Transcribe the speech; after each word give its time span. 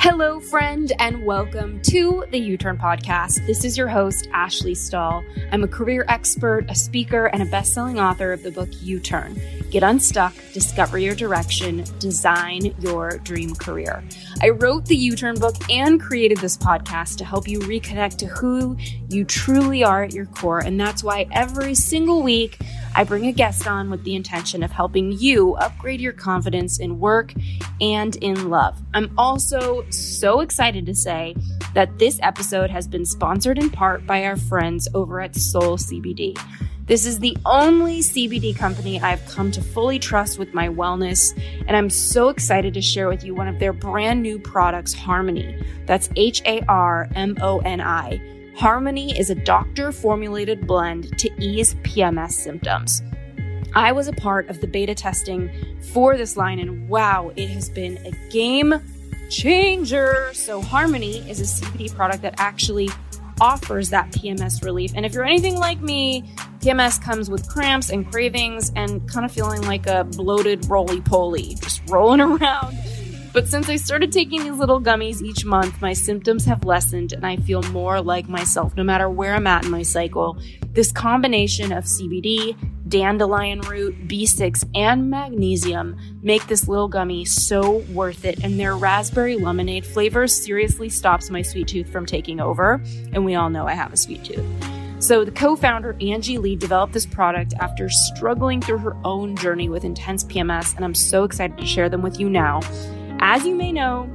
Hello, 0.00 0.40
friend, 0.40 0.92
and 0.98 1.24
welcome 1.24 1.80
to 1.82 2.24
the 2.30 2.38
You 2.38 2.56
Turn 2.56 2.78
Podcast. 2.78 3.46
This 3.46 3.64
is 3.64 3.76
your 3.76 3.88
host, 3.88 4.28
Ashley 4.32 4.74
Stahl. 4.74 5.24
I'm 5.52 5.64
a 5.64 5.68
career 5.68 6.04
expert, 6.08 6.66
a 6.68 6.74
speaker, 6.74 7.26
and 7.26 7.42
a 7.42 7.46
best 7.46 7.74
selling 7.74 7.98
author 7.98 8.32
of 8.32 8.42
the 8.42 8.50
book 8.50 8.68
You 8.80 9.00
Turn 9.00 9.40
Get 9.70 9.82
Unstuck, 9.82 10.34
Discover 10.52 10.98
Your 10.98 11.14
Direction, 11.14 11.84
Design 11.98 12.74
Your 12.80 13.18
Dream 13.18 13.54
Career. 13.54 14.02
I 14.42 14.50
wrote 14.50 14.86
the 14.86 14.96
You 14.96 15.14
Turn 15.14 15.38
book 15.38 15.56
and 15.70 16.00
created 16.00 16.38
this 16.38 16.56
podcast 16.56 17.16
to 17.18 17.24
help 17.24 17.46
you 17.46 17.58
reconnect 17.60 18.16
to 18.18 18.26
who 18.26 18.76
you 19.08 19.24
truly 19.24 19.84
are 19.84 20.02
at 20.02 20.12
your 20.12 20.26
core. 20.26 20.60
And 20.60 20.80
that's 20.80 21.04
why 21.04 21.26
every 21.32 21.74
single 21.74 22.22
week, 22.22 22.58
I 22.94 23.04
bring 23.04 23.26
a 23.26 23.32
guest 23.32 23.66
on 23.66 23.90
with 23.90 24.04
the 24.04 24.14
intention 24.14 24.62
of 24.62 24.70
helping 24.70 25.12
you 25.12 25.54
upgrade 25.54 26.00
your 26.00 26.12
confidence 26.12 26.78
in 26.78 26.98
work 26.98 27.32
and 27.80 28.16
in 28.16 28.50
love. 28.50 28.80
I'm 28.94 29.12
also 29.16 29.84
so 29.90 30.40
excited 30.40 30.86
to 30.86 30.94
say 30.94 31.36
that 31.74 31.98
this 31.98 32.18
episode 32.22 32.70
has 32.70 32.88
been 32.88 33.04
sponsored 33.04 33.58
in 33.58 33.70
part 33.70 34.06
by 34.06 34.24
our 34.24 34.36
friends 34.36 34.88
over 34.94 35.20
at 35.20 35.36
Soul 35.36 35.76
CBD. 35.76 36.38
This 36.86 37.04
is 37.04 37.18
the 37.18 37.36
only 37.44 38.00
CBD 38.00 38.56
company 38.56 38.98
I've 38.98 39.24
come 39.26 39.50
to 39.50 39.60
fully 39.60 39.98
trust 39.98 40.38
with 40.38 40.54
my 40.54 40.68
wellness, 40.68 41.38
and 41.66 41.76
I'm 41.76 41.90
so 41.90 42.30
excited 42.30 42.72
to 42.72 42.80
share 42.80 43.08
with 43.08 43.24
you 43.24 43.34
one 43.34 43.46
of 43.46 43.58
their 43.58 43.74
brand 43.74 44.22
new 44.22 44.38
products, 44.38 44.94
Harmony. 44.94 45.62
That's 45.84 46.08
H 46.16 46.40
A 46.46 46.62
R 46.66 47.06
M 47.14 47.36
O 47.42 47.58
N 47.58 47.82
I. 47.82 48.37
Harmony 48.58 49.16
is 49.16 49.30
a 49.30 49.36
doctor 49.36 49.92
formulated 49.92 50.66
blend 50.66 51.16
to 51.16 51.30
ease 51.40 51.76
PMS 51.84 52.32
symptoms. 52.32 53.00
I 53.76 53.92
was 53.92 54.08
a 54.08 54.12
part 54.12 54.48
of 54.48 54.60
the 54.60 54.66
beta 54.66 54.96
testing 54.96 55.48
for 55.92 56.16
this 56.16 56.36
line, 56.36 56.58
and 56.58 56.88
wow, 56.88 57.30
it 57.36 57.50
has 57.50 57.70
been 57.70 57.98
a 57.98 58.10
game 58.30 58.74
changer. 59.30 60.30
So, 60.32 60.60
Harmony 60.60 61.18
is 61.30 61.40
a 61.40 61.44
CBD 61.44 61.94
product 61.94 62.22
that 62.22 62.34
actually 62.38 62.88
offers 63.40 63.90
that 63.90 64.10
PMS 64.10 64.64
relief. 64.64 64.90
And 64.96 65.06
if 65.06 65.14
you're 65.14 65.24
anything 65.24 65.54
like 65.54 65.80
me, 65.80 66.24
PMS 66.58 67.00
comes 67.00 67.30
with 67.30 67.48
cramps 67.48 67.90
and 67.90 68.10
cravings 68.10 68.72
and 68.74 69.08
kind 69.08 69.24
of 69.24 69.30
feeling 69.30 69.62
like 69.62 69.86
a 69.86 70.02
bloated 70.02 70.68
roly 70.68 71.00
poly, 71.00 71.54
just 71.62 71.80
rolling 71.88 72.20
around 72.42 72.76
but 73.32 73.48
since 73.48 73.68
I 73.68 73.76
started 73.76 74.12
taking 74.12 74.42
these 74.42 74.58
little 74.58 74.80
gummies 74.80 75.22
each 75.22 75.44
month, 75.44 75.80
my 75.80 75.92
symptoms 75.92 76.44
have 76.44 76.64
lessened 76.64 77.12
and 77.12 77.26
I 77.26 77.36
feel 77.36 77.62
more 77.64 78.00
like 78.00 78.28
myself 78.28 78.76
no 78.76 78.82
matter 78.82 79.08
where 79.08 79.34
I'm 79.34 79.46
at 79.46 79.64
in 79.64 79.70
my 79.70 79.82
cycle. 79.82 80.38
This 80.72 80.92
combination 80.92 81.72
of 81.72 81.84
CBD, 81.84 82.56
dandelion 82.88 83.60
root, 83.60 84.08
B6, 84.08 84.64
and 84.74 85.10
magnesium 85.10 85.96
make 86.22 86.46
this 86.46 86.68
little 86.68 86.88
gummy 86.88 87.24
so 87.24 87.78
worth 87.92 88.24
it. 88.24 88.42
And 88.44 88.58
their 88.58 88.76
raspberry 88.76 89.36
lemonade 89.36 89.84
flavor 89.84 90.26
seriously 90.26 90.88
stops 90.88 91.30
my 91.30 91.42
sweet 91.42 91.68
tooth 91.68 91.90
from 91.90 92.06
taking 92.06 92.40
over. 92.40 92.82
And 93.12 93.24
we 93.24 93.34
all 93.34 93.50
know 93.50 93.66
I 93.66 93.74
have 93.74 93.92
a 93.92 93.96
sweet 93.96 94.24
tooth. 94.24 94.46
So, 95.00 95.24
the 95.24 95.30
co 95.30 95.54
founder, 95.54 95.96
Angie 96.00 96.38
Lee, 96.38 96.56
developed 96.56 96.92
this 96.92 97.06
product 97.06 97.54
after 97.60 97.88
struggling 97.88 98.60
through 98.60 98.78
her 98.78 98.96
own 99.04 99.36
journey 99.36 99.68
with 99.68 99.84
intense 99.84 100.24
PMS, 100.24 100.74
and 100.74 100.84
I'm 100.84 100.94
so 100.94 101.22
excited 101.22 101.56
to 101.58 101.66
share 101.66 101.88
them 101.88 102.02
with 102.02 102.18
you 102.18 102.28
now. 102.28 102.60
As 103.20 103.46
you 103.46 103.54
may 103.54 103.72
know, 103.72 104.08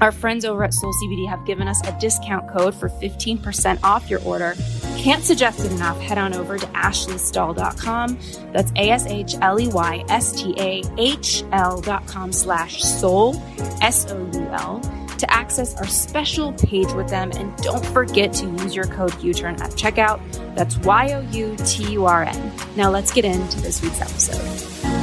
our 0.00 0.12
friends 0.12 0.44
over 0.44 0.64
at 0.64 0.72
Soul 0.72 0.92
CBD 0.94 1.28
have 1.28 1.44
given 1.46 1.68
us 1.68 1.86
a 1.86 1.96
discount 2.00 2.48
code 2.48 2.74
for 2.74 2.88
15% 2.88 3.80
off 3.82 4.08
your 4.08 4.22
order. 4.22 4.54
Can't 4.96 5.22
suggest 5.22 5.60
it 5.60 5.72
enough. 5.72 5.98
Head 6.00 6.18
on 6.18 6.34
over 6.34 6.58
to 6.58 6.66
ashleystahl.com. 6.66 8.18
That's 8.52 8.72
A 8.76 8.90
S 8.90 9.06
H 9.06 9.34
L 9.40 9.60
E 9.60 9.68
Y 9.68 10.04
S 10.08 10.32
T 10.32 10.54
A 10.58 10.82
H 10.98 11.42
L.com 11.52 12.32
slash 12.32 12.82
soul, 12.82 13.42
S 13.82 14.06
O 14.10 14.30
U 14.32 14.48
L, 14.52 14.80
to 15.18 15.30
access 15.32 15.74
our 15.76 15.86
special 15.86 16.52
page 16.54 16.92
with 16.92 17.08
them. 17.08 17.30
And 17.32 17.54
don't 17.58 17.84
forget 17.86 18.32
to 18.34 18.46
use 18.46 18.74
your 18.74 18.86
code 18.86 19.22
U-Turn 19.22 19.56
at 19.56 19.70
checkout. 19.72 20.20
That's 20.54 20.78
Y 20.78 21.12
O 21.12 21.20
U 21.20 21.56
T 21.64 21.92
U 21.92 22.06
R 22.06 22.24
N. 22.24 22.52
Now 22.76 22.90
let's 22.90 23.12
get 23.12 23.24
into 23.24 23.60
this 23.60 23.82
week's 23.82 24.00
episode. 24.00 24.99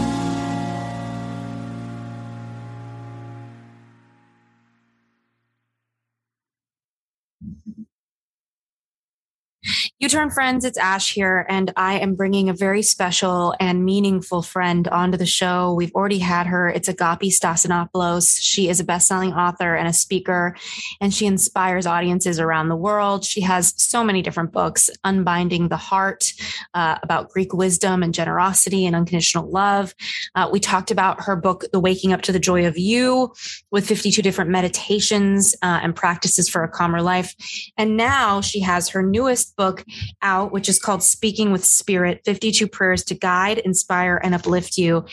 U 10.00 10.08
Turn 10.08 10.30
Friends, 10.30 10.64
it's 10.64 10.78
Ash 10.78 11.12
here, 11.12 11.44
and 11.50 11.74
I 11.76 11.98
am 11.98 12.14
bringing 12.14 12.50
a 12.50 12.54
very 12.54 12.84
special 12.84 13.56
and 13.60 13.84
meaningful 13.84 14.44
friend 14.44 14.88
onto 14.88 15.18
the 15.18 15.26
show. 15.26 15.74
We've 15.74 15.92
already 15.96 16.20
had 16.20 16.46
her. 16.46 16.70
It's 16.70 16.88
Agapi 16.88 17.32
Stassinopoulos. 17.32 18.38
She 18.40 18.70
is 18.70 18.80
a 18.80 18.84
best-selling 18.84 19.34
author 19.34 19.74
and 19.74 19.88
a 19.88 19.94
speaker, 19.94 20.56
and 21.02 21.12
she 21.12 21.26
inspires 21.26 21.88
audiences 21.88 22.40
around 22.40 22.70
the 22.70 22.76
world. 22.76 23.26
She 23.26 23.42
has 23.42 23.74
so 23.76 24.04
many 24.04 24.22
different 24.22 24.52
books, 24.52 24.92
Unbinding 25.04 25.70
the 25.70 25.78
Heart, 25.78 26.32
uh, 26.76 27.00
about 27.02 27.32
Greek 27.32 27.52
wisdom 27.56 28.04
and 28.04 28.14
generosity 28.14 28.86
and 28.86 28.96
unconditional 28.96 29.50
love. 29.50 29.96
Uh, 30.36 30.48
we 30.52 30.60
talked 30.60 30.92
about 30.92 31.24
her 31.24 31.36
book, 31.36 31.66
The 31.72 31.80
Waking 31.80 32.14
Up 32.14 32.22
to 32.22 32.32
the 32.32 32.40
Joy 32.40 32.68
of 32.68 32.78
You, 32.78 33.34
with 33.72 33.88
52 33.88 34.22
different 34.22 34.52
meditations 34.52 35.56
uh, 35.64 35.80
and 35.82 35.96
practices 35.96 36.48
for 36.48 36.64
a 36.64 36.70
calmer 36.70 37.02
life. 37.02 37.34
And 37.80 37.98
now 37.98 38.42
she 38.42 38.60
has 38.60 38.90
her 38.90 39.02
newest 39.02 39.56
book 39.56 39.84
out, 40.22 40.52
which 40.52 40.70
is 40.70 40.80
called 40.80 41.04
Speaking 41.04 41.52
with 41.52 41.66
Spirit 41.66 42.22
52 42.26 42.68
Prayers 42.68 43.04
to 43.06 43.16
Guide, 43.16 43.60
Inspire, 43.60 44.20
and 44.24 44.36
Uplift 44.36 44.78
You. 44.78 45.06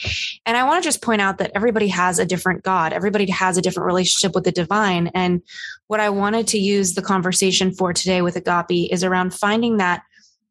And 0.46 0.56
I 0.56 0.64
want 0.64 0.82
to 0.82 0.86
just 0.86 1.02
point 1.02 1.20
out 1.20 1.38
that 1.38 1.52
everybody 1.54 1.88
has 1.88 2.18
a 2.18 2.26
different 2.26 2.62
God, 2.62 2.92
everybody 2.92 3.30
has 3.30 3.56
a 3.56 3.62
different 3.62 3.86
relationship 3.86 4.34
with 4.34 4.44
the 4.44 4.52
divine. 4.52 5.08
And 5.08 5.42
what 5.86 6.00
I 6.00 6.10
wanted 6.10 6.46
to 6.48 6.58
use 6.58 6.94
the 6.94 7.02
conversation 7.02 7.72
for 7.72 7.92
today 7.92 8.22
with 8.22 8.34
Agapi 8.34 8.88
is 8.90 9.04
around 9.04 9.34
finding 9.34 9.76
that 9.78 10.02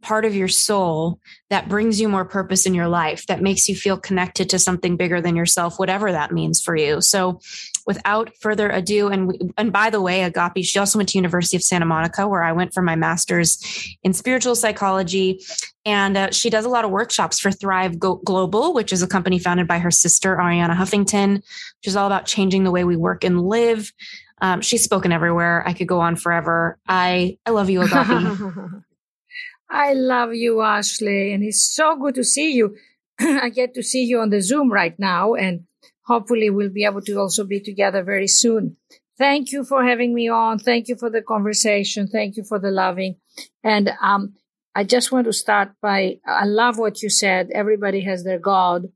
part 0.03 0.25
of 0.25 0.35
your 0.35 0.47
soul 0.47 1.19
that 1.49 1.69
brings 1.69 1.99
you 1.99 2.07
more 2.07 2.25
purpose 2.25 2.65
in 2.65 2.73
your 2.73 2.87
life, 2.87 3.25
that 3.27 3.41
makes 3.41 3.67
you 3.67 3.75
feel 3.75 3.97
connected 3.97 4.49
to 4.49 4.59
something 4.59 4.97
bigger 4.97 5.21
than 5.21 5.35
yourself, 5.35 5.79
whatever 5.79 6.11
that 6.11 6.31
means 6.31 6.61
for 6.61 6.75
you. 6.75 7.01
So, 7.01 7.39
without 7.87 8.31
further 8.39 8.69
ado, 8.69 9.07
and 9.07 9.53
and 9.57 9.71
by 9.71 9.89
the 9.89 10.01
way, 10.01 10.29
Agapi, 10.29 10.63
she 10.63 10.77
also 10.77 10.99
went 10.99 11.09
to 11.09 11.17
University 11.17 11.57
of 11.57 11.63
Santa 11.63 11.85
Monica, 11.85 12.27
where 12.27 12.43
I 12.43 12.51
went 12.51 12.73
for 12.73 12.81
my 12.81 12.95
master's 12.95 13.59
in 14.03 14.13
spiritual 14.13 14.55
psychology, 14.55 15.41
and 15.85 16.17
uh, 16.17 16.31
she 16.31 16.49
does 16.49 16.65
a 16.65 16.69
lot 16.69 16.85
of 16.85 16.91
workshops 16.91 17.39
for 17.39 17.51
Thrive 17.51 17.97
Global, 17.97 18.73
which 18.73 18.93
is 18.93 19.01
a 19.01 19.07
company 19.07 19.39
founded 19.39 19.67
by 19.67 19.79
her 19.79 19.91
sister 19.91 20.35
Arianna 20.35 20.75
Huffington, 20.75 21.35
which 21.35 21.87
is 21.87 21.95
all 21.95 22.07
about 22.07 22.25
changing 22.25 22.63
the 22.63 22.71
way 22.71 22.83
we 22.83 22.95
work 22.95 23.23
and 23.23 23.41
live. 23.41 23.91
Um, 24.41 24.61
she's 24.61 24.83
spoken 24.83 25.11
everywhere. 25.11 25.63
I 25.65 25.73
could 25.73 25.87
go 25.87 26.01
on 26.01 26.15
forever. 26.15 26.77
I 26.87 27.37
I 27.45 27.51
love 27.51 27.69
you, 27.69 27.79
Agapi. 27.79 28.83
I 29.73 29.93
love 29.93 30.35
you, 30.35 30.61
Ashley, 30.61 31.33
and 31.33 31.43
it's 31.43 31.63
so 31.73 31.97
good 31.97 32.13
to 32.15 32.23
see 32.23 32.53
you. 32.53 32.75
I 33.19 33.49
get 33.49 33.73
to 33.73 33.81
see 33.81 34.03
you 34.03 34.19
on 34.19 34.29
the 34.29 34.39
Zoom 34.39 34.71
right 34.71 34.93
now, 34.99 35.33
and 35.33 35.65
hopefully 36.05 36.51
we'll 36.51 36.69
be 36.69 36.85
able 36.85 37.01
to 37.01 37.19
also 37.19 37.43
be 37.43 37.59
together 37.59 38.03
very 38.03 38.27
soon. 38.27 38.77
Thank 39.17 39.51
you 39.51 39.65
for 39.65 39.83
having 39.83 40.13
me 40.13 40.29
on. 40.29 40.59
Thank 40.59 40.89
you 40.89 40.95
for 40.95 41.09
the 41.09 41.23
conversation. 41.23 42.07
Thank 42.07 42.37
you 42.37 42.43
for 42.43 42.59
the 42.59 42.69
loving. 42.69 43.15
And 43.63 43.91
um, 43.99 44.35
I 44.75 44.83
just 44.83 45.11
want 45.11 45.25
to 45.25 45.33
start 45.33 45.71
by 45.81 46.19
I 46.23 46.45
love 46.45 46.77
what 46.77 47.01
you 47.01 47.09
said. 47.09 47.49
Everybody 47.51 48.01
has 48.01 48.23
their 48.23 48.39
God. 48.39 48.89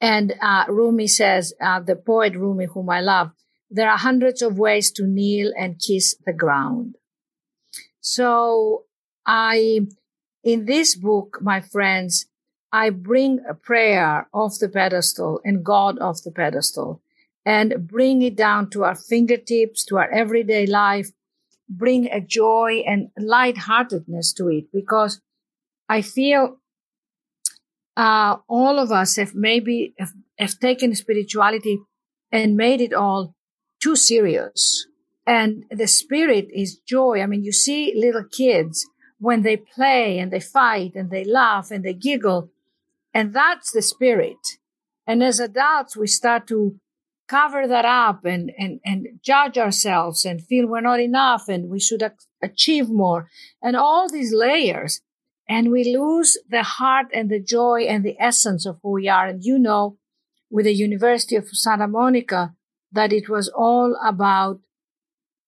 And 0.00 0.34
uh, 0.40 0.66
Rumi 0.68 1.08
says, 1.08 1.52
uh, 1.60 1.80
the 1.80 1.96
poet 1.96 2.36
Rumi, 2.36 2.66
whom 2.66 2.88
I 2.88 3.00
love, 3.00 3.32
there 3.68 3.90
are 3.90 3.98
hundreds 3.98 4.42
of 4.42 4.58
ways 4.58 4.92
to 4.92 5.04
kneel 5.04 5.52
and 5.58 5.80
kiss 5.80 6.14
the 6.24 6.32
ground. 6.32 6.96
So 8.00 8.84
I, 9.26 9.86
in 10.42 10.66
this 10.66 10.94
book, 10.94 11.38
my 11.40 11.60
friends, 11.60 12.26
I 12.72 12.90
bring 12.90 13.40
a 13.48 13.54
prayer 13.54 14.28
off 14.32 14.58
the 14.58 14.68
pedestal 14.68 15.40
and 15.44 15.64
God 15.64 15.98
off 16.00 16.22
the 16.22 16.32
pedestal 16.32 17.00
and 17.46 17.86
bring 17.86 18.22
it 18.22 18.36
down 18.36 18.70
to 18.70 18.84
our 18.84 18.96
fingertips, 18.96 19.84
to 19.86 19.98
our 19.98 20.10
everyday 20.10 20.66
life, 20.66 21.10
bring 21.68 22.10
a 22.10 22.20
joy 22.20 22.82
and 22.86 23.10
lightheartedness 23.16 24.32
to 24.34 24.48
it 24.48 24.72
because 24.72 25.20
I 25.88 26.02
feel 26.02 26.58
uh, 27.96 28.36
all 28.48 28.78
of 28.78 28.90
us 28.90 29.16
have 29.16 29.34
maybe 29.34 29.94
have, 29.98 30.12
have 30.38 30.58
taken 30.58 30.94
spirituality 30.94 31.78
and 32.32 32.56
made 32.56 32.80
it 32.80 32.92
all 32.92 33.34
too 33.80 33.96
serious. 33.96 34.86
And 35.26 35.64
the 35.70 35.86
spirit 35.86 36.48
is 36.52 36.76
joy. 36.76 37.20
I 37.20 37.26
mean, 37.26 37.44
you 37.44 37.52
see 37.52 37.94
little 37.96 38.24
kids 38.24 38.86
when 39.24 39.40
they 39.42 39.56
play 39.56 40.18
and 40.18 40.30
they 40.30 40.38
fight 40.38 40.94
and 40.94 41.10
they 41.10 41.24
laugh 41.24 41.70
and 41.70 41.82
they 41.82 41.94
giggle. 41.94 42.50
And 43.14 43.32
that's 43.32 43.72
the 43.72 43.80
spirit. 43.80 44.58
And 45.06 45.22
as 45.22 45.40
adults, 45.40 45.96
we 45.96 46.06
start 46.06 46.46
to 46.48 46.78
cover 47.26 47.66
that 47.66 47.86
up 47.86 48.26
and, 48.26 48.52
and, 48.58 48.80
and 48.84 49.20
judge 49.22 49.56
ourselves 49.56 50.26
and 50.26 50.44
feel 50.44 50.66
we're 50.66 50.82
not 50.82 51.00
enough 51.00 51.48
and 51.48 51.70
we 51.70 51.80
should 51.80 52.02
achieve 52.42 52.90
more 52.90 53.30
and 53.62 53.76
all 53.76 54.10
these 54.10 54.34
layers. 54.34 55.00
And 55.48 55.70
we 55.70 55.96
lose 55.96 56.36
the 56.48 56.62
heart 56.62 57.06
and 57.14 57.30
the 57.30 57.40
joy 57.40 57.86
and 57.88 58.04
the 58.04 58.16
essence 58.20 58.66
of 58.66 58.78
who 58.82 58.92
we 58.92 59.08
are. 59.08 59.26
And 59.26 59.42
you 59.42 59.58
know, 59.58 59.96
with 60.50 60.66
the 60.66 60.74
University 60.74 61.36
of 61.36 61.48
Santa 61.48 61.88
Monica, 61.88 62.54
that 62.92 63.12
it 63.12 63.30
was 63.30 63.48
all 63.48 63.98
about 64.04 64.60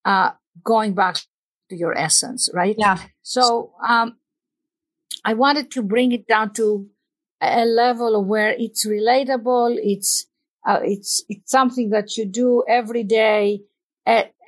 uh, 0.05 0.31
going 0.65 0.95
back 0.95 1.19
to 1.69 1.77
your 1.77 1.97
essence, 1.97 2.51
right? 2.53 2.75
Yeah. 2.79 2.99
So 3.23 3.73
um, 3.87 4.17
I 5.25 5.35
wanted 5.35 5.71
to 5.73 5.83
bring 5.83 6.13
it 6.13 6.27
down 6.27 6.53
to 6.55 6.89
a 7.41 7.65
level 7.65 8.25
where 8.25 8.55
it's 8.59 8.87
relatable. 8.87 9.79
It's 9.83 10.27
uh, 10.67 10.81
it's 10.83 11.25
it's 11.29 11.51
something 11.51 11.91
that 11.91 12.17
you 12.17 12.27
do 12.27 12.65
every 12.69 13.05
day 13.05 13.61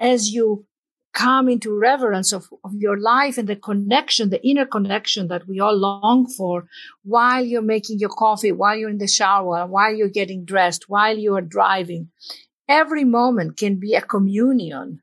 as 0.00 0.30
you 0.30 0.66
come 1.18 1.48
into 1.48 1.76
reverence 1.76 2.32
of, 2.32 2.46
of 2.62 2.72
your 2.74 2.96
life 2.96 3.38
and 3.38 3.48
the 3.48 3.56
connection, 3.56 4.30
the 4.30 4.46
inner 4.46 4.66
connection 4.66 5.26
that 5.28 5.48
we 5.48 5.58
all 5.58 5.76
long 5.76 6.28
for 6.28 6.66
while 7.02 7.44
you're 7.44 7.60
making 7.60 7.98
your 7.98 8.10
coffee, 8.10 8.52
while 8.52 8.76
you're 8.76 8.90
in 8.90 8.98
the 8.98 9.08
shower, 9.08 9.66
while 9.66 9.92
you're 9.92 10.08
getting 10.08 10.44
dressed, 10.44 10.88
while 10.88 11.16
you 11.16 11.34
are 11.34 11.42
driving. 11.42 12.08
Every 12.68 13.04
moment 13.04 13.56
can 13.56 13.80
be 13.80 13.94
a 13.94 14.02
communion 14.02 15.00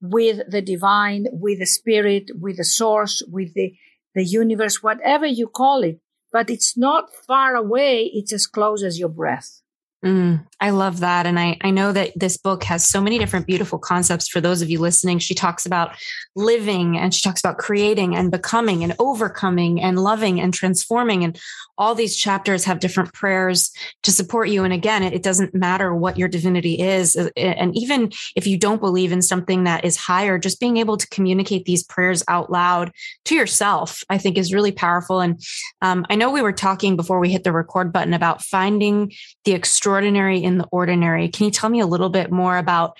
with 0.00 0.40
the 0.48 0.62
divine, 0.62 1.26
with 1.32 1.58
the 1.58 1.66
spirit, 1.66 2.30
with 2.38 2.56
the 2.56 2.64
source, 2.64 3.22
with 3.28 3.54
the, 3.54 3.74
the 4.14 4.24
universe, 4.24 4.82
whatever 4.82 5.26
you 5.26 5.48
call 5.48 5.82
it. 5.82 6.00
But 6.32 6.50
it's 6.50 6.76
not 6.76 7.14
far 7.26 7.54
away. 7.54 8.10
It's 8.12 8.32
as 8.32 8.46
close 8.46 8.82
as 8.82 8.98
your 8.98 9.08
breath. 9.08 9.62
Mm, 10.04 10.46
I 10.60 10.68
love 10.70 11.00
that. 11.00 11.24
And 11.24 11.38
I, 11.38 11.56
I 11.62 11.70
know 11.70 11.90
that 11.92 12.12
this 12.14 12.36
book 12.36 12.62
has 12.64 12.86
so 12.86 13.00
many 13.00 13.18
different 13.18 13.46
beautiful 13.46 13.78
concepts 13.78 14.28
for 14.28 14.38
those 14.38 14.60
of 14.60 14.68
you 14.68 14.78
listening. 14.78 15.18
She 15.18 15.34
talks 15.34 15.64
about 15.64 15.92
living 16.36 16.98
and 16.98 17.14
she 17.14 17.22
talks 17.22 17.40
about 17.40 17.56
creating 17.56 18.14
and 18.14 18.30
becoming 18.30 18.84
and 18.84 18.94
overcoming 18.98 19.80
and 19.80 19.98
loving 19.98 20.40
and 20.40 20.52
transforming. 20.52 21.24
And 21.24 21.40
all 21.78 21.94
these 21.94 22.16
chapters 22.16 22.64
have 22.64 22.80
different 22.80 23.14
prayers 23.14 23.72
to 24.02 24.12
support 24.12 24.50
you. 24.50 24.62
And 24.62 24.74
again, 24.74 25.02
it, 25.02 25.14
it 25.14 25.22
doesn't 25.22 25.54
matter 25.54 25.94
what 25.94 26.18
your 26.18 26.28
divinity 26.28 26.80
is. 26.80 27.16
And 27.36 27.76
even 27.76 28.12
if 28.36 28.46
you 28.46 28.58
don't 28.58 28.80
believe 28.80 29.10
in 29.10 29.22
something 29.22 29.64
that 29.64 29.84
is 29.84 29.96
higher, 29.96 30.38
just 30.38 30.60
being 30.60 30.76
able 30.76 30.98
to 30.98 31.08
communicate 31.08 31.64
these 31.64 31.82
prayers 31.82 32.22
out 32.28 32.52
loud 32.52 32.92
to 33.24 33.34
yourself, 33.34 34.04
I 34.10 34.18
think 34.18 34.36
is 34.36 34.52
really 34.52 34.72
powerful. 34.72 35.20
And 35.20 35.42
um, 35.80 36.04
I 36.10 36.14
know 36.14 36.30
we 36.30 36.42
were 36.42 36.52
talking 36.52 36.94
before 36.94 37.20
we 37.20 37.30
hit 37.30 37.42
the 37.42 37.52
record 37.52 37.92
button 37.92 38.12
about 38.12 38.42
finding 38.42 39.10
the 39.44 39.52
extraordinary 39.52 39.93
extraordinary 39.94 40.42
in 40.42 40.58
the 40.58 40.66
ordinary. 40.72 41.28
Can 41.28 41.44
you 41.44 41.50
tell 41.52 41.70
me 41.70 41.78
a 41.78 41.86
little 41.86 42.08
bit 42.08 42.32
more 42.32 42.58
about 42.58 42.96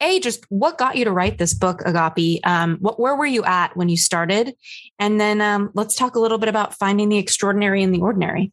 a 0.00 0.18
just 0.20 0.46
what 0.48 0.78
got 0.78 0.96
you 0.96 1.04
to 1.04 1.12
write 1.12 1.36
this 1.36 1.52
book 1.52 1.80
Agapi? 1.80 2.40
Um, 2.44 2.78
what 2.80 2.98
where 2.98 3.14
were 3.14 3.26
you 3.26 3.44
at 3.44 3.76
when 3.76 3.90
you 3.90 3.98
started? 3.98 4.54
And 4.98 5.20
then 5.20 5.42
um, 5.42 5.70
let's 5.74 5.94
talk 5.94 6.14
a 6.14 6.18
little 6.18 6.38
bit 6.38 6.48
about 6.48 6.74
finding 6.74 7.10
the 7.10 7.18
extraordinary 7.18 7.82
in 7.82 7.92
the 7.92 8.00
ordinary. 8.00 8.52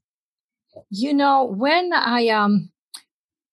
You 0.90 1.14
know 1.14 1.46
when 1.46 1.92
i 1.94 2.28
um 2.28 2.70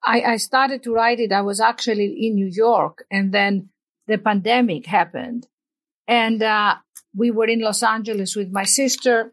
I, 0.03 0.35
I 0.35 0.37
started 0.37 0.83
to 0.83 0.93
write 0.93 1.21
it 1.21 1.33
i 1.33 1.41
was 1.41 1.61
actually 1.61 2.09
in 2.27 2.35
new 2.35 2.51
york 2.53 3.07
and 3.11 3.33
then 3.33 3.71
the 4.07 4.19
pandemic 4.19 4.85
happened. 4.85 5.47
And 6.07 6.43
uh, 6.43 6.75
we 7.17 7.31
were 7.31 7.47
in 7.47 7.61
los 7.61 7.83
angeles 7.83 8.37
with 8.37 8.51
my 8.51 8.65
sister 8.65 9.33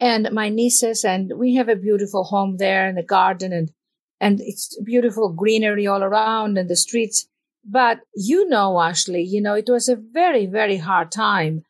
and 0.00 0.30
my 0.32 0.48
nieces, 0.48 1.04
and 1.04 1.32
we 1.36 1.54
have 1.54 1.68
a 1.68 1.76
beautiful 1.76 2.24
home 2.24 2.56
there 2.56 2.86
and 2.88 2.98
a 2.98 3.02
garden 3.02 3.52
and 3.52 3.70
and 4.20 4.40
it's 4.40 4.78
beautiful 4.82 5.32
greenery 5.32 5.86
all 5.86 6.02
around 6.02 6.56
and 6.56 6.68
the 6.70 6.76
streets. 6.76 7.26
But 7.64 8.00
you 8.14 8.48
know, 8.48 8.80
Ashley, 8.80 9.22
you 9.22 9.40
know, 9.40 9.54
it 9.54 9.68
was 9.68 9.88
a 9.88 9.96
very, 9.96 10.46
very 10.46 10.76
hard 10.76 11.10
time. 11.10 11.64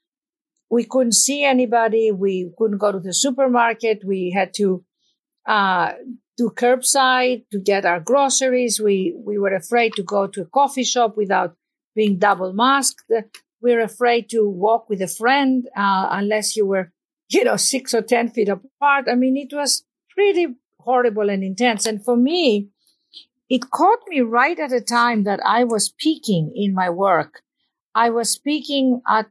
We 0.71 0.85
couldn't 0.85 1.13
see 1.15 1.45
anybody. 1.45 2.11
We 2.11 2.53
couldn't 2.59 2.79
go 2.79 2.93
to 2.93 3.01
the 3.01 3.15
supermarket. 3.15 4.03
We 4.05 4.31
had 4.31 4.53
to 4.55 4.85
uh, 5.47 5.93
do 6.37 6.51
curbside 6.51 7.45
to 7.51 7.59
get 7.61 7.85
our 7.85 8.01
groceries. 8.01 8.81
We 8.81 9.15
we 9.17 9.39
were 9.39 9.55
afraid 9.55 9.93
to 9.95 10.03
go 10.03 10.27
to 10.27 10.43
a 10.43 10.47
coffee 10.47 10.85
shop 10.85 11.17
without 11.17 11.57
being 11.95 12.19
double 12.19 12.53
masked. 12.53 13.11
We 13.63 13.75
were 13.75 13.81
afraid 13.81 14.29
to 14.31 14.49
walk 14.49 14.89
with 14.89 15.01
a 15.01 15.09
friend 15.09 15.69
uh, 15.77 16.09
unless 16.11 16.57
you 16.57 16.67
were 16.67 16.93
you 17.35 17.45
know, 17.45 17.57
six 17.57 17.93
or 17.95 18.03
10 18.03 18.31
feet 18.31 18.49
apart. 18.49 19.07
I 19.11 19.15
mean, 19.15 19.37
it 19.37 19.55
was 19.55 19.85
pretty 20.11 20.47
horrible 20.81 21.29
and 21.29 21.43
intense. 21.43 21.87
And 21.87 22.05
for 22.05 22.17
me, 22.17 22.69
it 23.49 23.71
caught 23.71 24.01
me 24.09 24.21
right 24.21 24.59
at 24.59 24.73
a 24.73 24.81
time 24.81 25.25
that 25.25 25.41
I 25.45 25.65
was 25.65 25.93
peaking 25.99 26.53
in 26.55 26.75
my 26.75 26.89
work. 26.89 27.43
I 27.95 28.11
was 28.11 28.31
speaking 28.31 29.03
at, 29.09 29.27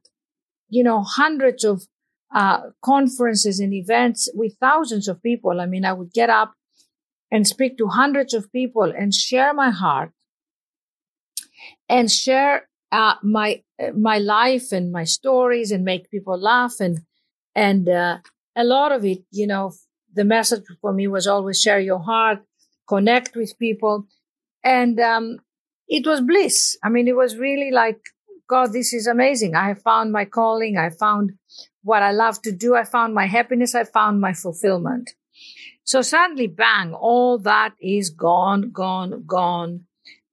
you 0.70 0.84
know, 0.84 1.04
hundreds 1.04 1.64
of 1.64 1.88
uh, 2.34 2.70
conferences 2.84 3.60
and 3.60 3.74
events 3.74 4.30
with 4.34 4.56
thousands 4.60 5.08
of 5.08 5.22
people. 5.22 5.62
I 5.62 5.66
mean, 5.66 5.86
I 5.86 5.94
would 5.94 6.14
get 6.14 6.30
up 6.30 6.54
and 7.32 7.48
speak 7.48 7.78
to 7.78 7.88
hundreds 7.88 8.34
of 8.34 8.52
people 8.52 8.92
and 8.96 9.14
share 9.14 9.54
my 9.54 9.72
heart 9.72 10.12
and 11.90 12.12
share 12.12 12.70
uh, 12.92 13.16
my 13.24 13.64
my 13.96 14.20
life 14.20 14.72
and 14.72 14.92
my 14.92 15.04
stories 15.04 15.72
and 15.72 15.84
make 15.84 16.12
people 16.12 16.38
laugh 16.38 16.76
and 16.80 17.02
and 17.56 17.88
uh, 17.88 18.18
a 18.56 18.64
lot 18.64 18.92
of 18.92 19.06
it, 19.06 19.24
you 19.32 19.48
know, 19.48 19.74
the 20.14 20.24
message 20.24 20.64
for 20.82 20.94
me 20.94 21.08
was 21.08 21.28
always 21.28 21.62
share 21.62 21.80
your 21.80 22.00
heart, 22.00 22.40
connect 22.88 23.36
with 23.36 23.58
people. 23.58 24.06
And 24.64 25.00
um, 25.00 25.40
it 25.88 26.06
was 26.06 26.22
bliss. 26.22 26.78
I 26.84 26.90
mean, 26.90 27.08
it 27.08 27.16
was 27.16 27.38
really 27.38 27.72
like, 27.72 28.00
God, 28.48 28.74
this 28.74 28.94
is 28.94 29.08
amazing. 29.08 29.56
I 29.56 29.74
found 29.74 30.12
my 30.12 30.26
calling. 30.26 30.78
I 30.78 30.90
found 30.90 31.32
what 31.84 32.04
I 32.04 32.12
love 32.12 32.42
to 32.44 32.52
do. 32.52 32.76
I 32.76 32.84
found 32.84 33.14
my 33.14 33.26
happiness. 33.26 33.76
I 33.76 33.84
found 33.84 34.22
my 34.22 34.34
fulfillment. 34.34 35.12
So 35.84 36.02
suddenly, 36.02 36.48
bang, 36.48 36.94
all 36.94 37.38
that 37.40 37.74
is 37.82 38.10
gone, 38.10 38.72
gone, 38.72 39.24
gone. 39.26 39.86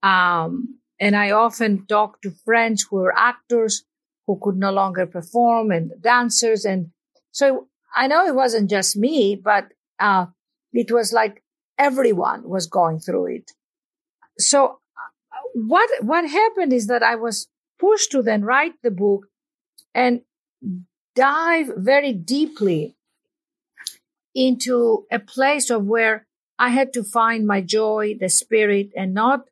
Um, 0.02 0.78
and 1.00 1.16
I 1.16 1.30
often 1.30 1.86
talk 1.86 2.20
to 2.22 2.30
friends 2.44 2.86
who 2.88 2.98
are 2.98 3.18
actors 3.18 3.84
who 4.26 4.38
could 4.40 4.56
no 4.56 4.70
longer 4.70 5.06
perform 5.06 5.70
and 5.70 5.90
dancers 6.00 6.64
and 6.64 6.90
so 7.32 7.68
I 7.94 8.06
know 8.06 8.26
it 8.26 8.34
wasn't 8.34 8.70
just 8.70 8.96
me, 8.96 9.36
but 9.36 9.68
uh, 9.98 10.26
it 10.72 10.90
was 10.90 11.12
like 11.12 11.42
everyone 11.78 12.48
was 12.48 12.66
going 12.66 13.00
through 13.00 13.26
it. 13.26 13.52
So 14.38 14.78
what 15.54 15.88
what 16.02 16.28
happened 16.28 16.72
is 16.72 16.86
that 16.86 17.02
I 17.02 17.16
was 17.16 17.48
pushed 17.78 18.12
to 18.12 18.22
then 18.22 18.42
write 18.44 18.74
the 18.82 18.90
book 18.90 19.26
and 19.94 20.22
dive 21.14 21.70
very 21.76 22.12
deeply 22.12 22.96
into 24.34 25.06
a 25.10 25.18
place 25.18 25.70
of 25.70 25.84
where 25.84 26.26
I 26.58 26.68
had 26.68 26.92
to 26.92 27.02
find 27.02 27.46
my 27.46 27.60
joy, 27.62 28.16
the 28.18 28.28
spirit, 28.28 28.90
and 28.96 29.14
not. 29.14 29.44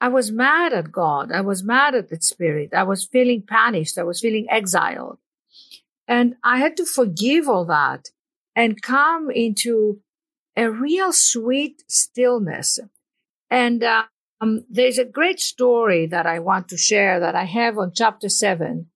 I 0.00 0.08
was 0.08 0.32
mad 0.32 0.72
at 0.72 0.90
God. 0.90 1.30
I 1.30 1.42
was 1.42 1.62
mad 1.62 1.94
at 1.94 2.08
the 2.08 2.20
spirit. 2.20 2.72
I 2.72 2.84
was 2.84 3.04
feeling 3.04 3.42
punished. 3.42 3.98
I 3.98 4.02
was 4.02 4.20
feeling 4.20 4.46
exiled. 4.48 5.18
And 6.10 6.34
I 6.42 6.58
had 6.58 6.76
to 6.78 6.84
forgive 6.84 7.48
all 7.48 7.64
that 7.66 8.08
and 8.56 8.82
come 8.82 9.30
into 9.30 10.00
a 10.56 10.68
real 10.68 11.12
sweet 11.12 11.84
stillness. 11.86 12.80
And 13.48 13.84
um, 13.84 14.64
there's 14.68 14.98
a 14.98 15.04
great 15.04 15.38
story 15.38 16.06
that 16.06 16.26
I 16.26 16.40
want 16.40 16.66
to 16.70 16.76
share 16.76 17.20
that 17.20 17.36
I 17.36 17.44
have 17.44 17.78
on 17.78 17.92
chapter 17.94 18.28
seven, 18.28 18.88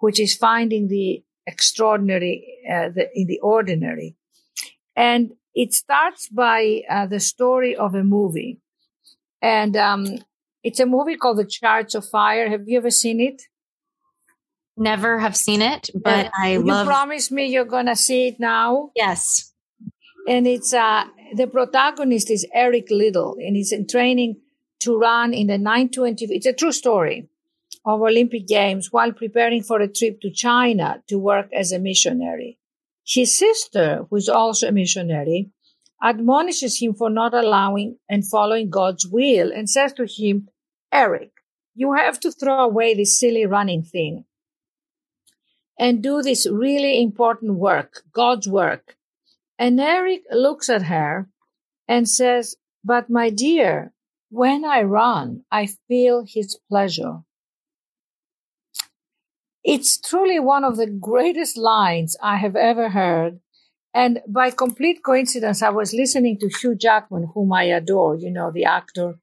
which 0.00 0.18
is 0.18 0.34
finding 0.34 0.88
the 0.88 1.22
extraordinary 1.46 2.58
uh, 2.68 2.88
the, 2.88 3.08
in 3.14 3.28
the 3.28 3.38
ordinary. 3.38 4.16
And 4.96 5.34
it 5.54 5.72
starts 5.72 6.28
by 6.28 6.82
uh, 6.90 7.06
the 7.06 7.20
story 7.20 7.76
of 7.76 7.94
a 7.94 8.02
movie. 8.02 8.60
And 9.40 9.76
um, 9.76 10.18
it's 10.64 10.80
a 10.80 10.86
movie 10.86 11.14
called 11.14 11.38
The 11.38 11.46
Chariots 11.46 11.94
of 11.94 12.08
Fire. 12.08 12.48
Have 12.48 12.66
you 12.66 12.76
ever 12.76 12.90
seen 12.90 13.20
it? 13.20 13.42
Never 14.76 15.18
have 15.18 15.36
seen 15.36 15.62
it, 15.62 15.90
but 15.94 16.30
I 16.38 16.52
you 16.52 16.62
love. 16.62 16.86
You 16.86 16.90
promise 16.92 17.30
me 17.30 17.46
you're 17.46 17.64
gonna 17.64 17.96
see 17.96 18.28
it 18.28 18.38
now. 18.38 18.90
Yes. 18.94 19.52
And 20.28 20.46
it's 20.46 20.74
uh 20.74 21.04
the 21.34 21.46
protagonist 21.46 22.30
is 22.30 22.46
Eric 22.52 22.88
Liddell, 22.90 23.36
and 23.40 23.56
he's 23.56 23.72
in 23.72 23.86
training 23.86 24.36
to 24.80 24.98
run 24.98 25.32
in 25.32 25.46
the 25.46 25.58
920. 25.58 26.26
It's 26.26 26.46
a 26.46 26.52
true 26.52 26.72
story 26.72 27.28
of 27.86 28.02
Olympic 28.02 28.46
Games 28.46 28.92
while 28.92 29.12
preparing 29.12 29.62
for 29.62 29.80
a 29.80 29.88
trip 29.88 30.20
to 30.20 30.30
China 30.30 31.02
to 31.08 31.18
work 31.18 31.48
as 31.54 31.72
a 31.72 31.78
missionary. 31.78 32.58
His 33.06 33.36
sister, 33.36 34.04
who 34.10 34.16
is 34.16 34.28
also 34.28 34.68
a 34.68 34.72
missionary, 34.72 35.50
admonishes 36.02 36.80
him 36.80 36.94
for 36.94 37.08
not 37.08 37.32
allowing 37.32 37.98
and 38.10 38.26
following 38.26 38.68
God's 38.68 39.06
will 39.06 39.52
and 39.52 39.70
says 39.70 39.92
to 39.94 40.06
him, 40.06 40.48
Eric, 40.92 41.30
you 41.74 41.94
have 41.94 42.20
to 42.20 42.32
throw 42.32 42.64
away 42.64 42.94
this 42.94 43.18
silly 43.18 43.46
running 43.46 43.82
thing 43.82 44.24
and 45.78 46.02
do 46.02 46.22
this 46.22 46.46
really 46.50 47.02
important 47.02 47.54
work, 47.54 48.02
God's 48.12 48.48
work. 48.48 48.96
And 49.58 49.80
Eric 49.80 50.22
looks 50.30 50.68
at 50.68 50.84
her 50.84 51.28
and 51.88 52.08
says, 52.08 52.56
But 52.84 53.10
my 53.10 53.30
dear, 53.30 53.92
when 54.30 54.64
I 54.64 54.82
run, 54.82 55.44
I 55.50 55.68
feel 55.88 56.24
his 56.26 56.58
pleasure. 56.68 57.20
It's 59.64 60.00
truly 60.00 60.38
one 60.38 60.62
of 60.64 60.76
the 60.76 60.86
greatest 60.86 61.56
lines 61.56 62.16
I 62.22 62.36
have 62.36 62.54
ever 62.54 62.90
heard. 62.90 63.40
And 63.92 64.20
by 64.28 64.50
complete 64.50 65.02
coincidence, 65.04 65.62
I 65.62 65.70
was 65.70 65.94
listening 65.94 66.38
to 66.38 66.50
Hugh 66.60 66.76
Jackman, 66.76 67.30
whom 67.34 67.52
I 67.52 67.64
adore, 67.64 68.14
you 68.14 68.30
know, 68.30 68.50
the 68.52 68.64
actor 68.66 69.18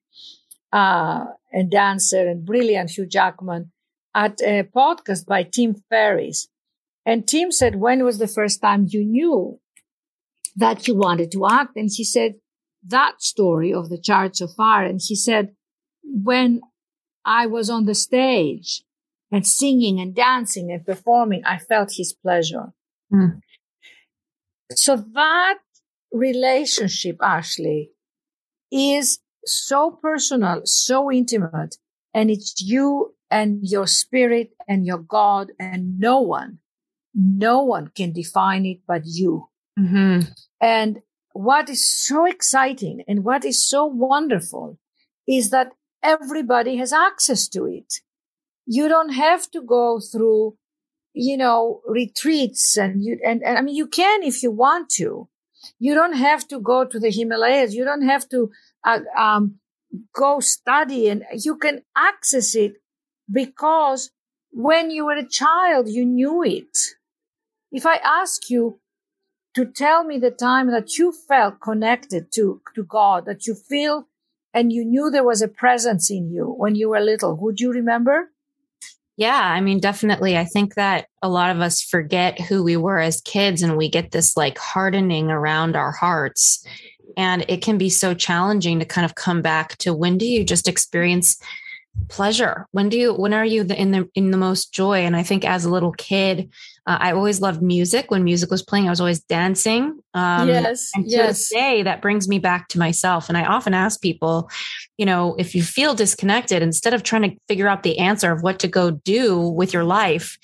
uh, 0.72 1.26
and 1.52 1.70
dancer 1.70 2.26
and 2.26 2.44
brilliant 2.44 2.90
Hugh 2.90 3.06
Jackman, 3.06 3.70
at 4.14 4.40
a 4.42 4.64
podcast 4.64 5.26
by 5.26 5.42
Tim 5.42 5.82
Ferriss. 5.90 6.48
And 7.06 7.26
Tim 7.26 7.50
said, 7.52 7.76
When 7.76 8.04
was 8.04 8.18
the 8.18 8.28
first 8.28 8.62
time 8.62 8.86
you 8.88 9.04
knew 9.04 9.60
that 10.56 10.86
you 10.88 10.94
wanted 10.96 11.32
to 11.32 11.46
act? 11.46 11.76
And 11.76 11.90
he 11.92 12.04
said, 12.04 12.34
That 12.86 13.20
story 13.20 13.72
of 13.72 13.88
the 13.88 13.98
Chariots 13.98 14.40
of 14.40 14.54
Fire. 14.54 14.86
And 14.86 15.00
he 15.02 15.16
said, 15.16 15.54
When 16.02 16.62
I 17.24 17.46
was 17.46 17.68
on 17.68 17.84
the 17.86 17.94
stage 17.94 18.82
and 19.30 19.46
singing 19.46 20.00
and 20.00 20.14
dancing 20.14 20.70
and 20.70 20.84
performing, 20.84 21.42
I 21.44 21.58
felt 21.58 21.94
his 21.96 22.12
pleasure. 22.12 22.72
Mm. 23.12 23.40
So 24.70 24.96
that 24.96 25.58
relationship, 26.12 27.16
Ashley, 27.20 27.90
is 28.70 29.18
so 29.44 29.90
personal, 29.90 30.62
so 30.64 31.10
intimate, 31.10 31.76
and 32.14 32.30
it's 32.30 32.60
you 32.62 33.13
and 33.34 33.58
your 33.62 33.88
spirit 33.88 34.50
and 34.68 34.86
your 34.86 34.98
God, 34.98 35.50
and 35.58 35.98
no 35.98 36.20
one, 36.20 36.58
no 37.12 37.64
one 37.64 37.88
can 37.88 38.12
define 38.12 38.64
it 38.64 38.78
but 38.86 39.02
you. 39.04 39.48
Mm-hmm. 39.76 40.20
And 40.60 41.00
what 41.32 41.68
is 41.68 41.84
so 41.84 42.26
exciting 42.26 43.02
and 43.08 43.24
what 43.24 43.44
is 43.44 43.68
so 43.68 43.86
wonderful 43.86 44.78
is 45.26 45.50
that 45.50 45.72
everybody 46.00 46.76
has 46.76 46.92
access 46.92 47.48
to 47.48 47.66
it. 47.66 47.94
You 48.66 48.86
don't 48.88 49.14
have 49.14 49.50
to 49.50 49.60
go 49.62 49.98
through, 49.98 50.56
you 51.12 51.36
know, 51.36 51.80
retreats 51.88 52.76
and 52.76 53.02
you, 53.02 53.18
and, 53.26 53.42
and 53.42 53.58
I 53.58 53.62
mean, 53.62 53.74
you 53.74 53.88
can 53.88 54.22
if 54.22 54.44
you 54.44 54.52
want 54.52 54.90
to. 54.90 55.28
You 55.80 55.94
don't 55.94 56.18
have 56.28 56.46
to 56.48 56.60
go 56.60 56.84
to 56.84 57.00
the 57.00 57.10
Himalayas. 57.10 57.74
You 57.74 57.84
don't 57.84 58.06
have 58.06 58.28
to, 58.28 58.50
uh, 58.84 59.00
um, 59.18 59.56
go 60.14 60.38
study 60.40 61.08
and 61.08 61.24
you 61.32 61.56
can 61.56 61.82
access 61.96 62.54
it 62.54 62.74
because 63.30 64.10
when 64.52 64.90
you 64.90 65.06
were 65.06 65.16
a 65.16 65.26
child, 65.26 65.88
you 65.88 66.04
knew 66.04 66.42
it. 66.42 66.76
If 67.72 67.86
I 67.86 67.96
ask 67.96 68.50
you 68.50 68.78
to 69.54 69.64
tell 69.64 70.04
me 70.04 70.18
the 70.18 70.30
time 70.30 70.70
that 70.70 70.98
you 70.98 71.12
felt 71.12 71.60
connected 71.60 72.32
to, 72.32 72.60
to 72.74 72.84
God, 72.84 73.24
that 73.26 73.46
you 73.46 73.54
feel 73.54 74.06
and 74.52 74.72
you 74.72 74.84
knew 74.84 75.10
there 75.10 75.24
was 75.24 75.42
a 75.42 75.48
presence 75.48 76.10
in 76.10 76.30
you 76.30 76.46
when 76.46 76.76
you 76.76 76.90
were 76.90 77.00
little, 77.00 77.36
would 77.36 77.60
you 77.60 77.72
remember? 77.72 78.30
Yeah, 79.16 79.40
I 79.40 79.60
mean, 79.60 79.78
definitely. 79.78 80.36
I 80.36 80.44
think 80.44 80.74
that 80.74 81.06
a 81.22 81.28
lot 81.28 81.54
of 81.54 81.60
us 81.60 81.80
forget 81.80 82.40
who 82.40 82.64
we 82.64 82.76
were 82.76 82.98
as 82.98 83.20
kids 83.20 83.62
and 83.62 83.76
we 83.76 83.88
get 83.88 84.10
this 84.10 84.36
like 84.36 84.58
hardening 84.58 85.30
around 85.30 85.76
our 85.76 85.92
hearts. 85.92 86.66
And 87.16 87.44
it 87.48 87.62
can 87.62 87.78
be 87.78 87.90
so 87.90 88.12
challenging 88.12 88.80
to 88.80 88.84
kind 88.84 89.04
of 89.04 89.14
come 89.14 89.40
back 89.40 89.76
to 89.78 89.94
when 89.94 90.18
do 90.18 90.26
you 90.26 90.44
just 90.44 90.66
experience 90.66 91.40
pleasure. 92.08 92.66
When 92.72 92.88
do 92.88 92.98
you 92.98 93.14
when 93.14 93.32
are 93.32 93.44
you 93.44 93.62
in 93.62 93.90
the 93.90 94.08
in 94.14 94.30
the 94.30 94.36
most 94.36 94.72
joy? 94.72 95.00
And 95.00 95.16
i 95.16 95.22
think 95.22 95.44
as 95.44 95.64
a 95.64 95.70
little 95.70 95.92
kid 95.92 96.50
uh, 96.86 96.98
i 97.00 97.12
always 97.12 97.40
loved 97.40 97.62
music. 97.62 98.10
When 98.10 98.24
music 98.24 98.50
was 98.50 98.62
playing 98.62 98.86
i 98.86 98.90
was 98.90 99.00
always 99.00 99.20
dancing 99.20 100.00
um 100.12 100.48
yes 100.48 100.90
and 100.94 101.04
to 101.04 101.10
yes. 101.10 101.28
this 101.28 101.50
day 101.50 101.82
that 101.82 102.02
brings 102.02 102.28
me 102.28 102.38
back 102.38 102.68
to 102.68 102.78
myself. 102.78 103.28
And 103.28 103.38
i 103.38 103.44
often 103.44 103.74
ask 103.74 104.00
people 104.00 104.50
you 104.98 105.06
know 105.06 105.34
if 105.38 105.54
you 105.54 105.62
feel 105.62 105.94
disconnected 105.94 106.62
instead 106.62 106.94
of 106.94 107.02
trying 107.02 107.22
to 107.22 107.36
figure 107.48 107.68
out 107.68 107.82
the 107.82 107.98
answer 107.98 108.30
of 108.32 108.42
what 108.42 108.58
to 108.60 108.68
go 108.68 108.90
do 108.90 109.40
with 109.40 109.72
your 109.72 109.84
life 109.84 110.38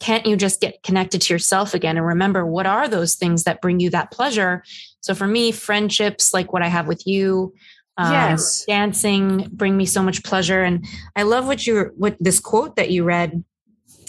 can't 0.00 0.24
you 0.24 0.34
just 0.34 0.60
get 0.62 0.82
connected 0.82 1.20
to 1.20 1.34
yourself 1.34 1.74
again 1.74 1.96
and 1.96 2.06
remember 2.06 2.46
what 2.46 2.66
are 2.66 2.88
those 2.88 3.14
things 3.14 3.44
that 3.44 3.60
bring 3.60 3.80
you 3.80 3.90
that 3.90 4.10
pleasure? 4.10 4.64
So 5.02 5.14
for 5.14 5.26
me 5.26 5.52
friendships 5.52 6.32
like 6.32 6.52
what 6.52 6.62
i 6.62 6.68
have 6.68 6.86
with 6.86 7.06
you 7.06 7.54
um, 8.00 8.12
yes. 8.12 8.64
dancing 8.64 9.48
bring 9.52 9.76
me 9.76 9.84
so 9.84 10.02
much 10.02 10.22
pleasure. 10.24 10.62
And 10.62 10.86
i 11.16 11.22
love 11.22 11.46
what 11.46 11.66
you 11.66 11.92
what 11.96 12.16
this 12.18 12.40
quote 12.40 12.76
that 12.76 12.90
you 12.90 13.04
read 13.04 13.44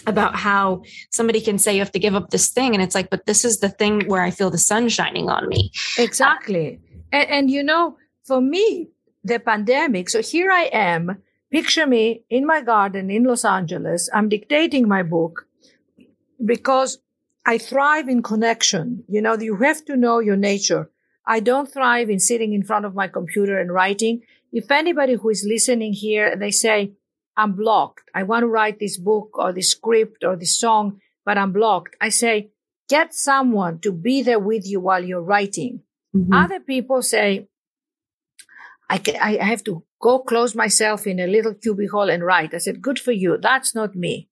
about 0.06 0.34
how 0.34 0.82
somebody 1.10 1.40
can 1.40 1.58
say 1.58 1.74
you 1.74 1.80
have 1.80 1.92
to 1.92 1.98
give 1.98 2.14
up 2.14 2.30
this 2.30 2.48
thing. 2.48 2.74
And 2.74 2.82
it's 2.82 2.94
like 2.94 3.10
but 3.10 3.26
this 3.26 3.44
is 3.44 3.60
the 3.60 3.68
thing 3.68 4.08
where 4.08 4.22
i 4.22 4.30
feel 4.30 4.50
the 4.50 4.58
sun 4.58 4.88
shining 4.88 5.28
on 5.28 5.48
me. 5.48 5.70
Exactly. 5.98 6.80
And, 7.12 7.28
and 7.28 7.50
you 7.50 7.62
know 7.62 7.96
for 8.24 8.40
me 8.40 8.88
the 9.24 9.38
pandemic 9.38 10.08
so 10.08 10.22
here 10.22 10.50
i 10.50 10.64
am 10.72 11.22
picture 11.50 11.86
me 11.86 12.24
in 12.30 12.46
my 12.46 12.62
garden 12.62 13.10
in 13.10 13.24
los 13.24 13.44
angeles. 13.44 14.08
I'm 14.14 14.28
dictating 14.28 14.88
my 14.88 15.02
book 15.02 15.46
because 16.44 16.98
i 17.44 17.58
thrive 17.58 18.08
in 18.08 18.22
connection. 18.22 19.04
You 19.06 19.20
know 19.20 19.36
you 19.38 19.56
have 19.56 19.84
to 19.84 19.96
know 19.96 20.18
your 20.20 20.36
nature 20.36 20.90
I 21.26 21.40
don't 21.40 21.72
thrive 21.72 22.10
in 22.10 22.18
sitting 22.18 22.52
in 22.52 22.62
front 22.62 22.84
of 22.84 22.94
my 22.94 23.08
computer 23.08 23.58
and 23.58 23.72
writing. 23.72 24.22
If 24.52 24.70
anybody 24.70 25.14
who 25.14 25.30
is 25.30 25.46
listening 25.48 25.92
here, 25.92 26.36
they 26.36 26.50
say, 26.50 26.92
I'm 27.36 27.52
blocked. 27.54 28.10
I 28.14 28.24
want 28.24 28.42
to 28.42 28.48
write 28.48 28.78
this 28.78 28.98
book 28.98 29.30
or 29.34 29.52
this 29.52 29.70
script 29.70 30.24
or 30.24 30.36
this 30.36 30.58
song, 30.58 31.00
but 31.24 31.38
I'm 31.38 31.52
blocked. 31.52 31.96
I 32.00 32.10
say, 32.10 32.50
get 32.88 33.14
someone 33.14 33.78
to 33.80 33.92
be 33.92 34.22
there 34.22 34.38
with 34.38 34.66
you 34.66 34.80
while 34.80 35.04
you're 35.04 35.22
writing. 35.22 35.82
Mm-hmm. 36.14 36.32
Other 36.32 36.60
people 36.60 37.00
say, 37.02 37.48
I, 38.90 38.98
can, 38.98 39.16
I 39.16 39.42
have 39.42 39.64
to 39.64 39.84
go 40.00 40.18
close 40.18 40.54
myself 40.54 41.06
in 41.06 41.18
a 41.18 41.26
little 41.26 41.54
cubicle 41.54 42.10
and 42.10 42.22
write. 42.22 42.52
I 42.52 42.58
said, 42.58 42.82
good 42.82 42.98
for 42.98 43.12
you. 43.12 43.38
That's 43.38 43.74
not 43.74 43.94
me. 43.94 44.28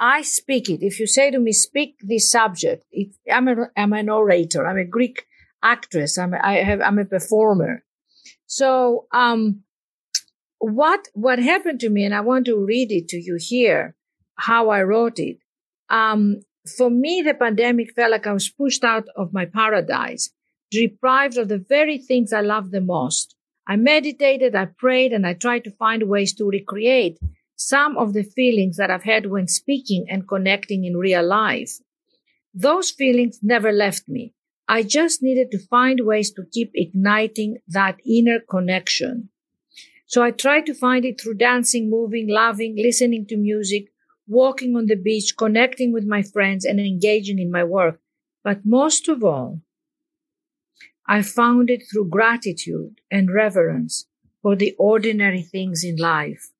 I 0.00 0.22
speak 0.22 0.70
it. 0.70 0.82
If 0.82 0.98
you 0.98 1.06
say 1.06 1.30
to 1.30 1.38
me, 1.38 1.52
speak 1.52 1.96
this 2.00 2.30
subject, 2.30 2.84
it, 2.90 3.10
I'm, 3.30 3.48
a, 3.48 3.70
I'm 3.76 3.92
an 3.92 4.08
orator. 4.08 4.66
I'm 4.66 4.78
a 4.78 4.84
Greek 4.84 5.26
actress. 5.62 6.18
I'm 6.18 6.34
I 6.34 6.54
have 6.54 6.80
I'm 6.80 6.98
a 6.98 7.04
performer. 7.04 7.84
So 8.46 9.06
um, 9.12 9.62
what 10.58 11.08
what 11.14 11.38
happened 11.38 11.80
to 11.80 11.90
me, 11.90 12.04
and 12.04 12.14
I 12.14 12.20
want 12.20 12.46
to 12.46 12.64
read 12.64 12.92
it 12.92 13.08
to 13.08 13.16
you 13.16 13.36
here, 13.40 13.94
how 14.36 14.70
I 14.70 14.82
wrote 14.82 15.18
it. 15.18 15.38
Um, 15.88 16.42
for 16.76 16.90
me, 16.90 17.22
the 17.22 17.34
pandemic 17.34 17.94
felt 17.94 18.12
like 18.12 18.26
I 18.26 18.32
was 18.32 18.48
pushed 18.48 18.84
out 18.84 19.06
of 19.16 19.32
my 19.32 19.46
paradise, 19.46 20.30
deprived 20.70 21.36
of 21.36 21.48
the 21.48 21.58
very 21.58 21.98
things 21.98 22.32
I 22.32 22.40
love 22.40 22.70
the 22.70 22.80
most. 22.80 23.34
I 23.66 23.76
meditated, 23.76 24.54
I 24.54 24.66
prayed, 24.66 25.12
and 25.12 25.26
I 25.26 25.34
tried 25.34 25.64
to 25.64 25.70
find 25.72 26.08
ways 26.08 26.34
to 26.34 26.48
recreate 26.48 27.18
some 27.56 27.96
of 27.96 28.12
the 28.12 28.24
feelings 28.24 28.76
that 28.76 28.90
I've 28.90 29.04
had 29.04 29.26
when 29.26 29.46
speaking 29.46 30.06
and 30.08 30.28
connecting 30.28 30.84
in 30.84 30.96
real 30.96 31.24
life. 31.24 31.78
Those 32.54 32.90
feelings 32.90 33.38
never 33.42 33.72
left 33.72 34.08
me. 34.08 34.34
I 34.72 34.82
just 34.82 35.22
needed 35.22 35.50
to 35.50 35.58
find 35.58 36.00
ways 36.00 36.32
to 36.32 36.46
keep 36.50 36.70
igniting 36.74 37.58
that 37.68 38.00
inner 38.06 38.40
connection. 38.40 39.28
So 40.06 40.22
I 40.22 40.30
tried 40.30 40.64
to 40.64 40.72
find 40.72 41.04
it 41.04 41.20
through 41.20 41.34
dancing, 41.34 41.90
moving, 41.90 42.26
loving, 42.26 42.76
listening 42.76 43.26
to 43.26 43.36
music, 43.36 43.92
walking 44.26 44.74
on 44.74 44.86
the 44.86 44.96
beach, 44.96 45.34
connecting 45.36 45.92
with 45.92 46.06
my 46.06 46.22
friends, 46.22 46.64
and 46.64 46.80
engaging 46.80 47.38
in 47.38 47.50
my 47.50 47.62
work. 47.62 48.00
But 48.42 48.64
most 48.64 49.10
of 49.10 49.22
all, 49.22 49.60
I 51.06 51.20
found 51.20 51.68
it 51.68 51.82
through 51.92 52.08
gratitude 52.08 53.02
and 53.10 53.30
reverence 53.30 54.06
for 54.40 54.56
the 54.56 54.74
ordinary 54.78 55.42
things 55.42 55.84
in 55.84 55.96
life. 55.96 56.50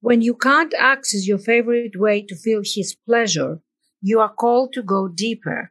When 0.00 0.22
you 0.22 0.34
can't 0.34 0.72
access 0.78 1.28
your 1.28 1.36
favorite 1.36 2.00
way 2.00 2.22
to 2.22 2.34
feel 2.34 2.62
His 2.64 2.96
pleasure, 3.06 3.60
you 4.00 4.20
are 4.20 4.32
called 4.32 4.72
to 4.72 4.82
go 4.82 5.06
deeper 5.06 5.70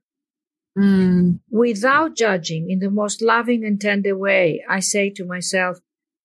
Mm. 0.78 1.40
Without 1.50 2.16
judging 2.18 2.70
in 2.70 2.80
the 2.80 2.90
most 2.90 3.22
loving 3.22 3.64
and 3.64 3.80
tender 3.80 4.18
way, 4.18 4.64
I 4.70 4.82
say 4.82 5.10
to 5.12 5.26
myself, 5.26 5.80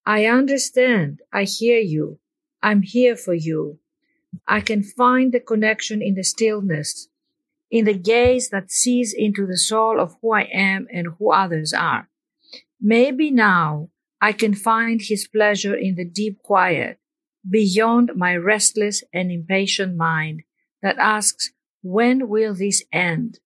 I 0.05 0.25
understand. 0.25 1.21
I 1.31 1.43
hear 1.43 1.79
you. 1.79 2.19
I'm 2.61 2.81
here 2.81 3.15
for 3.15 3.33
you. 3.33 3.79
I 4.47 4.61
can 4.61 4.83
find 4.83 5.31
the 5.31 5.39
connection 5.39 6.01
in 6.01 6.15
the 6.15 6.23
stillness, 6.23 7.07
in 7.69 7.85
the 7.85 7.93
gaze 7.93 8.49
that 8.49 8.71
sees 8.71 9.13
into 9.17 9.45
the 9.45 9.57
soul 9.57 9.99
of 9.99 10.15
who 10.21 10.33
I 10.33 10.43
am 10.53 10.87
and 10.91 11.07
who 11.17 11.31
others 11.31 11.73
are. 11.73 12.09
Maybe 12.79 13.31
now 13.31 13.89
I 14.19 14.33
can 14.33 14.53
find 14.53 15.01
his 15.01 15.27
pleasure 15.27 15.75
in 15.75 15.95
the 15.95 16.05
deep 16.05 16.41
quiet 16.43 16.99
beyond 17.49 18.11
my 18.15 18.35
restless 18.35 19.03
and 19.13 19.31
impatient 19.31 19.95
mind 19.95 20.43
that 20.81 20.97
asks, 20.97 21.51
when 21.81 22.27
will 22.27 22.53
this 22.53 22.83
end? 22.91 23.39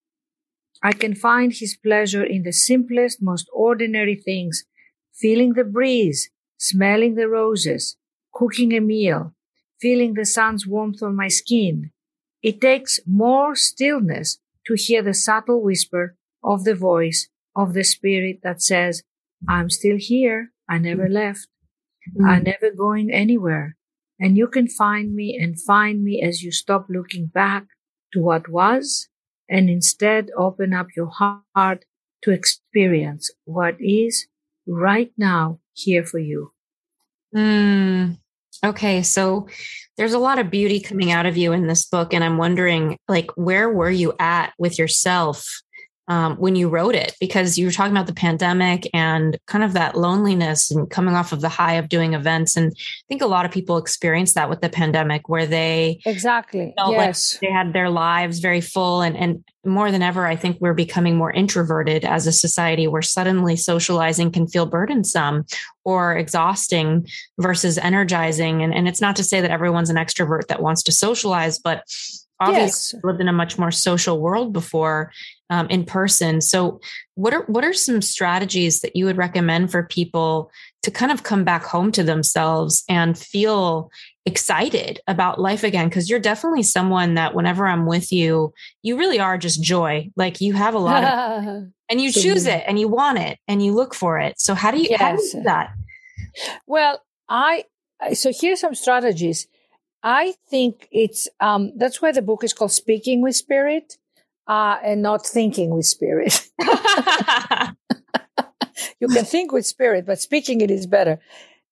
I 0.83 0.93
can 0.93 1.15
find 1.15 1.53
his 1.53 1.77
pleasure 1.77 2.23
in 2.23 2.43
the 2.43 2.53
simplest, 2.53 3.21
most 3.21 3.47
ordinary 3.53 4.15
things, 4.15 4.65
feeling 5.13 5.53
the 5.53 5.63
breeze, 5.63 6.29
smelling 6.57 7.15
the 7.15 7.27
roses, 7.27 7.97
cooking 8.33 8.73
a 8.73 8.81
meal, 8.81 9.33
feeling 9.79 10.13
the 10.13 10.25
sun's 10.25 10.67
warmth 10.67 11.01
on 11.01 11.15
my 11.15 11.27
skin. 11.27 11.91
It 12.41 12.61
takes 12.61 12.99
more 13.07 13.55
stillness 13.55 14.39
to 14.67 14.75
hear 14.75 15.01
the 15.01 15.13
subtle 15.13 15.61
whisper 15.61 16.15
of 16.43 16.63
the 16.63 16.75
voice 16.75 17.29
of 17.55 17.73
the 17.73 17.83
spirit 17.83 18.39
that 18.43 18.61
says, 18.61 19.03
I'm 19.47 19.69
still 19.69 19.97
here. 19.97 20.51
I 20.69 20.77
never 20.77 21.07
left. 21.07 21.47
Mm. 22.15 22.27
I'm 22.27 22.43
never 22.43 22.71
going 22.75 23.11
anywhere. 23.11 23.77
And 24.19 24.37
you 24.37 24.47
can 24.47 24.67
find 24.67 25.15
me 25.15 25.37
and 25.39 25.59
find 25.59 26.03
me 26.03 26.21
as 26.21 26.41
you 26.41 26.51
stop 26.51 26.87
looking 26.89 27.27
back 27.27 27.65
to 28.13 28.21
what 28.21 28.47
was 28.47 29.09
and 29.49 29.69
instead 29.69 30.29
open 30.37 30.73
up 30.73 30.87
your 30.95 31.09
heart 31.09 31.85
to 32.23 32.31
experience 32.31 33.31
what 33.45 33.75
is 33.79 34.27
right 34.67 35.11
now 35.17 35.59
here 35.73 36.03
for 36.03 36.19
you. 36.19 36.51
Mm, 37.35 38.17
okay, 38.63 39.03
so 39.03 39.47
there's 39.97 40.13
a 40.13 40.19
lot 40.19 40.39
of 40.39 40.49
beauty 40.49 40.79
coming 40.79 41.11
out 41.11 41.25
of 41.25 41.37
you 41.37 41.51
in 41.51 41.67
this 41.67 41.85
book, 41.85 42.13
and 42.13 42.23
I'm 42.23 42.37
wondering, 42.37 42.97
like, 43.07 43.29
where 43.35 43.69
were 43.69 43.91
you 43.91 44.13
at 44.19 44.53
with 44.57 44.79
yourself 44.79 45.61
um, 46.07 46.35
when 46.35 46.55
you 46.55 46.69
wrote 46.69 46.95
it 46.95 47.15
because 47.19 47.57
you 47.57 47.65
were 47.65 47.71
talking 47.71 47.91
about 47.91 48.07
the 48.07 48.13
pandemic 48.13 48.87
and 48.93 49.37
kind 49.47 49.63
of 49.63 49.73
that 49.73 49.95
loneliness 49.95 50.69
and 50.69 50.89
coming 50.89 51.15
off 51.15 51.31
of 51.31 51.41
the 51.41 51.49
high 51.49 51.73
of 51.73 51.89
doing 51.89 52.13
events. 52.13 52.55
And 52.55 52.71
i 52.75 53.05
think 53.07 53.21
a 53.21 53.27
lot 53.27 53.45
of 53.45 53.51
people 53.51 53.77
experienced 53.77 54.35
that 54.35 54.49
with 54.49 54.61
the 54.61 54.69
pandemic 54.69 55.27
where 55.29 55.45
they 55.45 55.99
exactly. 56.05 56.73
yes. 56.77 57.33
Like 57.33 57.41
they 57.41 57.51
had 57.51 57.73
their 57.73 57.89
lives 57.89 58.39
very 58.39 58.61
full. 58.61 59.01
And 59.01 59.17
and 59.17 59.43
more 59.67 59.91
than 59.91 60.03
ever 60.03 60.27
i 60.27 60.35
think 60.35 60.57
we're 60.61 60.75
becoming 60.75 61.17
more 61.17 61.33
introverted 61.33 62.05
as 62.05 62.27
a 62.27 62.31
society. 62.31 62.87
Where 62.87 63.01
suddenly 63.01 63.55
socializing 63.55 64.31
can 64.31 64.47
feel 64.47 64.67
burdensome 64.67 65.45
or 65.83 66.15
exhausting 66.17 67.07
versus 67.39 67.77
energizing. 67.77 68.61
And, 68.61 68.73
and 68.73 68.87
it's 68.87 69.01
not 69.01 69.15
to 69.15 69.23
say 69.23 69.41
that 69.41 69.51
everyone's 69.51 69.89
an 69.89 69.95
extrovert 69.95 70.47
that 70.47 70.61
wants 70.61 70.83
to 70.83 70.91
socialize 70.91 71.57
but 71.57 71.83
obviously 72.39 72.97
yes. 72.97 73.03
lived 73.03 73.21
in 73.21 73.27
a 73.27 73.33
much 73.33 73.57
more 73.57 73.71
social 73.71 74.19
world 74.19 74.53
before 74.53 75.11
um, 75.49 75.67
in 75.69 75.85
person. 75.85 76.41
So, 76.41 76.79
what 77.15 77.33
are 77.33 77.43
what 77.43 77.63
are 77.63 77.73
some 77.73 78.01
strategies 78.01 78.81
that 78.81 78.95
you 78.95 79.05
would 79.05 79.17
recommend 79.17 79.71
for 79.71 79.83
people 79.83 80.51
to 80.83 80.91
kind 80.91 81.11
of 81.11 81.23
come 81.23 81.43
back 81.43 81.63
home 81.63 81.91
to 81.93 82.03
themselves 82.03 82.83
and 82.89 83.17
feel 83.17 83.91
excited 84.25 84.99
about 85.07 85.39
life 85.39 85.63
again? 85.63 85.87
Because 85.87 86.09
you're 86.09 86.19
definitely 86.19 86.63
someone 86.63 87.13
that 87.13 87.35
whenever 87.35 87.67
I'm 87.67 87.85
with 87.85 88.11
you, 88.11 88.53
you 88.81 88.97
really 88.97 89.19
are 89.19 89.37
just 89.37 89.61
joy. 89.61 90.09
Like 90.15 90.41
you 90.41 90.53
have 90.53 90.73
a 90.73 90.79
lot 90.79 91.03
of, 91.03 91.43
and 91.89 92.01
you 92.01 92.11
choose 92.11 92.45
it, 92.45 92.63
and 92.67 92.79
you 92.79 92.87
want 92.87 93.19
it, 93.19 93.37
and 93.47 93.63
you 93.63 93.73
look 93.73 93.93
for 93.93 94.19
it. 94.19 94.39
So, 94.39 94.55
how 94.55 94.71
do 94.71 94.79
you, 94.79 94.87
yes. 94.89 95.01
how 95.01 95.15
do, 95.15 95.23
you 95.23 95.31
do 95.33 95.43
that? 95.43 95.73
Well, 96.65 97.01
I 97.29 97.65
so 98.13 98.31
here's 98.33 98.61
some 98.61 98.75
strategies. 98.75 99.47
I 100.05 100.35
think 100.49 100.87
it's 100.91 101.27
um, 101.39 101.71
that's 101.75 101.99
why 101.99 102.11
the 102.11 102.21
book 102.21 102.43
is 102.43 102.53
called 102.53 102.71
Speaking 102.71 103.23
with 103.23 103.35
Spirit 103.35 103.97
uh, 104.47 104.77
and 104.83 105.01
not 105.01 105.25
thinking 105.25 105.71
with 105.71 105.87
spirit. 105.87 106.47
you 108.99 109.07
can 109.07 109.25
think 109.25 109.51
with 109.51 109.65
spirit, 109.65 110.05
but 110.05 110.19
speaking 110.19 110.61
it 110.61 110.69
is 110.71 110.87
better. 110.87 111.19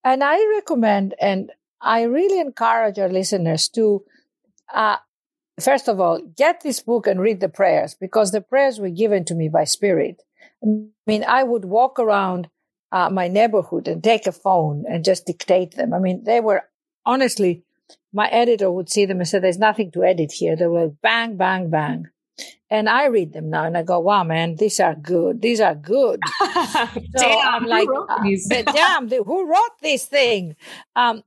And 0.03 0.23
I 0.23 0.43
recommend 0.55 1.13
and 1.21 1.51
I 1.79 2.03
really 2.03 2.39
encourage 2.39 2.97
our 2.97 3.09
listeners 3.09 3.69
to, 3.69 4.03
uh, 4.73 4.97
first 5.59 5.87
of 5.87 5.99
all, 5.99 6.19
get 6.35 6.61
this 6.61 6.79
book 6.79 7.07
and 7.07 7.19
read 7.19 7.39
the 7.39 7.49
prayers 7.49 7.93
because 7.93 8.31
the 8.31 8.41
prayers 8.41 8.79
were 8.79 8.89
given 8.89 9.25
to 9.25 9.35
me 9.35 9.49
by 9.49 9.65
spirit. 9.65 10.21
I 10.63 10.87
mean, 11.05 11.23
I 11.27 11.43
would 11.43 11.65
walk 11.65 11.99
around 11.99 12.49
uh, 12.91 13.09
my 13.09 13.27
neighborhood 13.27 13.87
and 13.87 14.03
take 14.03 14.27
a 14.27 14.31
phone 14.31 14.85
and 14.89 15.03
just 15.03 15.25
dictate 15.25 15.75
them. 15.75 15.93
I 15.93 15.99
mean, 15.99 16.23
they 16.23 16.39
were 16.39 16.63
honestly, 17.05 17.63
my 18.11 18.27
editor 18.29 18.71
would 18.71 18.89
see 18.89 19.05
them 19.05 19.19
and 19.19 19.27
say, 19.27 19.39
there's 19.39 19.57
nothing 19.57 19.91
to 19.91 20.03
edit 20.03 20.31
here. 20.31 20.55
They 20.55 20.67
were 20.67 20.89
bang, 20.89 21.35
bang, 21.35 21.69
bang. 21.69 22.07
And 22.69 22.89
I 22.89 23.05
read 23.05 23.33
them 23.33 23.49
now 23.49 23.65
and 23.65 23.77
I 23.77 23.83
go, 23.83 23.99
wow, 23.99 24.23
man, 24.23 24.55
these 24.55 24.79
are 24.79 24.95
good. 24.95 25.41
These 25.41 25.61
are 25.61 25.75
good. 25.75 26.19
so 26.41 26.91
damn, 27.15 27.53
I'm 27.53 27.65
like, 27.65 27.87
uh, 28.09 28.63
damn, 28.71 29.09
who 29.09 29.45
wrote 29.47 29.77
this 29.81 30.05
thing? 30.05 30.55
Um, 30.95 31.23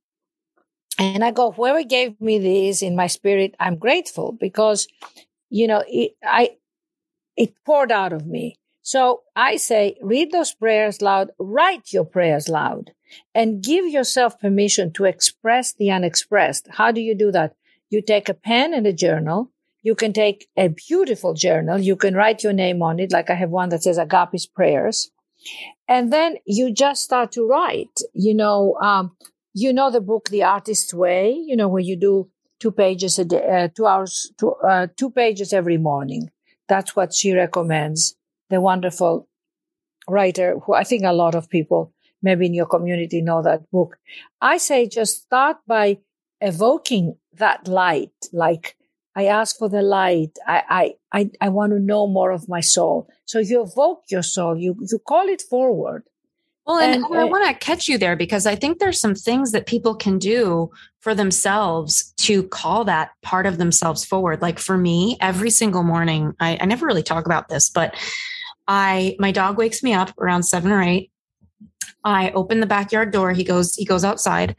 and 0.98 1.22
I 1.22 1.30
go, 1.30 1.52
whoever 1.52 1.84
gave 1.84 2.20
me 2.20 2.38
this 2.38 2.82
in 2.82 2.96
my 2.96 3.06
spirit, 3.06 3.54
I'm 3.60 3.76
grateful 3.76 4.32
because, 4.32 4.88
you 5.50 5.66
know, 5.66 5.84
it, 5.86 6.12
I, 6.24 6.56
it 7.36 7.54
poured 7.64 7.92
out 7.92 8.12
of 8.12 8.26
me. 8.26 8.56
So 8.82 9.22
I 9.34 9.56
say, 9.56 9.96
read 10.00 10.32
those 10.32 10.54
prayers 10.54 11.02
loud, 11.02 11.30
write 11.38 11.92
your 11.92 12.04
prayers 12.04 12.48
loud, 12.48 12.92
and 13.34 13.62
give 13.62 13.86
yourself 13.86 14.38
permission 14.38 14.92
to 14.94 15.04
express 15.04 15.72
the 15.72 15.90
unexpressed. 15.90 16.68
How 16.72 16.92
do 16.92 17.00
you 17.00 17.14
do 17.14 17.30
that? 17.32 17.54
You 17.90 18.02
take 18.02 18.28
a 18.28 18.34
pen 18.34 18.74
and 18.74 18.86
a 18.86 18.92
journal 18.92 19.52
you 19.86 19.94
can 19.94 20.12
take 20.12 20.48
a 20.56 20.66
beautiful 20.66 21.32
journal. 21.32 21.78
You 21.78 21.94
can 21.94 22.14
write 22.14 22.42
your 22.42 22.52
name 22.52 22.82
on 22.82 22.98
it. 22.98 23.12
Like 23.12 23.30
I 23.30 23.34
have 23.34 23.50
one 23.50 23.68
that 23.68 23.84
says 23.84 23.98
Agapi's 23.98 24.44
prayers. 24.44 25.12
And 25.86 26.12
then 26.12 26.38
you 26.44 26.72
just 26.74 27.04
start 27.04 27.30
to 27.32 27.46
write, 27.46 28.00
you 28.12 28.34
know, 28.34 28.74
um, 28.82 29.16
you 29.54 29.72
know, 29.72 29.92
the 29.92 30.00
book, 30.00 30.28
The 30.28 30.42
Artist's 30.42 30.92
Way, 30.92 31.30
you 31.30 31.54
know, 31.54 31.68
where 31.68 31.84
you 31.84 31.94
do 31.94 32.28
two 32.58 32.72
pages 32.72 33.20
a 33.20 33.24
day, 33.24 33.46
uh, 33.46 33.68
two 33.68 33.86
hours, 33.86 34.32
two, 34.36 34.54
uh, 34.54 34.88
two 34.96 35.10
pages 35.10 35.52
every 35.52 35.78
morning. 35.78 36.30
That's 36.66 36.96
what 36.96 37.14
she 37.14 37.32
recommends. 37.32 38.16
The 38.50 38.60
wonderful 38.60 39.28
writer 40.08 40.58
who 40.66 40.74
I 40.74 40.82
think 40.82 41.04
a 41.04 41.12
lot 41.12 41.36
of 41.36 41.48
people 41.48 41.92
maybe 42.26 42.46
in 42.46 42.54
your 42.60 42.66
community 42.66 43.22
know 43.22 43.40
that 43.42 43.70
book. 43.70 43.96
I 44.40 44.58
say 44.58 44.88
just 44.88 45.22
start 45.22 45.56
by 45.66 45.98
evoking 46.40 47.16
that 47.34 47.68
light, 47.68 48.18
like 48.32 48.76
I 49.14 49.24
ask 49.26 49.56
for 49.56 49.68
the 49.70 49.82
light. 49.82 50.36
I, 50.46 50.62
I, 50.68 50.94
I, 51.18 51.30
I 51.40 51.48
want 51.48 51.72
to 51.72 51.80
know 51.80 52.06
more 52.06 52.32
of 52.32 52.48
my 52.48 52.60
soul. 52.60 53.08
So 53.24 53.38
you 53.38 53.62
evoke 53.62 54.02
your 54.10 54.22
soul. 54.22 54.58
You, 54.58 54.76
you 54.90 54.98
call 54.98 55.26
it 55.28 55.40
forward. 55.40 56.02
Well, 56.66 56.80
and, 56.80 57.04
and 57.04 57.14
I 57.16 57.22
uh, 57.22 57.26
want 57.28 57.46
to 57.46 57.54
catch 57.54 57.86
you 57.88 57.96
there 57.96 58.16
because 58.16 58.44
I 58.44 58.56
think 58.56 58.78
there's 58.78 59.00
some 59.00 59.14
things 59.14 59.52
that 59.52 59.66
people 59.66 59.94
can 59.94 60.18
do 60.18 60.70
for 60.98 61.14
themselves 61.14 62.12
to 62.26 62.42
call 62.42 62.84
that 62.84 63.10
part 63.22 63.46
of 63.46 63.56
themselves 63.56 64.04
forward. 64.04 64.42
Like 64.42 64.58
for 64.58 64.76
me, 64.76 65.16
every 65.20 65.50
single 65.50 65.84
morning, 65.84 66.34
I, 66.40 66.58
I 66.60 66.66
never 66.66 66.84
really 66.84 67.04
talk 67.04 67.24
about 67.24 67.48
this, 67.48 67.70
but 67.70 67.94
I, 68.66 69.16
my 69.20 69.30
dog 69.30 69.56
wakes 69.56 69.82
me 69.82 69.94
up 69.94 70.10
around 70.18 70.42
seven 70.42 70.72
or 70.72 70.82
eight. 70.82 71.12
I 72.04 72.30
open 72.30 72.60
the 72.60 72.66
backyard 72.66 73.12
door. 73.12 73.32
He 73.32 73.44
goes, 73.44 73.74
he 73.74 73.84
goes 73.84 74.04
outside. 74.04 74.56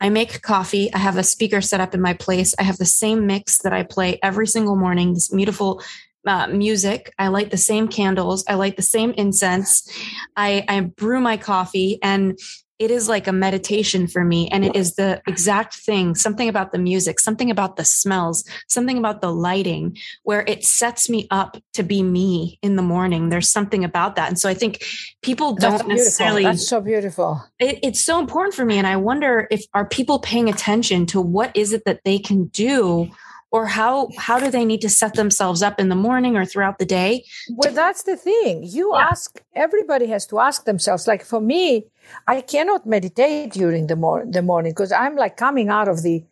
I 0.00 0.08
make 0.08 0.42
coffee. 0.42 0.92
I 0.92 0.98
have 0.98 1.18
a 1.18 1.22
speaker 1.22 1.60
set 1.60 1.80
up 1.80 1.94
in 1.94 2.00
my 2.00 2.14
place. 2.14 2.54
I 2.58 2.62
have 2.62 2.78
the 2.78 2.86
same 2.86 3.26
mix 3.26 3.58
that 3.58 3.72
I 3.72 3.82
play 3.82 4.18
every 4.22 4.46
single 4.46 4.76
morning, 4.76 5.12
this 5.12 5.28
beautiful 5.28 5.82
uh, 6.26 6.46
music. 6.48 7.12
I 7.18 7.28
light 7.28 7.50
the 7.50 7.56
same 7.56 7.86
candles. 7.88 8.44
I 8.48 8.54
light 8.54 8.76
the 8.76 8.82
same 8.82 9.12
incense. 9.12 9.88
I, 10.36 10.64
I 10.68 10.80
brew 10.80 11.20
my 11.20 11.36
coffee. 11.36 11.98
And 12.02 12.38
it 12.80 12.90
is 12.90 13.08
like 13.08 13.28
a 13.28 13.32
meditation 13.32 14.08
for 14.08 14.24
me 14.24 14.48
and 14.48 14.64
it 14.64 14.74
is 14.74 14.94
the 14.96 15.20
exact 15.28 15.74
thing 15.74 16.14
something 16.14 16.48
about 16.48 16.72
the 16.72 16.78
music 16.78 17.20
something 17.20 17.50
about 17.50 17.76
the 17.76 17.84
smells 17.84 18.42
something 18.68 18.96
about 18.96 19.20
the 19.20 19.30
lighting 19.30 19.96
where 20.22 20.42
it 20.48 20.64
sets 20.64 21.08
me 21.10 21.28
up 21.30 21.58
to 21.74 21.82
be 21.82 22.02
me 22.02 22.58
in 22.62 22.76
the 22.76 22.82
morning. 22.82 23.28
There's 23.28 23.50
something 23.50 23.84
about 23.84 24.16
that. 24.16 24.28
And 24.28 24.38
so 24.38 24.48
i 24.48 24.54
think 24.54 24.82
people 25.22 25.54
don't 25.54 25.72
that's 25.72 25.86
necessarily 25.86 26.44
that's 26.44 26.66
so 26.66 26.80
beautiful. 26.80 27.44
It, 27.58 27.78
it's 27.82 28.00
so 28.00 28.18
important 28.18 28.54
for 28.54 28.64
me 28.64 28.78
and 28.78 28.86
i 28.86 28.96
wonder 28.96 29.46
if 29.50 29.64
are 29.74 29.84
people 29.84 30.18
paying 30.18 30.48
attention 30.48 31.06
to 31.06 31.20
what 31.20 31.54
is 31.54 31.72
it 31.72 31.84
that 31.84 32.00
they 32.04 32.18
can 32.18 32.46
do 32.46 33.10
or 33.50 33.66
how 33.66 34.08
how 34.16 34.38
do 34.38 34.50
they 34.50 34.64
need 34.64 34.80
to 34.80 34.88
set 34.88 35.14
themselves 35.14 35.62
up 35.62 35.80
in 35.80 35.88
the 35.88 35.94
morning 35.94 36.36
or 36.36 36.44
throughout 36.44 36.78
the 36.78 36.84
day 36.84 37.24
well 37.50 37.72
that's 37.72 38.04
the 38.04 38.16
thing. 38.16 38.62
You 38.64 38.92
yeah. 38.94 39.08
ask 39.10 39.42
everybody 39.54 40.06
has 40.06 40.26
to 40.26 40.38
ask 40.38 40.64
themselves 40.64 41.06
like 41.06 41.24
for 41.24 41.40
me 41.40 41.86
i 42.26 42.40
cannot 42.40 42.86
meditate 42.86 43.52
during 43.52 43.86
the, 43.86 43.96
mor- 43.96 44.26
the 44.26 44.42
morning 44.42 44.72
because 44.72 44.92
i'm 44.92 45.16
like 45.16 45.36
coming 45.36 45.68
out 45.68 45.88
of 45.88 46.02
the 46.02 46.24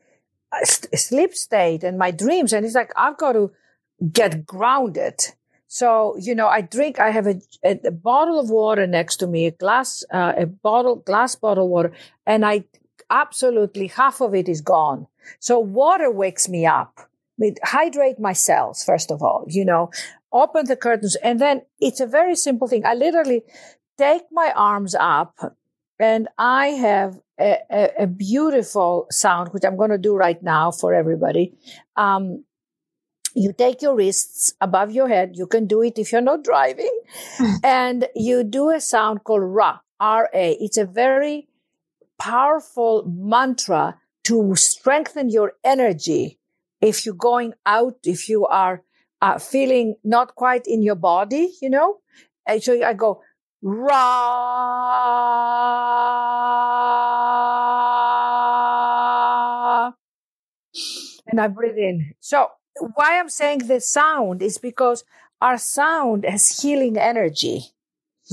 uh, 0.52 0.64
sleep 0.64 1.34
state 1.34 1.84
and 1.84 1.98
my 1.98 2.10
dreams 2.10 2.52
and 2.52 2.64
it's 2.64 2.74
like 2.74 2.92
i've 2.96 3.18
got 3.18 3.32
to 3.32 3.50
get 4.12 4.46
grounded. 4.46 5.20
So 5.70 6.16
you 6.18 6.34
know 6.34 6.48
i 6.48 6.62
drink 6.62 6.98
i 6.98 7.10
have 7.10 7.26
a, 7.26 7.40
a, 7.62 7.78
a 7.84 7.90
bottle 7.90 8.40
of 8.40 8.48
water 8.48 8.86
next 8.86 9.16
to 9.16 9.26
me 9.26 9.46
a 9.46 9.50
glass 9.50 10.02
uh, 10.10 10.32
a 10.36 10.46
bottle 10.46 10.96
glass 10.96 11.34
bottle 11.34 11.68
water 11.68 11.92
and 12.26 12.46
i 12.46 12.64
absolutely 13.10 13.86
half 13.86 14.20
of 14.20 14.34
it 14.34 14.48
is 14.48 14.60
gone. 14.60 15.06
So 15.40 15.58
water 15.58 16.10
wakes 16.10 16.48
me 16.48 16.66
up 16.66 17.07
hydrate 17.62 18.18
my 18.18 18.32
cells, 18.32 18.84
first 18.84 19.10
of 19.10 19.22
all, 19.22 19.44
you 19.48 19.64
know, 19.64 19.90
open 20.32 20.66
the 20.66 20.76
curtains. 20.76 21.16
And 21.16 21.40
then 21.40 21.62
it's 21.80 22.00
a 22.00 22.06
very 22.06 22.36
simple 22.36 22.68
thing. 22.68 22.84
I 22.84 22.94
literally 22.94 23.42
take 23.96 24.22
my 24.30 24.52
arms 24.54 24.94
up 24.98 25.36
and 25.98 26.28
I 26.38 26.68
have 26.68 27.20
a, 27.40 27.58
a, 27.70 27.90
a 28.00 28.06
beautiful 28.06 29.06
sound, 29.10 29.52
which 29.52 29.64
I'm 29.64 29.76
going 29.76 29.90
to 29.90 29.98
do 29.98 30.14
right 30.14 30.42
now 30.42 30.70
for 30.70 30.94
everybody. 30.94 31.54
Um, 31.96 32.44
you 33.34 33.52
take 33.52 33.82
your 33.82 33.94
wrists 33.94 34.52
above 34.60 34.90
your 34.90 35.08
head. 35.08 35.32
You 35.34 35.46
can 35.46 35.66
do 35.66 35.82
it 35.82 35.98
if 35.98 36.12
you're 36.12 36.20
not 36.20 36.44
driving. 36.44 37.00
and 37.64 38.08
you 38.14 38.42
do 38.44 38.70
a 38.70 38.80
sound 38.80 39.24
called 39.24 39.42
Ra, 39.42 39.78
R-A. 40.00 40.56
It's 40.60 40.76
a 40.76 40.84
very 40.84 41.48
powerful 42.18 43.04
mantra 43.06 44.00
to 44.24 44.54
strengthen 44.56 45.30
your 45.30 45.52
energy 45.64 46.38
if 46.80 47.04
you're 47.04 47.14
going 47.14 47.54
out, 47.66 47.98
if 48.04 48.28
you 48.28 48.46
are 48.46 48.82
uh, 49.20 49.38
feeling 49.38 49.96
not 50.04 50.34
quite 50.34 50.66
in 50.66 50.82
your 50.82 50.94
body, 50.94 51.52
you 51.60 51.70
know, 51.70 51.98
and 52.46 52.62
so 52.62 52.82
I 52.82 52.94
go, 52.94 53.22
ra, 53.62 54.32
and 61.26 61.40
I 61.40 61.48
breathe 61.48 61.78
in. 61.78 62.12
So 62.20 62.48
why 62.94 63.18
I'm 63.18 63.28
saying 63.28 63.60
the 63.60 63.80
sound 63.80 64.42
is 64.42 64.58
because 64.58 65.04
our 65.40 65.58
sound 65.58 66.24
has 66.24 66.60
healing 66.60 66.96
energy. 66.96 67.72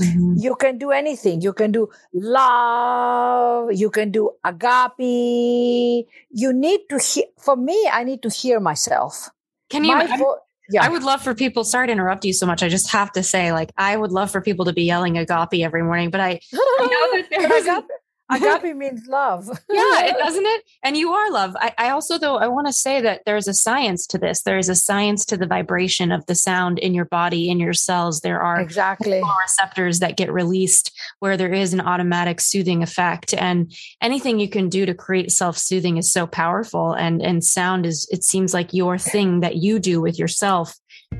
Mm-hmm. 0.00 0.34
You 0.36 0.54
can 0.56 0.78
do 0.78 0.90
anything. 0.90 1.40
You 1.40 1.52
can 1.52 1.72
do 1.72 1.88
love. 2.12 3.72
You 3.72 3.90
can 3.90 4.10
do 4.10 4.30
agape. 4.44 6.06
You 6.30 6.52
need 6.52 6.80
to 6.90 6.98
hear, 6.98 7.24
for 7.38 7.56
me, 7.56 7.88
I 7.92 8.04
need 8.04 8.22
to 8.22 8.28
hear 8.28 8.60
myself. 8.60 9.30
Can 9.70 9.84
you, 9.84 9.94
My 9.94 10.06
vo- 10.16 10.38
yeah. 10.68 10.84
I 10.84 10.88
would 10.88 11.02
love 11.02 11.22
for 11.22 11.34
people, 11.34 11.64
sorry 11.64 11.86
to 11.86 11.92
interrupt 11.92 12.24
you 12.24 12.32
so 12.32 12.46
much. 12.46 12.62
I 12.62 12.68
just 12.68 12.90
have 12.90 13.12
to 13.12 13.22
say, 13.22 13.52
like, 13.52 13.70
I 13.76 13.96
would 13.96 14.12
love 14.12 14.30
for 14.30 14.40
people 14.40 14.64
to 14.66 14.72
be 14.72 14.82
yelling 14.82 15.16
agape 15.16 15.62
every 15.62 15.82
morning, 15.82 16.10
but 16.10 16.20
I, 16.20 16.40
I 16.52 16.86
know 16.86 17.20
that 17.20 17.26
there's, 17.30 17.84
Agape 18.30 18.76
means 18.76 19.06
love. 19.06 19.46
yeah, 19.48 19.56
it 20.04 20.16
doesn't 20.18 20.46
it? 20.46 20.64
And 20.82 20.96
you 20.96 21.12
are 21.12 21.30
love. 21.30 21.56
I, 21.58 21.72
I 21.78 21.90
also 21.90 22.18
though 22.18 22.36
I 22.36 22.48
want 22.48 22.66
to 22.66 22.72
say 22.72 23.00
that 23.00 23.22
there's 23.24 23.48
a 23.48 23.54
science 23.54 24.06
to 24.08 24.18
this. 24.18 24.42
There 24.42 24.58
is 24.58 24.68
a 24.68 24.74
science 24.74 25.24
to 25.26 25.36
the 25.36 25.46
vibration 25.46 26.12
of 26.12 26.26
the 26.26 26.34
sound 26.34 26.78
in 26.78 26.94
your 26.94 27.04
body, 27.04 27.50
in 27.50 27.60
your 27.60 27.72
cells. 27.72 28.20
There 28.20 28.40
are 28.40 28.60
exactly 28.60 29.22
receptors 29.42 30.00
that 30.00 30.16
get 30.16 30.32
released 30.32 30.92
where 31.20 31.36
there 31.36 31.52
is 31.52 31.72
an 31.72 31.80
automatic 31.80 32.40
soothing 32.40 32.82
effect. 32.82 33.34
And 33.34 33.72
anything 34.00 34.40
you 34.40 34.48
can 34.48 34.68
do 34.68 34.86
to 34.86 34.94
create 34.94 35.30
self-soothing 35.30 35.96
is 35.96 36.12
so 36.12 36.26
powerful. 36.26 36.92
And 36.92 37.22
and 37.22 37.44
sound 37.44 37.86
is 37.86 38.08
it 38.10 38.24
seems 38.24 38.52
like 38.52 38.72
your 38.72 38.98
thing 38.98 39.40
that 39.40 39.56
you 39.56 39.78
do 39.78 40.00
with 40.00 40.18
yourself 40.18 40.74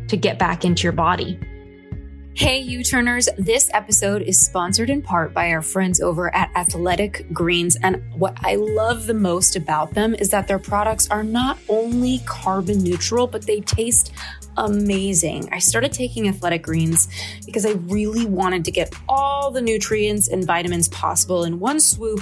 to 0.08 0.16
get 0.16 0.38
back 0.38 0.64
into 0.64 0.82
your 0.82 0.92
body. 0.92 1.38
Hey, 2.36 2.58
U 2.58 2.84
Turners. 2.84 3.30
This 3.38 3.70
episode 3.72 4.20
is 4.20 4.38
sponsored 4.38 4.90
in 4.90 5.00
part 5.00 5.32
by 5.32 5.52
our 5.52 5.62
friends 5.62 6.02
over 6.02 6.32
at 6.34 6.54
Athletic 6.54 7.32
Greens. 7.32 7.78
And 7.82 8.02
what 8.12 8.36
I 8.44 8.56
love 8.56 9.06
the 9.06 9.14
most 9.14 9.56
about 9.56 9.94
them 9.94 10.14
is 10.14 10.28
that 10.32 10.46
their 10.46 10.58
products 10.58 11.08
are 11.08 11.22
not 11.22 11.56
only 11.70 12.18
carbon 12.26 12.80
neutral, 12.80 13.26
but 13.26 13.46
they 13.46 13.62
taste 13.62 14.12
amazing. 14.58 15.48
I 15.50 15.60
started 15.60 15.92
taking 15.92 16.28
Athletic 16.28 16.62
Greens 16.62 17.08
because 17.46 17.64
I 17.64 17.70
really 17.70 18.26
wanted 18.26 18.66
to 18.66 18.70
get 18.70 18.92
all 19.08 19.50
the 19.50 19.62
nutrients 19.62 20.28
and 20.28 20.44
vitamins 20.44 20.88
possible 20.88 21.44
in 21.44 21.58
one 21.58 21.80
swoop 21.80 22.20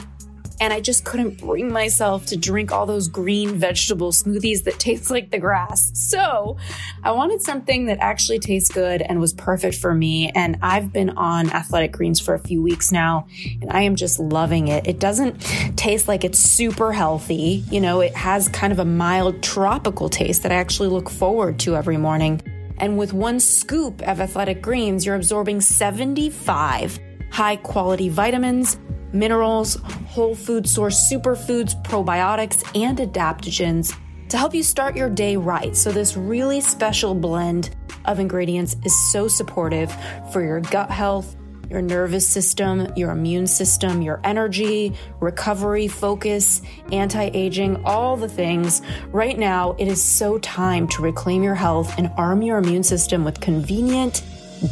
and 0.60 0.72
I 0.72 0.80
just 0.80 1.04
couldn't 1.04 1.38
bring 1.38 1.72
myself 1.72 2.26
to 2.26 2.36
drink 2.36 2.72
all 2.72 2.86
those 2.86 3.08
green 3.08 3.56
vegetable 3.56 4.12
smoothies 4.12 4.64
that 4.64 4.78
taste 4.78 5.10
like 5.10 5.30
the 5.30 5.38
grass. 5.38 5.90
So 5.94 6.56
I 7.02 7.12
wanted 7.12 7.42
something 7.42 7.86
that 7.86 7.98
actually 8.00 8.38
tastes 8.38 8.70
good 8.70 9.02
and 9.02 9.20
was 9.20 9.32
perfect 9.32 9.76
for 9.76 9.94
me. 9.94 10.30
And 10.34 10.58
I've 10.62 10.92
been 10.92 11.10
on 11.10 11.50
Athletic 11.50 11.92
Greens 11.92 12.20
for 12.20 12.34
a 12.34 12.38
few 12.38 12.62
weeks 12.62 12.92
now, 12.92 13.26
and 13.60 13.70
I 13.70 13.82
am 13.82 13.96
just 13.96 14.18
loving 14.18 14.68
it. 14.68 14.86
It 14.86 14.98
doesn't 14.98 15.40
taste 15.76 16.08
like 16.08 16.24
it's 16.24 16.38
super 16.38 16.92
healthy. 16.92 17.64
You 17.70 17.80
know, 17.80 18.00
it 18.00 18.14
has 18.14 18.48
kind 18.48 18.72
of 18.72 18.78
a 18.78 18.84
mild 18.84 19.42
tropical 19.42 20.08
taste 20.08 20.42
that 20.44 20.52
I 20.52 20.56
actually 20.56 20.88
look 20.88 21.10
forward 21.10 21.58
to 21.60 21.76
every 21.76 21.96
morning. 21.96 22.40
And 22.78 22.98
with 22.98 23.12
one 23.12 23.38
scoop 23.40 24.02
of 24.02 24.20
Athletic 24.20 24.60
Greens, 24.60 25.06
you're 25.06 25.14
absorbing 25.14 25.60
75 25.60 26.98
high 27.34 27.56
quality 27.56 28.08
vitamins 28.08 28.78
minerals, 29.12 29.76
whole 30.08 30.34
food 30.34 30.68
source 30.68 31.10
superfoods, 31.10 31.80
probiotics, 31.84 32.64
and 32.74 32.98
adaptogens 32.98 33.96
to 34.28 34.36
help 34.36 34.54
you 34.54 34.62
start 34.62 34.96
your 34.96 35.08
day 35.08 35.36
right. 35.36 35.76
So, 35.76 35.92
this 35.92 36.16
really 36.16 36.60
special 36.60 37.14
blend 37.14 37.74
of 38.04 38.18
ingredients 38.18 38.76
is 38.84 39.12
so 39.12 39.28
supportive 39.28 39.94
for 40.32 40.42
your 40.42 40.60
gut 40.60 40.90
health, 40.90 41.36
your 41.70 41.80
nervous 41.80 42.26
system, 42.26 42.92
your 42.96 43.10
immune 43.10 43.46
system, 43.46 44.02
your 44.02 44.20
energy, 44.24 44.94
recovery, 45.20 45.88
focus, 45.88 46.62
anti 46.92 47.30
aging, 47.32 47.84
all 47.84 48.16
the 48.16 48.28
things. 48.28 48.82
Right 49.10 49.38
now, 49.38 49.76
it 49.78 49.86
is 49.86 50.02
so 50.02 50.38
time 50.38 50.88
to 50.88 51.02
reclaim 51.02 51.42
your 51.42 51.54
health 51.54 51.96
and 51.98 52.10
arm 52.16 52.42
your 52.42 52.58
immune 52.58 52.82
system 52.82 53.24
with 53.24 53.40
convenient 53.40 54.22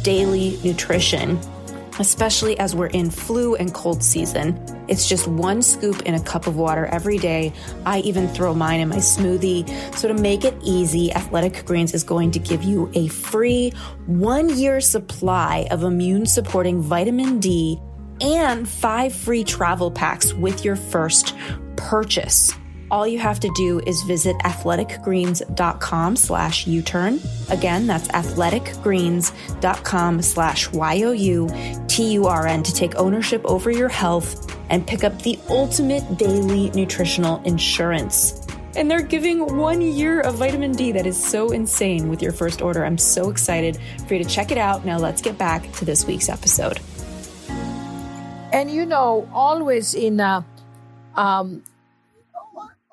daily 0.01 0.59
nutrition 0.63 1.39
especially 1.99 2.57
as 2.59 2.75
we're 2.75 2.87
in 2.87 3.09
flu 3.09 3.55
and 3.55 3.73
cold 3.73 4.03
season. 4.03 4.59
It's 4.87 5.07
just 5.07 5.27
one 5.27 5.61
scoop 5.61 6.01
in 6.03 6.13
a 6.13 6.21
cup 6.21 6.47
of 6.47 6.55
water 6.55 6.85
every 6.87 7.17
day. 7.17 7.53
I 7.85 7.99
even 7.99 8.27
throw 8.27 8.53
mine 8.53 8.79
in 8.79 8.89
my 8.89 8.97
smoothie. 8.97 9.67
So, 9.95 10.07
to 10.07 10.13
make 10.13 10.45
it 10.45 10.55
easy, 10.63 11.13
Athletic 11.13 11.65
Greens 11.65 11.93
is 11.93 12.03
going 12.03 12.31
to 12.31 12.39
give 12.39 12.63
you 12.63 12.91
a 12.93 13.07
free 13.07 13.71
one 14.05 14.49
year 14.57 14.81
supply 14.81 15.67
of 15.71 15.83
immune 15.83 16.25
supporting 16.25 16.81
vitamin 16.81 17.39
D 17.39 17.79
and 18.21 18.67
five 18.67 19.13
free 19.13 19.43
travel 19.43 19.91
packs 19.91 20.33
with 20.33 20.63
your 20.63 20.75
first 20.75 21.35
purchase 21.75 22.53
all 22.93 23.07
you 23.07 23.17
have 23.17 23.39
to 23.39 23.49
do 23.55 23.79
is 23.87 24.03
visit 24.03 24.37
athleticgreens.com 24.45 26.15
slash 26.15 26.67
U-turn. 26.67 27.19
Again, 27.49 27.87
that's 27.87 28.07
athleticgreens.com 28.09 30.21
slash 30.21 30.71
Y-O-U-T-U-R-N 30.71 32.61
to 32.61 32.73
take 32.73 32.93
ownership 32.95 33.43
over 33.45 33.71
your 33.71 33.89
health 33.89 34.55
and 34.69 34.85
pick 34.85 35.03
up 35.03 35.19
the 35.23 35.39
ultimate 35.49 36.19
daily 36.19 36.69
nutritional 36.75 37.41
insurance. 37.45 38.45
And 38.75 38.91
they're 38.91 39.01
giving 39.01 39.57
one 39.57 39.81
year 39.81 40.21
of 40.21 40.35
vitamin 40.35 40.73
D. 40.73 40.91
That 40.91 41.07
is 41.07 41.21
so 41.21 41.49
insane 41.49 42.09
with 42.09 42.21
your 42.21 42.31
first 42.31 42.61
order. 42.61 42.85
I'm 42.85 42.99
so 42.99 43.31
excited 43.31 43.79
for 44.07 44.13
you 44.13 44.23
to 44.23 44.29
check 44.29 44.51
it 44.51 44.59
out. 44.59 44.85
Now 44.85 44.99
let's 44.99 45.23
get 45.23 45.39
back 45.39 45.71
to 45.73 45.85
this 45.85 46.05
week's 46.05 46.29
episode. 46.29 46.79
And 48.53 48.69
you 48.69 48.85
know, 48.85 49.27
always 49.33 49.95
in 49.95 50.19
uh, 50.19 50.43
um, 51.15 51.63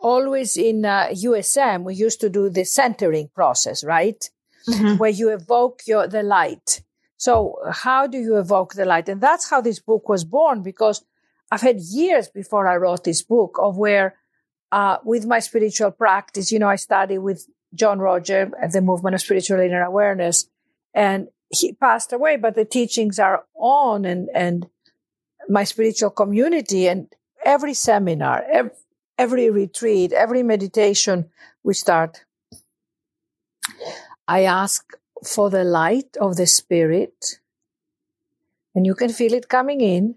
always 0.00 0.56
in 0.56 0.84
uh, 0.84 1.08
USM, 1.08 1.84
we 1.84 1.94
used 1.94 2.20
to 2.20 2.30
do 2.30 2.50
the 2.50 2.64
centering 2.64 3.28
process, 3.34 3.84
right? 3.84 4.28
Mm-hmm. 4.68 4.96
Where 4.96 5.10
you 5.10 5.30
evoke 5.30 5.82
your, 5.86 6.06
the 6.06 6.22
light. 6.22 6.82
So 7.16 7.56
how 7.70 8.06
do 8.06 8.18
you 8.18 8.38
evoke 8.38 8.74
the 8.74 8.84
light? 8.84 9.08
And 9.08 9.20
that's 9.20 9.48
how 9.48 9.60
this 9.60 9.78
book 9.78 10.08
was 10.08 10.24
born 10.24 10.62
because 10.62 11.04
I've 11.50 11.60
had 11.60 11.78
years 11.80 12.28
before 12.28 12.66
I 12.66 12.76
wrote 12.76 13.04
this 13.04 13.22
book 13.22 13.58
of 13.60 13.76
where, 13.76 14.16
uh, 14.72 14.98
with 15.04 15.26
my 15.26 15.40
spiritual 15.40 15.90
practice, 15.90 16.52
you 16.52 16.58
know, 16.58 16.68
I 16.68 16.76
studied 16.76 17.18
with 17.18 17.46
John-Roger 17.74 18.52
at 18.60 18.72
the 18.72 18.80
movement 18.80 19.14
of 19.14 19.20
spiritual 19.20 19.60
inner 19.60 19.82
awareness 19.82 20.48
and 20.94 21.28
he 21.50 21.72
passed 21.72 22.12
away, 22.12 22.36
but 22.36 22.54
the 22.54 22.64
teachings 22.64 23.18
are 23.18 23.44
on 23.54 24.04
and, 24.04 24.28
and 24.34 24.68
my 25.48 25.64
spiritual 25.64 26.10
community 26.10 26.86
and 26.86 27.12
every 27.44 27.74
seminar, 27.74 28.44
every, 28.50 28.70
every 29.20 29.50
retreat, 29.50 30.12
every 30.12 30.42
meditation 30.42 31.28
we 31.62 31.74
start, 31.74 32.24
I 34.26 34.44
ask 34.44 34.94
for 35.22 35.50
the 35.50 35.62
light 35.62 36.16
of 36.18 36.36
the 36.36 36.46
spirit, 36.46 37.38
and 38.74 38.86
you 38.86 38.94
can 38.94 39.10
feel 39.10 39.34
it 39.34 39.50
coming 39.50 39.82
in 39.82 40.14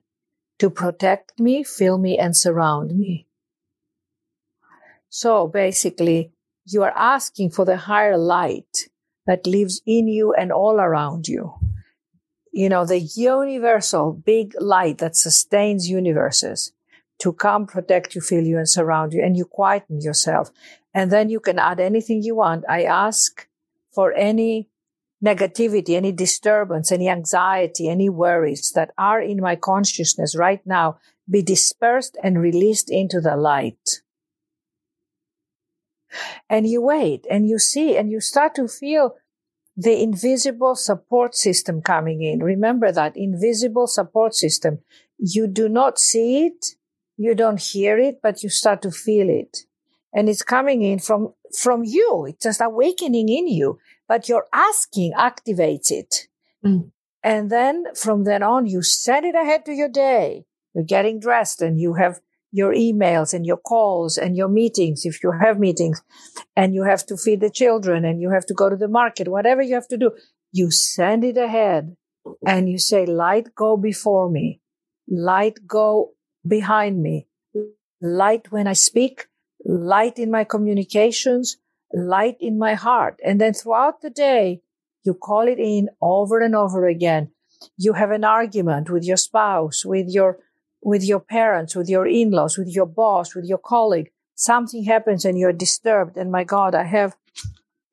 to 0.59 0.69
protect 0.69 1.37
me, 1.37 1.63
fill 1.63 1.97
me, 1.97 2.17
and 2.17 2.37
surround 2.37 2.95
me. 2.95 3.27
So 5.09 5.47
basically, 5.47 6.31
you 6.65 6.83
are 6.83 6.95
asking 6.95 7.49
for 7.51 7.65
the 7.65 7.75
higher 7.75 8.17
light 8.17 8.87
that 9.27 9.45
lives 9.45 9.81
in 9.85 10.07
you 10.07 10.33
and 10.33 10.49
all 10.49 10.79
around 10.79 11.27
you. 11.27 11.53
You 12.53 12.69
know, 12.69 12.85
the 12.85 13.01
universal 13.01 14.13
big 14.13 14.53
light 14.61 14.99
that 14.99 15.17
sustains 15.17 15.89
universes 15.89 16.71
to 17.23 17.31
come 17.31 17.65
protect 17.65 18.15
you, 18.15 18.19
feel 18.21 18.43
you, 18.43 18.57
and 18.57 18.67
surround 18.67 19.13
you, 19.13 19.23
and 19.23 19.37
you 19.37 19.45
quieten 19.45 20.01
yourself. 20.01 20.51
And 20.93 21.09
then 21.09 21.29
you 21.29 21.39
can 21.39 21.57
add 21.57 21.79
anything 21.79 22.21
you 22.21 22.35
want. 22.35 22.65
I 22.67 22.83
ask 22.83 23.47
for 23.93 24.11
any 24.11 24.67
negativity, 25.23 25.95
any 25.95 26.11
disturbance, 26.11 26.91
any 26.91 27.07
anxiety, 27.07 27.87
any 27.87 28.09
worries 28.09 28.73
that 28.75 28.91
are 28.97 29.21
in 29.21 29.39
my 29.39 29.55
consciousness 29.55 30.35
right 30.35 30.59
now 30.65 30.97
be 31.29 31.41
dispersed 31.41 32.17
and 32.21 32.41
released 32.41 32.91
into 32.91 33.21
the 33.21 33.37
light. 33.37 34.01
And 36.49 36.67
you 36.67 36.81
wait 36.81 37.25
and 37.29 37.47
you 37.47 37.57
see 37.57 37.95
and 37.95 38.11
you 38.11 38.19
start 38.19 38.53
to 38.55 38.67
feel 38.67 39.15
the 39.77 40.03
invisible 40.03 40.75
support 40.75 41.35
system 41.35 41.81
coming 41.81 42.21
in. 42.21 42.43
Remember 42.43 42.91
that 42.91 43.15
invisible 43.15 43.87
support 43.87 44.35
system. 44.35 44.79
You 45.17 45.47
do 45.47 45.69
not 45.69 45.97
see 45.97 46.47
it 46.47 46.75
you 47.17 47.35
don't 47.35 47.61
hear 47.61 47.97
it, 47.97 48.19
but 48.21 48.43
you 48.43 48.49
start 48.49 48.81
to 48.83 48.91
feel 48.91 49.29
it. 49.29 49.59
And 50.13 50.29
it's 50.29 50.43
coming 50.43 50.83
in 50.83 50.99
from, 50.99 51.33
from 51.57 51.83
you. 51.83 52.25
It's 52.27 52.43
just 52.43 52.61
awakening 52.61 53.29
in 53.29 53.47
you, 53.47 53.79
but 54.07 54.29
your 54.29 54.45
asking 54.53 55.13
activates 55.13 55.91
it. 55.91 56.27
Mm. 56.65 56.91
And 57.23 57.49
then 57.49 57.85
from 57.95 58.25
then 58.25 58.43
on, 58.43 58.67
you 58.67 58.83
send 58.83 59.25
it 59.25 59.35
ahead 59.35 59.65
to 59.65 59.73
your 59.73 59.89
day. 59.89 60.45
You're 60.73 60.83
getting 60.83 61.19
dressed 61.19 61.61
and 61.61 61.79
you 61.79 61.95
have 61.95 62.19
your 62.51 62.73
emails 62.73 63.33
and 63.33 63.45
your 63.45 63.57
calls 63.57 64.17
and 64.17 64.37
your 64.37 64.47
meetings, 64.47 65.05
if 65.05 65.23
you 65.23 65.31
have 65.31 65.57
meetings, 65.57 66.03
and 66.55 66.75
you 66.75 66.83
have 66.83 67.03
to 67.07 67.17
feed 67.17 67.41
the 67.41 67.49
children 67.49 68.05
and 68.05 68.21
you 68.21 68.29
have 68.29 68.45
to 68.45 68.53
go 68.53 68.69
to 68.69 68.75
the 68.75 68.87
market, 68.87 69.27
whatever 69.27 69.61
you 69.61 69.73
have 69.73 69.87
to 69.87 69.97
do, 69.97 70.11
you 70.51 70.69
send 70.69 71.23
it 71.23 71.35
ahead 71.35 71.95
and 72.45 72.69
you 72.69 72.77
say, 72.77 73.07
light 73.07 73.55
go 73.55 73.75
before 73.75 74.29
me, 74.29 74.61
light 75.07 75.65
go 75.65 76.11
behind 76.47 77.01
me, 77.01 77.27
light 78.01 78.51
when 78.51 78.67
I 78.67 78.73
speak, 78.73 79.27
light 79.65 80.19
in 80.19 80.29
my 80.29 80.43
communications, 80.43 81.57
light 81.93 82.37
in 82.39 82.57
my 82.57 82.73
heart. 82.73 83.19
And 83.23 83.39
then 83.39 83.53
throughout 83.53 84.01
the 84.01 84.09
day, 84.09 84.61
you 85.03 85.13
call 85.13 85.47
it 85.47 85.59
in 85.59 85.89
over 86.01 86.39
and 86.39 86.55
over 86.55 86.87
again. 86.87 87.31
You 87.77 87.93
have 87.93 88.11
an 88.11 88.23
argument 88.23 88.89
with 88.89 89.03
your 89.03 89.17
spouse, 89.17 89.85
with 89.85 90.09
your, 90.09 90.39
with 90.81 91.03
your 91.03 91.19
parents, 91.19 91.75
with 91.75 91.89
your 91.89 92.07
in-laws, 92.07 92.57
with 92.57 92.69
your 92.69 92.85
boss, 92.85 93.35
with 93.35 93.45
your 93.45 93.57
colleague. 93.57 94.11
Something 94.35 94.83
happens 94.83 95.23
and 95.25 95.37
you're 95.37 95.53
disturbed. 95.53 96.17
And 96.17 96.31
my 96.31 96.43
God, 96.43 96.75
I 96.75 96.83
have 96.83 97.15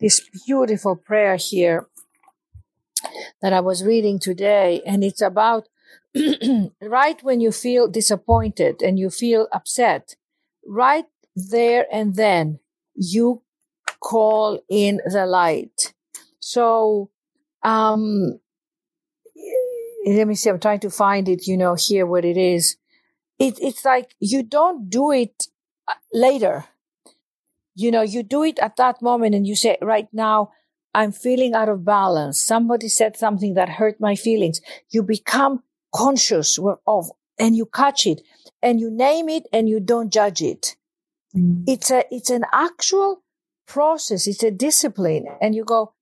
this 0.00 0.20
beautiful 0.46 0.96
prayer 0.96 1.36
here 1.36 1.86
that 3.42 3.52
I 3.52 3.60
was 3.60 3.84
reading 3.84 4.18
today. 4.18 4.82
And 4.86 5.04
it's 5.04 5.22
about 5.22 5.68
right 6.82 7.22
when 7.22 7.40
you 7.40 7.52
feel 7.52 7.88
disappointed 7.88 8.82
and 8.82 8.98
you 8.98 9.10
feel 9.10 9.48
upset, 9.52 10.16
right 10.66 11.04
there 11.34 11.86
and 11.92 12.16
then 12.16 12.60
you 12.94 13.42
call 14.00 14.60
in 14.68 15.00
the 15.04 15.26
light. 15.26 15.94
So, 16.40 17.10
um, 17.62 18.40
let 20.06 20.26
me 20.26 20.34
see. 20.34 20.50
I'm 20.50 20.58
trying 20.58 20.80
to 20.80 20.90
find 20.90 21.28
it, 21.28 21.46
you 21.46 21.56
know, 21.56 21.74
here 21.74 22.06
what 22.06 22.24
it 22.24 22.36
is. 22.36 22.76
It, 23.38 23.58
it's 23.60 23.84
like 23.84 24.14
you 24.18 24.42
don't 24.42 24.88
do 24.90 25.12
it 25.12 25.46
uh, 25.86 25.94
later. 26.12 26.64
You 27.74 27.90
know, 27.90 28.02
you 28.02 28.22
do 28.22 28.42
it 28.42 28.58
at 28.58 28.76
that 28.76 29.00
moment 29.00 29.34
and 29.34 29.46
you 29.46 29.56
say, 29.56 29.78
right 29.80 30.08
now, 30.12 30.52
I'm 30.92 31.12
feeling 31.12 31.54
out 31.54 31.68
of 31.68 31.84
balance. 31.84 32.42
Somebody 32.42 32.88
said 32.88 33.16
something 33.16 33.54
that 33.54 33.68
hurt 33.68 34.00
my 34.00 34.16
feelings. 34.16 34.60
You 34.90 35.02
become 35.02 35.62
conscious 35.94 36.58
of 36.86 37.10
and 37.38 37.56
you 37.56 37.66
catch 37.66 38.06
it 38.06 38.22
and 38.62 38.80
you 38.80 38.90
name 38.90 39.28
it 39.28 39.44
and 39.52 39.68
you 39.68 39.80
don't 39.80 40.12
judge 40.12 40.42
it. 40.42 40.76
Mm. 41.34 41.64
It's 41.66 41.90
a, 41.90 42.04
it's 42.10 42.30
an 42.30 42.44
actual 42.52 43.22
process. 43.66 44.26
It's 44.26 44.42
a 44.42 44.50
discipline. 44.50 45.26
And 45.40 45.54
you 45.54 45.64
go, 45.64 45.94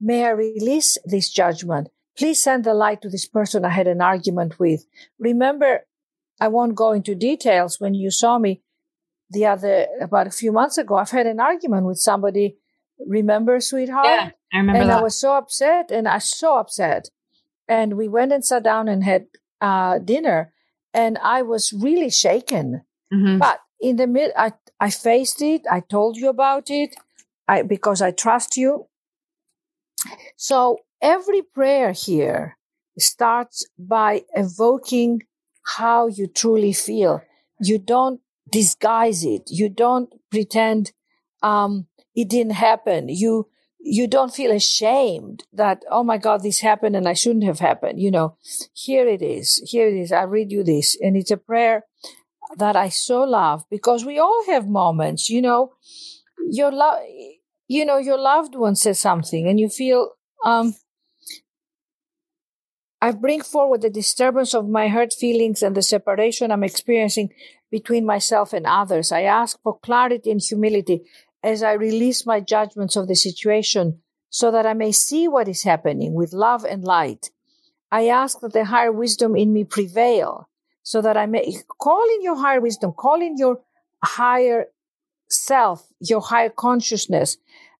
may 0.00 0.24
I 0.24 0.30
release 0.30 0.98
this 1.04 1.30
judgment? 1.30 1.88
Please 2.18 2.42
send 2.42 2.64
the 2.64 2.74
light 2.74 3.02
to 3.02 3.08
this 3.08 3.26
person 3.26 3.64
I 3.64 3.70
had 3.70 3.86
an 3.86 4.00
argument 4.00 4.58
with. 4.58 4.84
Remember, 5.18 5.80
I 6.40 6.48
won't 6.48 6.74
go 6.74 6.92
into 6.92 7.14
details. 7.14 7.78
When 7.78 7.94
you 7.94 8.10
saw 8.10 8.38
me 8.38 8.62
the 9.30 9.46
other, 9.46 9.86
about 10.00 10.26
a 10.26 10.30
few 10.30 10.52
months 10.52 10.76
ago, 10.78 10.96
I've 10.96 11.10
had 11.10 11.26
an 11.26 11.40
argument 11.40 11.86
with 11.86 11.98
somebody. 11.98 12.56
Remember, 13.06 13.60
sweetheart? 13.60 14.06
Yeah, 14.06 14.30
I 14.52 14.56
remember 14.56 14.80
And 14.80 14.90
that. 14.90 14.98
I 14.98 15.02
was 15.02 15.18
so 15.18 15.34
upset 15.34 15.90
and 15.90 16.08
I 16.08 16.16
was 16.16 16.24
so 16.24 16.58
upset. 16.58 17.10
And 17.70 17.96
we 17.96 18.08
went 18.08 18.32
and 18.32 18.44
sat 18.44 18.64
down 18.64 18.88
and 18.88 19.04
had 19.04 19.26
uh, 19.60 20.00
dinner 20.00 20.52
and 20.92 21.18
I 21.22 21.42
was 21.42 21.72
really 21.72 22.10
shaken. 22.10 22.82
Mm-hmm. 23.14 23.38
But 23.38 23.60
in 23.80 23.94
the 23.96 24.08
mid, 24.08 24.32
I, 24.36 24.52
I 24.80 24.90
faced 24.90 25.40
it. 25.40 25.62
I 25.70 25.80
told 25.80 26.16
you 26.16 26.28
about 26.28 26.68
it. 26.68 26.96
I, 27.46 27.62
because 27.62 28.02
I 28.02 28.10
trust 28.10 28.56
you. 28.56 28.86
So 30.36 30.78
every 31.00 31.42
prayer 31.42 31.92
here 31.92 32.56
starts 32.98 33.66
by 33.78 34.24
evoking 34.34 35.22
how 35.76 36.08
you 36.08 36.26
truly 36.26 36.72
feel. 36.72 37.22
You 37.60 37.78
don't 37.78 38.20
disguise 38.50 39.24
it. 39.24 39.44
You 39.48 39.68
don't 39.68 40.12
pretend, 40.30 40.92
um, 41.42 41.86
it 42.16 42.28
didn't 42.28 42.54
happen. 42.54 43.08
You, 43.08 43.48
you 43.82 44.06
don't 44.06 44.34
feel 44.34 44.50
ashamed 44.50 45.44
that, 45.52 45.82
oh 45.90 46.04
my 46.04 46.18
God, 46.18 46.42
this 46.42 46.60
happened 46.60 46.96
and 46.96 47.08
I 47.08 47.14
shouldn't 47.14 47.44
have 47.44 47.60
happened. 47.60 48.00
You 48.00 48.10
know, 48.10 48.36
here 48.74 49.06
it 49.06 49.22
is. 49.22 49.56
Here 49.70 49.88
it 49.88 49.94
is. 49.94 50.12
I 50.12 50.22
read 50.22 50.50
you 50.52 50.62
this. 50.62 50.96
And 51.00 51.16
it's 51.16 51.30
a 51.30 51.36
prayer 51.36 51.84
that 52.56 52.76
I 52.76 52.88
so 52.88 53.22
love 53.22 53.64
because 53.70 54.04
we 54.04 54.18
all 54.18 54.44
have 54.46 54.68
moments, 54.68 55.30
you 55.30 55.40
know, 55.40 55.72
your 56.50 56.72
love, 56.72 56.98
you 57.68 57.84
know, 57.84 57.98
your 57.98 58.18
loved 58.18 58.54
one 58.54 58.76
says 58.76 58.98
something 58.98 59.48
and 59.48 59.58
you 59.58 59.68
feel, 59.68 60.10
um, 60.44 60.74
I 63.00 63.12
bring 63.12 63.40
forward 63.40 63.80
the 63.80 63.90
disturbance 63.90 64.52
of 64.52 64.68
my 64.68 64.88
hurt 64.88 65.14
feelings 65.14 65.62
and 65.62 65.74
the 65.74 65.82
separation 65.82 66.50
I'm 66.50 66.64
experiencing 66.64 67.30
between 67.70 68.04
myself 68.04 68.52
and 68.52 68.66
others. 68.66 69.10
I 69.10 69.22
ask 69.22 69.58
for 69.62 69.78
clarity 69.78 70.30
and 70.30 70.40
humility 70.40 71.04
as 71.42 71.62
I 71.62 71.72
release 71.72 72.26
my 72.26 72.40
judgments 72.40 72.96
of 72.96 73.08
the 73.08 73.16
situation 73.16 74.00
so 74.28 74.50
that 74.50 74.66
I 74.66 74.74
may 74.74 74.92
see 74.92 75.26
what 75.26 75.48
is 75.48 75.62
happening 75.62 76.14
with 76.14 76.32
love 76.32 76.64
and 76.64 76.84
light. 76.84 77.30
I 77.90 78.06
ask 78.06 78.40
that 78.40 78.52
the 78.52 78.66
higher 78.66 78.92
wisdom 78.92 79.34
in 79.34 79.52
me 79.52 79.64
prevail 79.64 80.48
so 80.82 81.02
that 81.02 81.16
I 81.16 81.26
may 81.26 81.56
call 81.78 82.04
in 82.14 82.22
your 82.22 82.36
higher 82.36 82.60
wisdom, 82.60 82.92
call 82.92 83.20
in 83.20 83.36
your 83.36 83.60
higher 84.02 84.66
self, 85.28 85.86
your 86.00 86.20
higher 86.20 86.50
consciousness, 86.50 87.36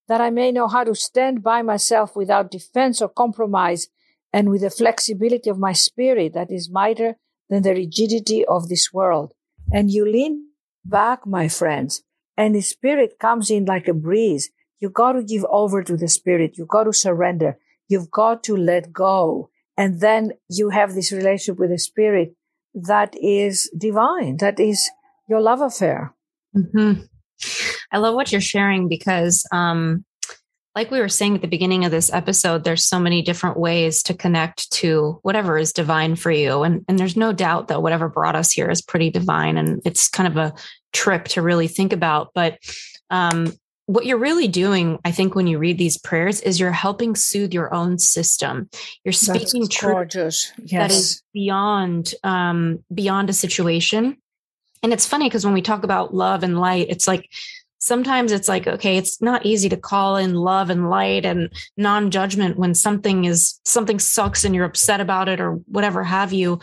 that 0.07 0.21
I 0.21 0.29
may 0.29 0.51
know 0.51 0.67
how 0.67 0.83
to 0.83 0.95
stand 0.95 1.41
by 1.41 1.61
myself 1.61 2.15
without 2.15 2.51
defense 2.51 3.01
or 3.01 3.09
compromise 3.09 3.87
and 4.33 4.49
with 4.49 4.61
the 4.61 4.69
flexibility 4.69 5.49
of 5.49 5.59
my 5.59 5.73
spirit 5.73 6.33
that 6.33 6.51
is 6.51 6.69
mightier 6.69 7.15
than 7.49 7.63
the 7.63 7.73
rigidity 7.73 8.45
of 8.45 8.69
this 8.69 8.91
world. 8.93 9.33
And 9.71 9.91
you 9.91 10.05
lean 10.05 10.47
back, 10.83 11.25
my 11.25 11.47
friends, 11.47 12.03
and 12.41 12.55
the 12.55 12.61
spirit 12.61 13.19
comes 13.19 13.51
in 13.51 13.65
like 13.65 13.87
a 13.87 13.93
breeze. 13.93 14.49
You 14.79 14.89
got 14.89 15.11
to 15.11 15.21
give 15.21 15.45
over 15.51 15.83
to 15.83 15.95
the 15.95 16.07
spirit. 16.07 16.57
You 16.57 16.65
got 16.65 16.85
to 16.85 16.93
surrender. 16.93 17.59
You've 17.87 18.09
got 18.09 18.43
to 18.45 18.57
let 18.57 18.91
go. 18.91 19.51
And 19.77 20.01
then 20.01 20.31
you 20.49 20.69
have 20.69 20.95
this 20.95 21.11
relationship 21.11 21.59
with 21.59 21.69
the 21.69 21.77
spirit 21.77 22.33
that 22.73 23.13
is 23.21 23.69
divine. 23.77 24.37
That 24.37 24.59
is 24.59 24.89
your 25.29 25.39
love 25.39 25.61
affair. 25.61 26.15
Mm-hmm. 26.57 27.03
I 27.91 27.97
love 27.99 28.15
what 28.15 28.31
you're 28.31 28.41
sharing 28.41 28.89
because, 28.89 29.45
um, 29.51 30.03
like 30.75 30.89
we 30.89 30.99
were 30.99 31.09
saying 31.09 31.35
at 31.35 31.41
the 31.41 31.47
beginning 31.47 31.85
of 31.85 31.91
this 31.91 32.11
episode, 32.11 32.63
there's 32.63 32.85
so 32.85 32.99
many 32.99 33.21
different 33.21 33.57
ways 33.57 34.01
to 34.03 34.15
connect 34.15 34.71
to 34.71 35.19
whatever 35.21 35.59
is 35.59 35.73
divine 35.73 36.15
for 36.15 36.31
you. 36.31 36.63
And, 36.63 36.83
and 36.87 36.97
there's 36.97 37.17
no 37.17 37.33
doubt 37.33 37.67
that 37.67 37.83
whatever 37.83 38.09
brought 38.09 38.35
us 38.35 38.51
here 38.51 38.69
is 38.69 38.81
pretty 38.81 39.11
divine. 39.11 39.57
And 39.57 39.81
it's 39.85 40.07
kind 40.07 40.27
of 40.27 40.37
a 40.37 40.55
trip 40.91 41.25
to 41.29 41.41
really 41.41 41.67
think 41.67 41.93
about. 41.93 42.31
But 42.33 42.59
um, 43.09 43.53
what 43.85 44.05
you're 44.05 44.17
really 44.17 44.47
doing, 44.47 44.99
I 45.03 45.11
think, 45.11 45.35
when 45.35 45.47
you 45.47 45.57
read 45.57 45.77
these 45.77 45.97
prayers 45.97 46.41
is 46.41 46.59
you're 46.59 46.71
helping 46.71 47.15
soothe 47.15 47.53
your 47.53 47.73
own 47.73 47.99
system. 47.99 48.69
You're 49.03 49.11
speaking 49.11 49.67
truth 49.67 50.15
yes. 50.15 50.71
that 50.71 50.91
is 50.91 51.23
beyond 51.33 52.13
um, 52.23 52.83
beyond 52.93 53.29
a 53.29 53.33
situation. 53.33 54.17
And 54.83 54.93
it's 54.93 55.05
funny 55.05 55.27
because 55.27 55.45
when 55.45 55.53
we 55.53 55.61
talk 55.61 55.83
about 55.83 56.13
love 56.13 56.41
and 56.43 56.59
light, 56.59 56.87
it's 56.89 57.07
like 57.07 57.29
sometimes 57.81 58.31
it's 58.31 58.47
like 58.47 58.67
okay 58.67 58.95
it's 58.95 59.21
not 59.21 59.43
easy 59.43 59.67
to 59.67 59.75
call 59.75 60.15
in 60.15 60.35
love 60.35 60.69
and 60.69 60.89
light 60.89 61.25
and 61.25 61.49
non-judgment 61.77 62.55
when 62.55 62.75
something 62.75 63.25
is 63.25 63.59
something 63.65 63.97
sucks 63.97 64.45
and 64.45 64.53
you're 64.53 64.65
upset 64.65 65.01
about 65.01 65.27
it 65.27 65.41
or 65.41 65.53
whatever 65.65 66.03
have 66.03 66.31
you. 66.31 66.59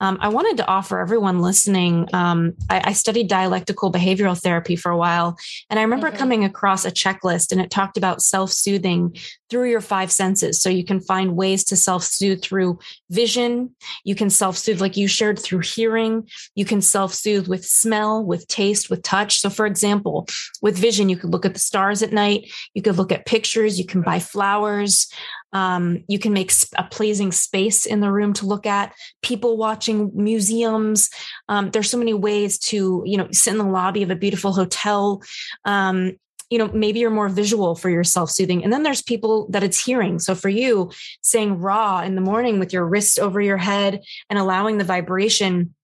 Um, 0.00 0.16
i 0.20 0.28
wanted 0.28 0.56
to 0.58 0.66
offer 0.66 1.00
everyone 1.00 1.40
listening 1.40 2.08
um, 2.14 2.54
I, 2.70 2.82
I, 2.90 2.92
studied 2.92 3.28
dialectical 3.28 3.90
behavioral 3.92 4.40
therapy 4.40 4.76
for 4.76 4.90
a 4.90 4.96
while 4.96 5.36
and 5.68 5.78
i 5.78 5.82
remember 5.82 6.08
mm-hmm. 6.08 6.18
coming 6.18 6.44
across 6.44 6.84
a 6.84 6.90
checklist 6.90 7.50
and 7.52 7.60
it 7.60 7.70
talked 7.70 7.96
about 7.96 8.22
self-soothing 8.22 9.16
through 9.50 9.68
your 9.68 9.80
five 9.80 10.12
senses. 10.12 10.62
So 10.62 10.70
you 10.70 10.84
can 10.84 11.00
find 11.00 11.36
ways 11.36 11.64
to 11.64 11.76
self-soothe 11.76 12.40
through 12.40 12.78
vision. 13.10 13.74
You 14.04 14.14
can 14.14 14.30
self-soothe 14.30 14.80
like 14.80 14.96
you 14.96 15.08
shared 15.08 15.38
through 15.38 15.58
hearing. 15.60 16.28
You 16.54 16.64
can 16.64 16.80
self-soothe 16.80 17.48
with 17.48 17.66
smell 17.66 18.24
with 18.24 18.46
taste 18.46 18.88
with 18.88 19.02
touch. 19.02 19.40
So 19.40 19.50
for 19.50 19.66
example 19.66 20.28
with 20.60 20.78
vision, 20.78 21.08
you 21.08 21.16
could 21.16 21.30
look 21.30 21.46
at 21.46 21.54
the 21.54 21.60
stars 21.60 22.02
at 22.02 22.12
night. 22.12 22.50
You 22.74 22.82
could 22.82 22.96
look 22.96 23.12
at 23.12 23.26
pictures. 23.26 23.78
You 23.78 23.86
can 23.86 24.02
buy 24.02 24.18
flowers. 24.18 25.10
Um, 25.52 26.04
you 26.06 26.18
can 26.18 26.32
make 26.32 26.52
a 26.76 26.84
pleasing 26.84 27.32
space 27.32 27.86
in 27.86 28.00
the 28.00 28.12
room 28.12 28.32
to 28.34 28.46
look 28.46 28.66
at. 28.66 28.94
People 29.22 29.56
watching 29.56 30.10
museums. 30.14 31.10
Um, 31.48 31.70
there's 31.70 31.90
so 31.90 31.98
many 31.98 32.14
ways 32.14 32.58
to, 32.58 33.02
you 33.06 33.16
know, 33.16 33.28
sit 33.32 33.52
in 33.52 33.58
the 33.58 33.64
lobby 33.64 34.02
of 34.02 34.10
a 34.10 34.16
beautiful 34.16 34.52
hotel. 34.52 35.22
Um, 35.64 36.16
you 36.50 36.58
know, 36.58 36.68
maybe 36.68 36.98
you're 36.98 37.10
more 37.10 37.28
visual 37.28 37.76
for 37.76 37.88
your 37.88 38.04
self 38.04 38.30
soothing. 38.30 38.64
And 38.64 38.72
then 38.72 38.82
there's 38.82 39.02
people 39.02 39.48
that 39.50 39.62
it's 39.62 39.82
hearing. 39.82 40.18
So 40.18 40.34
for 40.34 40.48
you, 40.48 40.90
saying 41.22 41.58
Ra 41.58 42.00
in 42.00 42.16
the 42.16 42.20
morning 42.20 42.58
with 42.58 42.72
your 42.72 42.84
wrist 42.84 43.20
over 43.20 43.40
your 43.40 43.56
head 43.56 44.02
and 44.28 44.38
allowing 44.38 44.76
the 44.76 44.84
vibration 44.84 45.74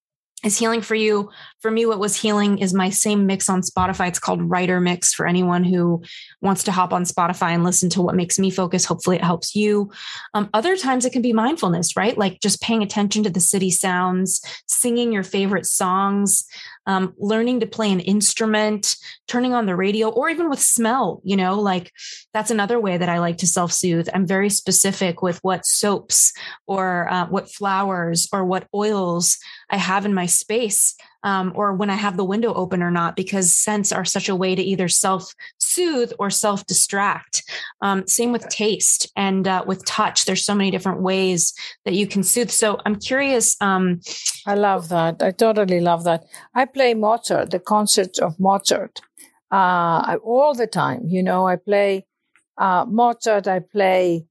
is 0.44 0.58
healing 0.58 0.82
for 0.82 0.94
you. 0.94 1.30
For 1.60 1.70
me, 1.70 1.86
what 1.86 1.98
was 1.98 2.14
healing 2.14 2.58
is 2.58 2.74
my 2.74 2.90
same 2.90 3.26
mix 3.26 3.48
on 3.48 3.62
Spotify. 3.62 4.08
It's 4.08 4.18
called 4.18 4.42
Writer 4.42 4.80
Mix 4.80 5.14
for 5.14 5.26
anyone 5.26 5.64
who 5.64 6.02
wants 6.42 6.62
to 6.64 6.72
hop 6.72 6.92
on 6.92 7.04
Spotify 7.04 7.50
and 7.50 7.64
listen 7.64 7.88
to 7.90 8.02
what 8.02 8.14
makes 8.14 8.38
me 8.38 8.50
focus. 8.50 8.84
Hopefully, 8.84 9.16
it 9.16 9.24
helps 9.24 9.54
you. 9.54 9.90
Um, 10.34 10.50
other 10.52 10.76
times, 10.76 11.04
it 11.04 11.12
can 11.12 11.22
be 11.22 11.32
mindfulness, 11.32 11.96
right? 11.96 12.16
Like 12.16 12.40
just 12.40 12.60
paying 12.60 12.82
attention 12.82 13.22
to 13.24 13.30
the 13.30 13.40
city 13.40 13.70
sounds, 13.70 14.42
singing 14.66 15.10
your 15.10 15.24
favorite 15.24 15.66
songs, 15.66 16.44
um, 16.86 17.14
learning 17.18 17.60
to 17.60 17.66
play 17.66 17.90
an 17.90 18.00
instrument, 18.00 18.96
turning 19.26 19.54
on 19.54 19.66
the 19.66 19.76
radio, 19.76 20.08
or 20.08 20.30
even 20.30 20.48
with 20.48 20.60
smell. 20.60 21.20
You 21.24 21.36
know, 21.36 21.60
like 21.60 21.92
that's 22.32 22.50
another 22.50 22.80
way 22.80 22.96
that 22.96 23.08
I 23.08 23.18
like 23.18 23.38
to 23.38 23.46
self 23.46 23.72
soothe. 23.72 24.08
I'm 24.12 24.26
very 24.26 24.50
specific 24.50 25.22
with 25.22 25.38
what 25.42 25.66
soaps 25.66 26.32
or 26.66 27.08
uh, 27.10 27.26
what 27.26 27.50
flowers 27.50 28.28
or 28.32 28.44
what 28.44 28.68
oils 28.74 29.38
I 29.70 29.76
have 29.76 30.06
in 30.06 30.14
my 30.14 30.26
space 30.26 30.96
um, 31.26 31.50
or 31.56 31.74
when 31.74 31.90
I 31.90 31.96
have 31.96 32.16
the 32.16 32.24
window 32.24 32.54
open 32.54 32.84
or 32.84 32.90
not, 32.92 33.16
because 33.16 33.54
scents 33.54 33.90
are 33.90 34.04
such 34.04 34.28
a 34.28 34.36
way 34.36 34.54
to 34.54 34.62
either 34.62 34.86
self 34.86 35.34
soothe 35.58 36.12
or 36.20 36.30
self 36.30 36.64
distract. 36.66 37.42
Um, 37.82 38.06
same 38.06 38.30
with 38.30 38.48
taste 38.48 39.10
and 39.16 39.48
uh, 39.48 39.64
with 39.66 39.84
touch. 39.84 40.24
There's 40.24 40.44
so 40.44 40.54
many 40.54 40.70
different 40.70 41.02
ways 41.02 41.52
that 41.84 41.94
you 41.94 42.06
can 42.06 42.22
soothe. 42.22 42.50
So 42.52 42.78
I'm 42.86 42.94
curious. 42.94 43.56
Um, 43.60 44.00
I 44.46 44.54
love 44.54 44.88
that. 44.90 45.20
I 45.20 45.32
totally 45.32 45.80
love 45.80 46.04
that. 46.04 46.22
I 46.54 46.64
play 46.64 46.94
Mozart, 46.94 47.50
the 47.50 47.58
concerts 47.58 48.20
of 48.20 48.38
Mozart, 48.38 49.00
uh, 49.50 50.18
all 50.22 50.54
the 50.54 50.68
time. 50.68 51.00
You 51.06 51.24
know, 51.24 51.48
I 51.48 51.56
play 51.56 52.06
uh, 52.56 52.84
Mozart, 52.88 53.48
I 53.48 53.58
play 53.58 54.26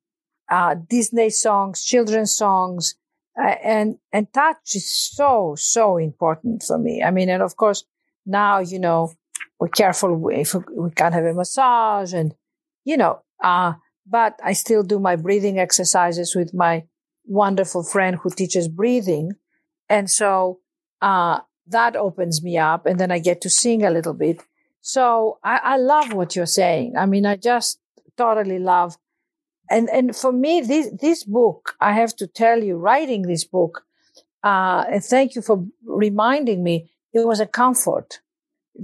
uh, 0.50 0.76
Disney 0.90 1.30
songs, 1.30 1.84
children's 1.84 2.34
songs, 2.34 2.96
uh, 3.40 3.56
and 3.64 3.98
and 4.12 4.32
touch 4.34 4.76
is 4.76 4.92
so 5.16 5.56
so 5.58 5.98
important 5.98 6.64
for 6.64 6.78
me. 6.78 7.04
I 7.04 7.12
mean, 7.12 7.30
and 7.30 7.44
of 7.44 7.56
course 7.56 7.84
now 8.26 8.60
you 8.60 8.80
know 8.80 9.14
we're 9.60 9.68
careful 9.68 10.30
if 10.30 10.54
we 10.54 10.92
can't 10.92 11.14
have 11.14 11.26
a 11.26 11.34
massage, 11.34 12.14
and 12.14 12.34
you 12.84 12.98
know, 12.98 13.22
uh, 13.44 13.74
but 14.06 14.40
I 14.44 14.54
still 14.54 14.84
do 14.84 15.00
my 15.00 15.16
breathing 15.16 15.60
exercises 15.60 16.36
with 16.36 16.54
my 16.54 16.86
wonderful 17.26 17.84
friend 17.84 18.18
who 18.18 18.30
teaches 18.30 18.68
breathing, 18.68 19.34
and 19.90 20.10
so 20.10 20.60
uh, 21.02 21.40
that 21.68 21.96
opens 21.96 22.44
me 22.44 22.58
up, 22.58 22.86
and 22.86 23.00
then 23.00 23.12
I 23.12 23.20
get 23.20 23.42
to 23.42 23.50
sing 23.50 23.84
a 23.84 23.92
little 23.92 24.14
bit. 24.14 24.42
So 24.82 25.40
I, 25.44 25.60
I 25.64 25.78
love 25.78 26.14
what 26.14 26.36
you're 26.36 26.46
saying. 26.46 26.96
I 26.96 27.06
mean, 27.08 27.26
I 27.26 27.38
just 27.38 27.80
totally 28.18 28.60
love 28.60 28.98
and 29.70 29.90
and 29.90 30.16
for 30.16 30.32
me 30.32 30.62
this 30.62 30.90
this 31.02 31.24
book 31.24 31.76
i 31.80 31.92
have 31.92 32.16
to 32.16 32.28
tell 32.28 32.64
you 32.64 32.76
writing 32.76 33.24
this 33.24 33.44
book 33.44 33.86
uh, 34.46 34.86
and 34.92 35.04
thank 35.04 35.34
you 35.34 35.42
for 35.42 35.66
reminding 35.84 36.64
me 36.64 36.92
it 37.14 37.26
was 37.26 37.40
a 37.40 37.48
comfort. 37.48 38.20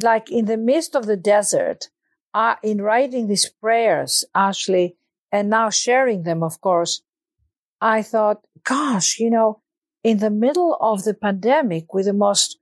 Like 0.01 0.31
in 0.31 0.45
the 0.45 0.57
midst 0.57 0.95
of 0.95 1.05
the 1.05 1.15
desert 1.15 1.89
uh, 2.33 2.55
in 2.63 2.81
writing 2.81 3.27
these 3.27 3.47
prayers 3.47 4.25
ashley 4.33 4.95
and 5.31 5.49
now 5.49 5.69
sharing 5.69 6.23
them 6.23 6.41
of 6.41 6.61
course 6.61 7.01
i 7.81 8.01
thought 8.01 8.39
gosh 8.63 9.19
you 9.19 9.29
know 9.29 9.61
in 10.01 10.19
the 10.19 10.29
middle 10.29 10.77
of 10.79 11.03
the 11.03 11.13
pandemic 11.13 11.93
with 11.93 12.05
the 12.05 12.13
most 12.13 12.57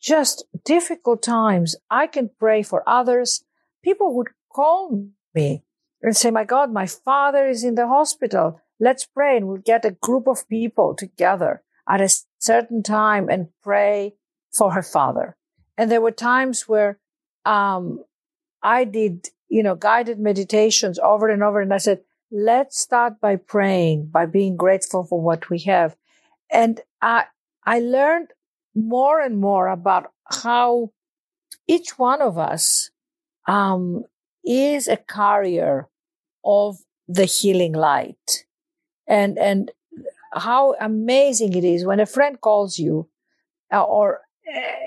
just 0.00 0.46
difficult 0.64 1.22
times 1.22 1.76
i 1.90 2.06
can 2.06 2.30
pray 2.38 2.62
for 2.62 2.82
others. 2.88 3.44
People 3.84 4.14
would 4.16 4.30
call 4.50 5.08
me 5.34 5.62
and 6.02 6.16
say, 6.16 6.30
my 6.30 6.44
God, 6.44 6.72
my 6.72 6.86
father 6.86 7.46
is 7.46 7.62
in 7.64 7.76
the 7.76 7.86
hospital. 7.86 8.60
Let's 8.80 9.06
pray. 9.06 9.36
And 9.36 9.46
we'll 9.46 9.58
get 9.58 9.84
a 9.84 9.92
group 9.92 10.26
of 10.26 10.48
people 10.48 10.94
together 10.94 11.62
at 11.88 12.00
a 12.00 12.08
certain 12.38 12.82
time 12.82 13.28
and 13.28 13.48
pray 13.62 14.14
for 14.52 14.72
her 14.72 14.82
father. 14.82 15.36
And 15.78 15.90
there 15.90 16.00
were 16.00 16.10
times 16.10 16.68
where, 16.68 16.98
um, 17.44 18.04
I 18.62 18.84
did, 18.84 19.28
you 19.48 19.62
know, 19.62 19.74
guided 19.74 20.18
meditations 20.18 20.98
over 20.98 21.28
and 21.28 21.42
over. 21.42 21.60
And 21.60 21.72
I 21.72 21.78
said, 21.78 22.02
let's 22.30 22.78
start 22.78 23.20
by 23.20 23.36
praying, 23.36 24.06
by 24.06 24.26
being 24.26 24.56
grateful 24.56 25.04
for 25.04 25.20
what 25.20 25.50
we 25.50 25.60
have. 25.60 25.96
And 26.50 26.80
I, 27.00 27.26
I 27.64 27.80
learned 27.80 28.28
more 28.74 29.20
and 29.20 29.38
more 29.38 29.68
about 29.68 30.12
how 30.24 30.92
each 31.66 31.98
one 31.98 32.22
of 32.22 32.38
us, 32.38 32.90
um, 33.46 34.04
is 34.44 34.88
a 34.88 34.96
carrier 34.96 35.88
of 36.44 36.78
the 37.08 37.24
healing 37.24 37.72
light. 37.72 38.44
And, 39.06 39.38
and 39.38 39.70
how 40.32 40.74
amazing 40.80 41.54
it 41.54 41.64
is 41.64 41.84
when 41.84 42.00
a 42.00 42.06
friend 42.06 42.40
calls 42.40 42.78
you 42.78 43.08
uh, 43.72 43.82
or, 43.82 44.20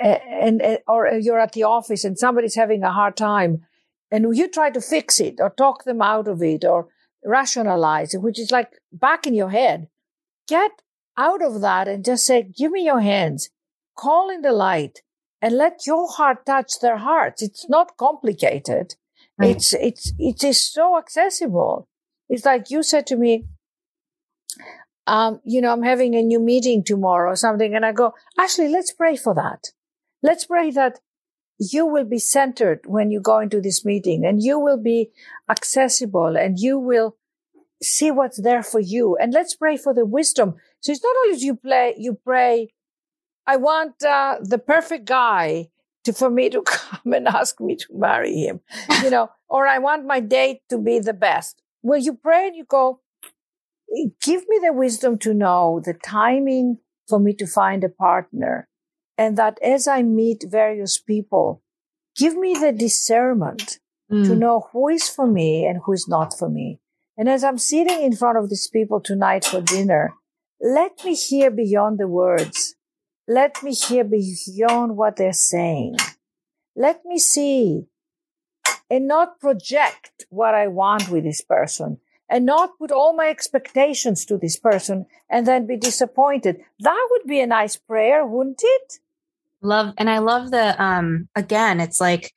uh, 0.04 0.08
and, 0.08 0.62
uh, 0.62 0.78
or 0.88 1.08
you're 1.14 1.40
at 1.40 1.54
the 1.54 1.64
office 1.64 2.04
and 2.04 2.18
somebody's 2.18 2.56
having 2.56 2.84
a 2.84 2.92
hard 2.92 3.16
time 3.16 3.66
and 4.12 4.36
you 4.36 4.48
try 4.48 4.70
to 4.70 4.82
fix 4.82 5.20
it 5.20 5.36
or 5.40 5.50
talk 5.50 5.84
them 5.84 6.02
out 6.02 6.28
of 6.28 6.42
it 6.42 6.64
or 6.64 6.88
rationalize 7.24 8.14
it, 8.14 8.22
which 8.22 8.40
is 8.40 8.52
like 8.52 8.72
back 8.92 9.28
in 9.28 9.34
your 9.34 9.50
head. 9.50 9.88
Get 10.48 10.72
out 11.18 11.42
of 11.42 11.62
that 11.62 11.88
and 11.88 12.06
just 12.06 12.26
say, 12.26 12.44
give 12.44 12.72
me 12.72 12.86
your 12.86 13.02
hands, 13.02 13.50
call 13.98 14.30
in 14.30 14.42
the 14.42 14.52
light 14.52 15.02
and 15.42 15.58
let 15.58 15.86
your 15.86 16.08
heart 16.08 16.46
touch 16.46 16.80
their 16.82 16.98
hearts. 16.98 17.42
It's 17.42 17.70
not 17.70 17.98
complicated. 17.98 18.96
Right. 19.38 19.56
It's, 19.56 19.74
it's, 19.74 20.14
it 20.18 20.44
is 20.44 20.66
so 20.66 20.98
accessible. 20.98 21.88
It's 22.30 22.46
like 22.46 22.70
you 22.70 22.84
said 22.84 23.06
to 23.08 23.16
me, 23.16 23.46
um, 25.08 25.42
you 25.44 25.62
know, 25.62 25.72
I'm 25.72 25.84
having 25.84 26.16
a 26.16 26.24
new 26.24 26.40
meeting 26.40 26.84
tomorrow 26.84 27.32
or 27.32 27.36
something. 27.36 27.76
And 27.76 27.86
I 27.86 27.92
go, 27.92 28.14
Ashley, 28.40 28.70
let's 28.70 28.92
pray 28.92 29.16
for 29.16 29.36
that. 29.36 29.72
Let's 30.24 30.46
pray 30.46 30.72
that 30.72 31.00
you 31.60 31.86
will 31.86 32.06
be 32.06 32.20
centered 32.20 32.82
when 32.86 33.12
you 33.12 33.22
go 33.22 33.40
into 33.40 33.62
this 33.62 33.86
meeting 33.86 34.26
and 34.26 34.42
you 34.42 34.60
will 34.60 34.82
be 34.82 35.12
accessible 35.50 36.36
and 36.36 36.60
you 36.60 36.80
will 36.80 37.16
see 37.82 38.12
what's 38.12 38.42
there 38.42 38.64
for 38.64 38.80
you. 38.80 39.16
And 39.18 39.34
let's 39.34 39.56
pray 39.56 39.78
for 39.78 39.94
the 39.94 40.06
wisdom. 40.06 40.56
So 40.80 40.92
it's 40.92 41.04
not 41.04 41.16
only 41.26 41.40
you 41.40 41.56
play, 41.56 41.94
you 41.98 42.20
pray, 42.24 42.70
I 43.46 43.58
want 43.58 44.04
uh, 44.04 44.38
the 44.42 44.58
perfect 44.58 45.06
guy 45.06 45.70
to, 46.06 46.14
for 46.14 46.30
me 46.30 46.50
to 46.50 46.62
come 46.66 47.14
and 47.14 47.28
ask 47.28 47.60
me 47.60 47.76
to 47.76 47.86
marry 47.94 48.36
him, 48.36 48.62
you 49.04 49.10
know, 49.10 49.30
or 49.50 49.68
I 49.68 49.80
want 49.80 50.06
my 50.06 50.20
date 50.20 50.62
to 50.70 50.78
be 50.78 51.00
the 51.00 51.14
best. 51.14 51.62
Well, 51.82 52.00
you 52.00 52.14
pray 52.14 52.48
and 52.48 52.56
you 52.56 52.66
go, 52.66 53.02
give 54.24 54.44
me 54.48 54.60
the 54.64 54.74
wisdom 54.74 55.18
to 55.20 55.34
know 55.34 55.82
the 55.84 55.94
timing 55.94 56.78
for 57.08 57.20
me 57.20 57.34
to 57.36 57.46
find 57.46 57.84
a 57.84 57.90
partner. 57.90 58.68
And 59.18 59.38
that 59.38 59.60
as 59.62 59.88
I 59.88 60.02
meet 60.02 60.46
various 60.48 61.00
people, 61.00 61.62
give 62.18 62.36
me 62.36 62.56
the 62.56 62.72
discernment 62.72 63.80
mm. 64.12 64.26
to 64.26 64.36
know 64.36 64.68
who 64.72 64.90
is 64.90 65.08
for 65.08 65.28
me 65.28 65.66
and 65.66 65.82
who 65.86 65.94
is 65.94 66.08
not 66.08 66.38
for 66.38 66.50
me. 66.50 66.80
And 67.18 67.30
as 67.30 67.44
I'm 67.44 67.58
sitting 67.58 68.02
in 68.02 68.16
front 68.16 68.38
of 68.38 68.50
these 68.50 68.68
people 68.68 69.00
tonight 69.00 69.46
for 69.46 69.62
dinner, 69.62 70.14
let 70.60 71.06
me 71.06 71.16
hear 71.16 71.50
beyond 71.50 72.00
the 72.00 72.08
words 72.08 72.76
let 73.28 73.64
me 73.64 73.74
hear 73.74 74.04
beyond 74.04 74.98
what 74.98 75.16
they're 75.16 75.34
saying. 75.34 75.98
Let 76.76 77.06
me 77.06 77.18
see 77.18 77.88
and 78.90 79.08
not 79.08 79.40
project 79.40 80.26
what 80.30 80.54
I 80.54 80.68
want 80.68 81.10
with 81.10 81.24
this 81.24 81.42
person 81.42 82.00
and 82.30 82.46
not 82.46 82.78
put 82.78 82.92
all 82.92 83.16
my 83.16 83.30
expectations 83.30 84.26
to 84.26 84.38
this 84.38 84.58
person 84.58 85.06
and 85.30 85.48
then 85.48 85.68
be 85.68 85.78
disappointed. 85.78 86.58
That 86.80 87.08
would 87.12 87.28
be 87.28 87.40
a 87.40 87.48
nice 87.48 87.76
prayer, 87.76 88.26
wouldn't 88.26 88.62
it? 88.64 89.00
Love. 89.62 89.94
And 89.98 90.10
I 90.10 90.20
love 90.20 90.52
the, 90.52 90.82
um, 90.82 91.28
again, 91.36 91.80
it's 91.80 92.02
like, 92.02 92.34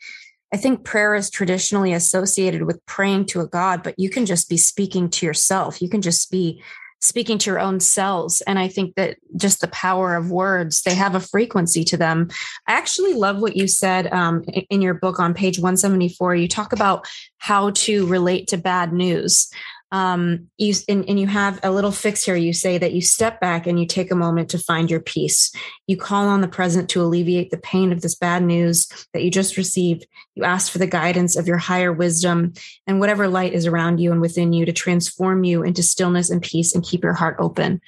I 0.52 0.56
think 0.56 0.84
prayer 0.84 1.14
is 1.14 1.30
traditionally 1.30 1.92
associated 1.92 2.62
with 2.62 2.84
praying 2.86 3.26
to 3.26 3.40
a 3.40 3.46
God, 3.46 3.82
but 3.82 3.94
you 3.98 4.08
can 4.08 4.24
just 4.24 4.48
be 4.48 4.56
speaking 4.56 5.10
to 5.10 5.26
yourself. 5.26 5.82
You 5.82 5.90
can 5.90 6.00
just 6.00 6.30
be 6.30 6.62
speaking 7.00 7.38
to 7.38 7.50
your 7.50 7.60
own 7.60 7.80
cells. 7.80 8.40
And 8.42 8.58
I 8.58 8.68
think 8.68 8.94
that 8.96 9.18
just 9.36 9.60
the 9.60 9.68
power 9.68 10.14
of 10.16 10.30
words, 10.30 10.82
they 10.82 10.94
have 10.94 11.14
a 11.14 11.20
frequency 11.20 11.84
to 11.84 11.96
them. 11.96 12.28
I 12.66 12.72
actually 12.72 13.14
love 13.14 13.40
what 13.40 13.56
you 13.56 13.68
said 13.68 14.12
um, 14.12 14.44
in 14.70 14.82
your 14.82 14.94
book 14.94 15.20
on 15.20 15.34
page 15.34 15.58
174. 15.58 16.34
You 16.34 16.48
talk 16.48 16.72
about 16.72 17.06
how 17.38 17.70
to 17.70 18.06
relate 18.06 18.48
to 18.48 18.56
bad 18.56 18.92
news 18.92 19.50
um, 19.90 20.48
you 20.58 20.74
and, 20.88 21.08
and 21.08 21.18
you 21.18 21.26
have 21.26 21.58
a 21.62 21.70
little 21.70 21.90
fix 21.90 22.24
here. 22.24 22.36
You 22.36 22.52
say 22.52 22.76
that 22.76 22.92
you 22.92 23.00
step 23.00 23.40
back 23.40 23.66
and 23.66 23.80
you 23.80 23.86
take 23.86 24.10
a 24.10 24.16
moment 24.16 24.50
to 24.50 24.58
find 24.58 24.90
your 24.90 25.00
peace. 25.00 25.50
You 25.86 25.96
call 25.96 26.28
on 26.28 26.42
the 26.42 26.48
present 26.48 26.90
to 26.90 27.02
alleviate 27.02 27.50
the 27.50 27.58
pain 27.58 27.90
of 27.90 28.02
this 28.02 28.14
bad 28.14 28.42
news 28.42 28.86
that 29.14 29.22
you 29.22 29.30
just 29.30 29.56
received. 29.56 30.06
You 30.34 30.44
ask 30.44 30.70
for 30.70 30.78
the 30.78 30.86
guidance 30.86 31.36
of 31.36 31.46
your 31.46 31.56
higher 31.56 31.92
wisdom 31.92 32.52
and 32.86 33.00
whatever 33.00 33.28
light 33.28 33.54
is 33.54 33.66
around 33.66 33.98
you 33.98 34.12
and 34.12 34.20
within 34.20 34.52
you 34.52 34.66
to 34.66 34.72
transform 34.72 35.44
you 35.44 35.62
into 35.62 35.82
stillness 35.82 36.28
and 36.28 36.42
peace 36.42 36.74
and 36.74 36.84
keep 36.84 37.02
your 37.02 37.14
heart 37.14 37.36
open. 37.38 37.80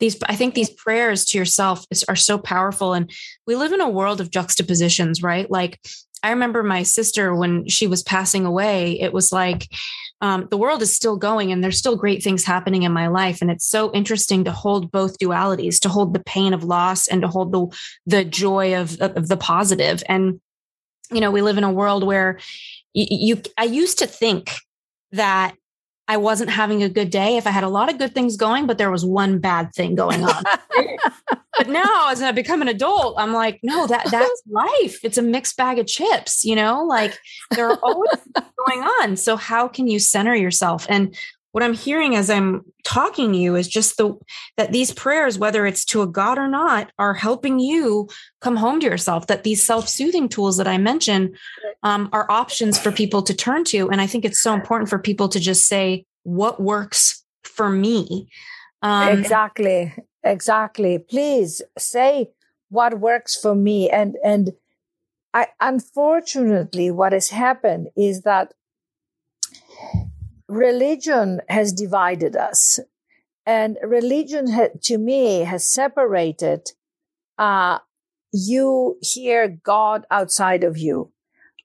These, 0.00 0.18
I 0.26 0.36
think 0.36 0.54
these 0.54 0.70
prayers 0.70 1.24
to 1.26 1.38
yourself 1.38 1.86
are 2.08 2.16
so 2.16 2.38
powerful. 2.38 2.92
And 2.92 3.10
we 3.46 3.56
live 3.56 3.72
in 3.72 3.80
a 3.80 3.88
world 3.88 4.20
of 4.20 4.30
juxtapositions, 4.30 5.22
right? 5.22 5.50
Like 5.50 5.80
I 6.22 6.30
remember 6.30 6.62
my 6.62 6.82
sister 6.82 7.34
when 7.34 7.66
she 7.68 7.86
was 7.86 8.02
passing 8.02 8.44
away, 8.44 9.00
it 9.00 9.12
was 9.12 9.32
like, 9.32 9.68
um, 10.20 10.48
the 10.50 10.56
world 10.56 10.82
is 10.82 10.94
still 10.94 11.16
going 11.16 11.52
and 11.52 11.62
there's 11.62 11.78
still 11.78 11.96
great 11.96 12.22
things 12.22 12.44
happening 12.44 12.82
in 12.82 12.92
my 12.92 13.06
life. 13.06 13.40
And 13.40 13.50
it's 13.50 13.66
so 13.66 13.92
interesting 13.92 14.44
to 14.44 14.52
hold 14.52 14.90
both 14.90 15.18
dualities 15.18 15.78
to 15.80 15.88
hold 15.88 16.12
the 16.12 16.22
pain 16.22 16.52
of 16.52 16.64
loss 16.64 17.06
and 17.06 17.22
to 17.22 17.28
hold 17.28 17.52
the 17.52 17.66
the 18.06 18.24
joy 18.24 18.80
of, 18.80 19.00
of 19.00 19.28
the 19.28 19.36
positive. 19.36 20.02
And 20.08 20.40
you 21.10 21.20
know 21.20 21.30
we 21.30 21.42
live 21.42 21.58
in 21.58 21.64
a 21.64 21.72
world 21.72 22.04
where 22.04 22.38
you, 22.94 23.06
you 23.10 23.42
i 23.56 23.64
used 23.64 23.98
to 23.98 24.06
think 24.06 24.52
that 25.12 25.54
I 26.10 26.16
wasn't 26.16 26.48
having 26.48 26.82
a 26.82 26.88
good 26.88 27.10
day 27.10 27.36
if 27.36 27.46
I 27.46 27.50
had 27.50 27.64
a 27.64 27.68
lot 27.68 27.90
of 27.90 27.98
good 27.98 28.14
things 28.14 28.38
going, 28.38 28.66
but 28.66 28.78
there 28.78 28.90
was 28.90 29.04
one 29.04 29.38
bad 29.40 29.74
thing 29.74 29.94
going 29.94 30.24
on. 30.24 30.42
but 31.58 31.68
now, 31.68 32.08
as 32.08 32.22
I 32.22 32.32
become 32.32 32.62
an 32.62 32.68
adult, 32.68 33.16
I'm 33.18 33.34
like, 33.34 33.60
no, 33.62 33.86
that 33.86 34.10
that's 34.10 34.42
life. 34.48 35.04
It's 35.04 35.18
a 35.18 35.22
mixed 35.22 35.58
bag 35.58 35.78
of 35.78 35.86
chips, 35.86 36.46
you 36.46 36.56
know, 36.56 36.82
like 36.84 37.18
there 37.50 37.68
are 37.68 37.78
always 37.82 38.18
going 38.34 38.82
on. 38.82 39.16
So 39.16 39.36
how 39.36 39.68
can 39.68 39.86
you 39.86 39.98
center 39.98 40.34
yourself? 40.34 40.86
And 40.88 41.14
what 41.52 41.64
I'm 41.64 41.74
hearing 41.74 42.14
as 42.14 42.28
I'm 42.28 42.62
talking 42.84 43.32
to 43.32 43.38
you 43.38 43.56
is 43.56 43.68
just 43.68 43.96
the 43.96 44.14
that 44.56 44.72
these 44.72 44.92
prayers, 44.92 45.38
whether 45.38 45.66
it's 45.66 45.84
to 45.86 46.02
a 46.02 46.06
God 46.06 46.38
or 46.38 46.48
not, 46.48 46.92
are 46.98 47.14
helping 47.14 47.58
you 47.58 48.08
come 48.40 48.56
home 48.56 48.80
to 48.80 48.86
yourself. 48.86 49.26
That 49.28 49.44
these 49.44 49.64
self-soothing 49.64 50.28
tools 50.28 50.58
that 50.58 50.68
I 50.68 50.78
mentioned 50.78 51.36
um, 51.82 52.10
are 52.12 52.30
options 52.30 52.78
for 52.78 52.92
people 52.92 53.22
to 53.22 53.34
turn 53.34 53.64
to, 53.64 53.88
and 53.90 54.00
I 54.00 54.06
think 54.06 54.24
it's 54.24 54.40
so 54.40 54.52
important 54.52 54.90
for 54.90 54.98
people 54.98 55.28
to 55.30 55.40
just 55.40 55.66
say 55.66 56.04
what 56.24 56.60
works 56.60 57.24
for 57.42 57.70
me. 57.70 58.28
Um, 58.82 59.18
exactly, 59.18 59.94
exactly. 60.22 60.98
Please 60.98 61.62
say 61.78 62.30
what 62.68 63.00
works 63.00 63.34
for 63.34 63.54
me, 63.54 63.88
and 63.88 64.16
and 64.22 64.52
I 65.32 65.48
unfortunately, 65.60 66.90
what 66.90 67.12
has 67.12 67.30
happened 67.30 67.88
is 67.96 68.22
that 68.22 68.52
religion 70.48 71.40
has 71.48 71.72
divided 71.72 72.34
us. 72.34 72.80
And 73.46 73.78
religion, 73.82 74.50
ha- 74.52 74.76
to 74.84 74.98
me, 74.98 75.40
has 75.40 75.70
separated 75.70 76.72
uh, 77.38 77.78
you 78.32 78.98
here, 79.00 79.48
God 79.48 80.06
outside 80.10 80.64
of 80.64 80.76
you. 80.76 81.12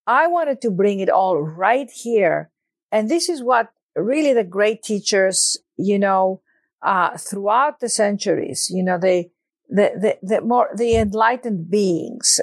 I 0.05 0.27
wanted 0.27 0.61
to 0.61 0.71
bring 0.71 0.99
it 0.99 1.09
all 1.09 1.41
right 1.41 1.89
here. 1.89 2.51
And 2.91 3.09
this 3.09 3.29
is 3.29 3.41
what 3.41 3.71
really 3.95 4.34
the 4.34 4.43
great 4.43 4.84
teachers, 4.84 5.57
you 5.77 5.97
know, 5.97 6.41
uh, 6.81 7.17
throughout 7.17 7.79
the 7.79 7.89
centuries, 7.89 8.69
you 8.69 8.84
know, 8.84 8.97
they, 8.97 9.31
the, 9.69 9.91
the, 9.95 10.17
the 10.21 10.41
more, 10.41 10.69
the 10.75 10.95
enlightened 10.95 11.69
beings, 11.69 12.41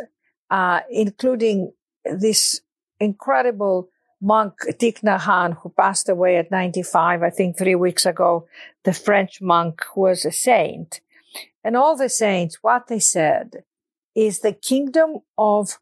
uh, 0.50 0.80
including 0.90 1.72
this 2.04 2.62
incredible 2.98 3.90
monk 4.20 4.54
Thich 4.68 5.00
Nhat 5.02 5.20
Hanh, 5.20 5.56
who 5.58 5.70
passed 5.70 6.08
away 6.08 6.36
at 6.36 6.50
95, 6.50 7.22
I 7.22 7.30
think 7.30 7.56
three 7.56 7.74
weeks 7.74 8.06
ago, 8.06 8.46
the 8.84 8.92
French 8.92 9.40
monk 9.40 9.82
who 9.94 10.02
was 10.02 10.24
a 10.24 10.32
saint. 10.32 11.00
And 11.64 11.76
all 11.76 11.96
the 11.96 12.08
saints, 12.08 12.58
what 12.62 12.88
they 12.88 12.98
said 12.98 13.64
is 14.14 14.40
the 14.40 14.52
kingdom 14.52 15.18
of 15.38 15.78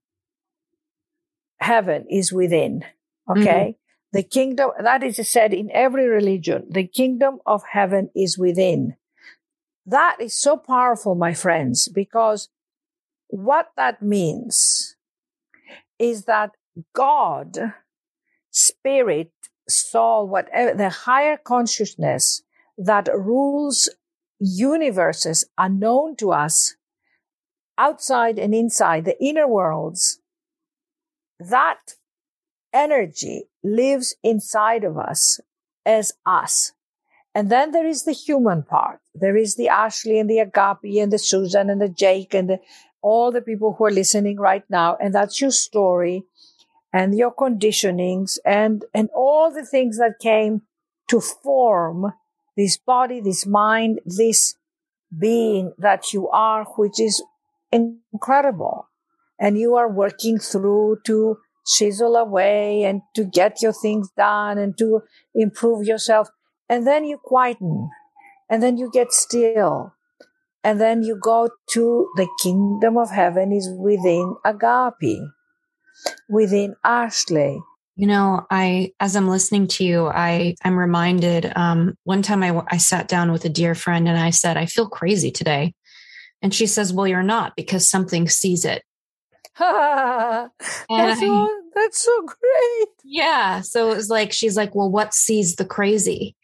heaven 1.60 2.06
is 2.08 2.32
within. 2.32 2.84
Okay. 3.28 3.40
Mm-hmm. 3.40 3.78
The 4.12 4.22
kingdom, 4.22 4.70
that 4.80 5.02
is 5.02 5.20
said 5.28 5.52
in 5.52 5.70
every 5.72 6.06
religion, 6.08 6.66
the 6.70 6.86
kingdom 6.86 7.40
of 7.44 7.62
heaven 7.72 8.10
is 8.16 8.38
within. 8.38 8.96
That 9.84 10.16
is 10.20 10.38
so 10.38 10.56
powerful, 10.56 11.14
my 11.14 11.34
friends, 11.34 11.88
because 11.88 12.48
what 13.28 13.70
that 13.76 14.00
means 14.00 14.96
is 15.98 16.24
that 16.24 16.52
God 16.94 17.74
spirit, 18.58 19.32
soul, 19.68 20.28
whatever, 20.28 20.74
the 20.74 20.90
higher 20.90 21.36
consciousness 21.36 22.42
that 22.76 23.08
rules 23.14 23.88
universes 24.40 25.44
unknown 25.56 26.16
to 26.16 26.32
us, 26.32 26.76
outside 27.76 28.38
and 28.38 28.54
inside, 28.54 29.04
the 29.04 29.22
inner 29.22 29.46
worlds, 29.46 30.20
that 31.38 31.94
energy 32.72 33.44
lives 33.62 34.16
inside 34.22 34.84
of 34.84 34.98
us 34.98 35.40
as 35.86 36.12
us. 36.26 36.72
And 37.34 37.50
then 37.50 37.70
there 37.70 37.86
is 37.86 38.04
the 38.04 38.12
human 38.12 38.62
part. 38.64 39.00
There 39.14 39.36
is 39.36 39.54
the 39.54 39.68
Ashley 39.68 40.18
and 40.18 40.28
the 40.28 40.38
Agapi 40.38 41.00
and 41.00 41.12
the 41.12 41.18
Susan 41.18 41.70
and 41.70 41.80
the 41.80 41.88
Jake 41.88 42.34
and 42.34 42.50
the, 42.50 42.58
all 43.00 43.30
the 43.30 43.42
people 43.42 43.74
who 43.74 43.84
are 43.84 43.92
listening 43.92 44.38
right 44.38 44.64
now. 44.68 44.96
And 44.96 45.14
that's 45.14 45.40
your 45.40 45.52
story 45.52 46.24
and 46.92 47.16
your 47.16 47.34
conditionings 47.34 48.38
and, 48.44 48.84
and 48.94 49.08
all 49.14 49.52
the 49.52 49.64
things 49.64 49.98
that 49.98 50.18
came 50.20 50.62
to 51.08 51.20
form 51.20 52.12
this 52.56 52.76
body, 52.76 53.20
this 53.20 53.46
mind, 53.46 54.00
this 54.04 54.54
being 55.16 55.72
that 55.78 56.12
you 56.12 56.28
are, 56.28 56.64
which 56.76 57.00
is 57.00 57.22
incredible. 57.70 58.88
And 59.38 59.56
you 59.56 59.76
are 59.76 59.90
working 59.90 60.38
through 60.38 60.98
to 61.06 61.38
chisel 61.66 62.16
away 62.16 62.82
and 62.82 63.02
to 63.14 63.24
get 63.24 63.62
your 63.62 63.72
things 63.72 64.10
done 64.16 64.58
and 64.58 64.76
to 64.78 65.02
improve 65.34 65.86
yourself. 65.86 66.28
And 66.68 66.86
then 66.86 67.04
you 67.04 67.18
quieten 67.18 67.90
and 68.50 68.62
then 68.62 68.76
you 68.76 68.90
get 68.92 69.12
still. 69.12 69.94
And 70.64 70.80
then 70.80 71.02
you 71.02 71.16
go 71.16 71.50
to 71.70 72.08
the 72.16 72.28
kingdom 72.42 72.98
of 72.98 73.10
heaven 73.10 73.52
is 73.52 73.70
within 73.70 74.34
Agapi 74.44 75.30
within 76.28 76.76
Ashley? 76.84 77.60
You 77.96 78.06
know, 78.06 78.46
I 78.50 78.92
as 79.00 79.16
I'm 79.16 79.28
listening 79.28 79.66
to 79.68 79.84
you, 79.84 80.06
I 80.06 80.54
I'm 80.64 80.78
reminded. 80.78 81.52
Um, 81.56 81.96
one 82.04 82.22
time 82.22 82.42
I 82.42 82.62
I 82.70 82.76
sat 82.76 83.08
down 83.08 83.32
with 83.32 83.44
a 83.44 83.48
dear 83.48 83.74
friend 83.74 84.08
and 84.08 84.16
I 84.16 84.30
said, 84.30 84.56
I 84.56 84.66
feel 84.66 84.88
crazy 84.88 85.32
today, 85.32 85.74
and 86.40 86.54
she 86.54 86.66
says, 86.66 86.92
Well, 86.92 87.08
you're 87.08 87.22
not 87.22 87.56
because 87.56 87.90
something 87.90 88.28
sees 88.28 88.64
it. 88.64 88.84
that's, 89.58 90.52
I, 90.90 91.60
that's 91.74 92.00
so 92.04 92.22
great. 92.22 92.88
Yeah. 93.02 93.62
So 93.62 93.90
it 93.90 93.96
was 93.96 94.10
like 94.10 94.32
she's 94.32 94.56
like, 94.56 94.74
Well, 94.76 94.90
what 94.90 95.12
sees 95.12 95.56
the 95.56 95.64
crazy? 95.64 96.36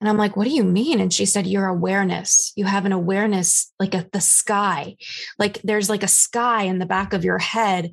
And 0.00 0.08
I'm 0.08 0.16
like, 0.16 0.36
what 0.36 0.44
do 0.44 0.50
you 0.50 0.62
mean? 0.62 1.00
And 1.00 1.12
she 1.12 1.26
said, 1.26 1.46
your 1.46 1.66
awareness. 1.66 2.52
You 2.54 2.66
have 2.66 2.86
an 2.86 2.92
awareness 2.92 3.72
like 3.80 3.94
a, 3.94 4.06
the 4.12 4.20
sky. 4.20 4.96
Like 5.38 5.60
there's 5.62 5.90
like 5.90 6.04
a 6.04 6.08
sky 6.08 6.64
in 6.64 6.78
the 6.78 6.86
back 6.86 7.12
of 7.12 7.24
your 7.24 7.38
head. 7.38 7.92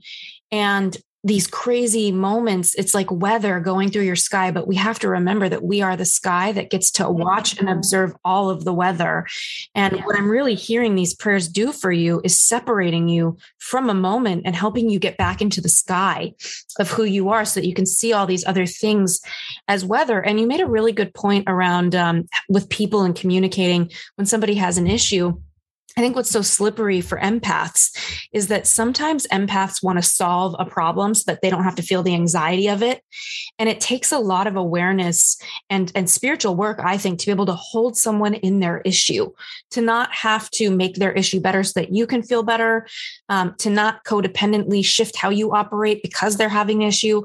And 0.51 0.95
these 1.25 1.47
crazy 1.47 2.11
moments 2.11 2.75
it's 2.75 2.93
like 2.93 3.09
weather 3.11 3.59
going 3.59 3.89
through 3.89 4.03
your 4.03 4.15
sky 4.15 4.51
but 4.51 4.67
we 4.67 4.75
have 4.75 4.99
to 4.99 5.09
remember 5.09 5.49
that 5.49 5.63
we 5.63 5.81
are 5.81 5.97
the 5.97 6.05
sky 6.05 6.51
that 6.51 6.69
gets 6.69 6.91
to 6.91 7.09
watch 7.09 7.57
and 7.59 7.67
observe 7.67 8.15
all 8.23 8.49
of 8.49 8.63
the 8.63 8.73
weather. 8.73 9.25
And 9.73 9.97
yeah. 9.97 10.05
what 10.05 10.15
i'm 10.15 10.29
really 10.29 10.55
hearing 10.55 10.95
these 10.95 11.15
prayers 11.15 11.47
do 11.47 11.71
for 11.71 11.91
you 11.91 12.21
is 12.23 12.37
separating 12.37 13.07
you 13.07 13.37
from 13.57 13.89
a 13.89 13.93
moment 13.93 14.43
and 14.45 14.55
helping 14.55 14.89
you 14.89 14.99
get 14.99 15.17
back 15.17 15.41
into 15.41 15.61
the 15.61 15.69
sky 15.69 16.33
of 16.79 16.91
who 16.91 17.03
you 17.03 17.29
are 17.29 17.43
so 17.43 17.59
that 17.59 17.67
you 17.67 17.73
can 17.73 17.87
see 17.87 18.13
all 18.13 18.27
these 18.27 18.45
other 18.45 18.67
things 18.67 19.19
as 19.67 19.83
weather. 19.83 20.21
And 20.21 20.39
you 20.39 20.45
made 20.45 20.61
a 20.61 20.67
really 20.67 20.91
good 20.91 21.13
point 21.13 21.45
around 21.47 21.95
um, 21.95 22.27
with 22.47 22.69
people 22.69 23.01
and 23.01 23.15
communicating 23.15 23.91
when 24.15 24.27
somebody 24.27 24.53
has 24.55 24.77
an 24.77 24.87
issue 24.87 25.33
I 25.97 26.01
think 26.01 26.17
what's 26.17 26.29
so 26.29 26.41
slippery 26.41 26.99
for 26.99 27.17
empaths 27.19 27.97
is 28.33 28.47
that 28.47 28.67
sometimes 28.67 29.25
empaths 29.27 29.81
want 29.81 29.97
to 29.97 30.03
solve 30.03 30.53
a 30.59 30.65
problem 30.65 31.13
so 31.13 31.23
that 31.27 31.41
they 31.41 31.49
don't 31.49 31.63
have 31.63 31.75
to 31.75 31.81
feel 31.81 32.03
the 32.03 32.13
anxiety 32.13 32.67
of 32.67 32.83
it. 32.83 33.01
And 33.59 33.69
it 33.69 33.79
takes 33.79 34.11
a 34.11 34.19
lot 34.19 34.45
of 34.45 34.57
awareness 34.57 35.37
and, 35.69 35.89
and 35.95 36.09
spiritual 36.09 36.53
work, 36.55 36.81
I 36.83 36.97
think, 36.97 37.19
to 37.19 37.27
be 37.27 37.31
able 37.31 37.45
to 37.45 37.53
hold 37.53 37.95
someone 37.95 38.33
in 38.33 38.59
their 38.59 38.79
issue, 38.79 39.31
to 39.71 39.81
not 39.81 40.13
have 40.13 40.51
to 40.51 40.69
make 40.69 40.95
their 40.95 41.13
issue 41.13 41.39
better 41.39 41.63
so 41.63 41.79
that 41.79 41.93
you 41.93 42.05
can 42.05 42.21
feel 42.21 42.43
better, 42.43 42.87
um, 43.29 43.55
to 43.59 43.69
not 43.69 44.03
codependently 44.03 44.83
shift 44.83 45.15
how 45.15 45.29
you 45.29 45.53
operate 45.53 46.03
because 46.03 46.35
they're 46.35 46.49
having 46.49 46.83
an 46.83 46.89
issue. 46.89 47.21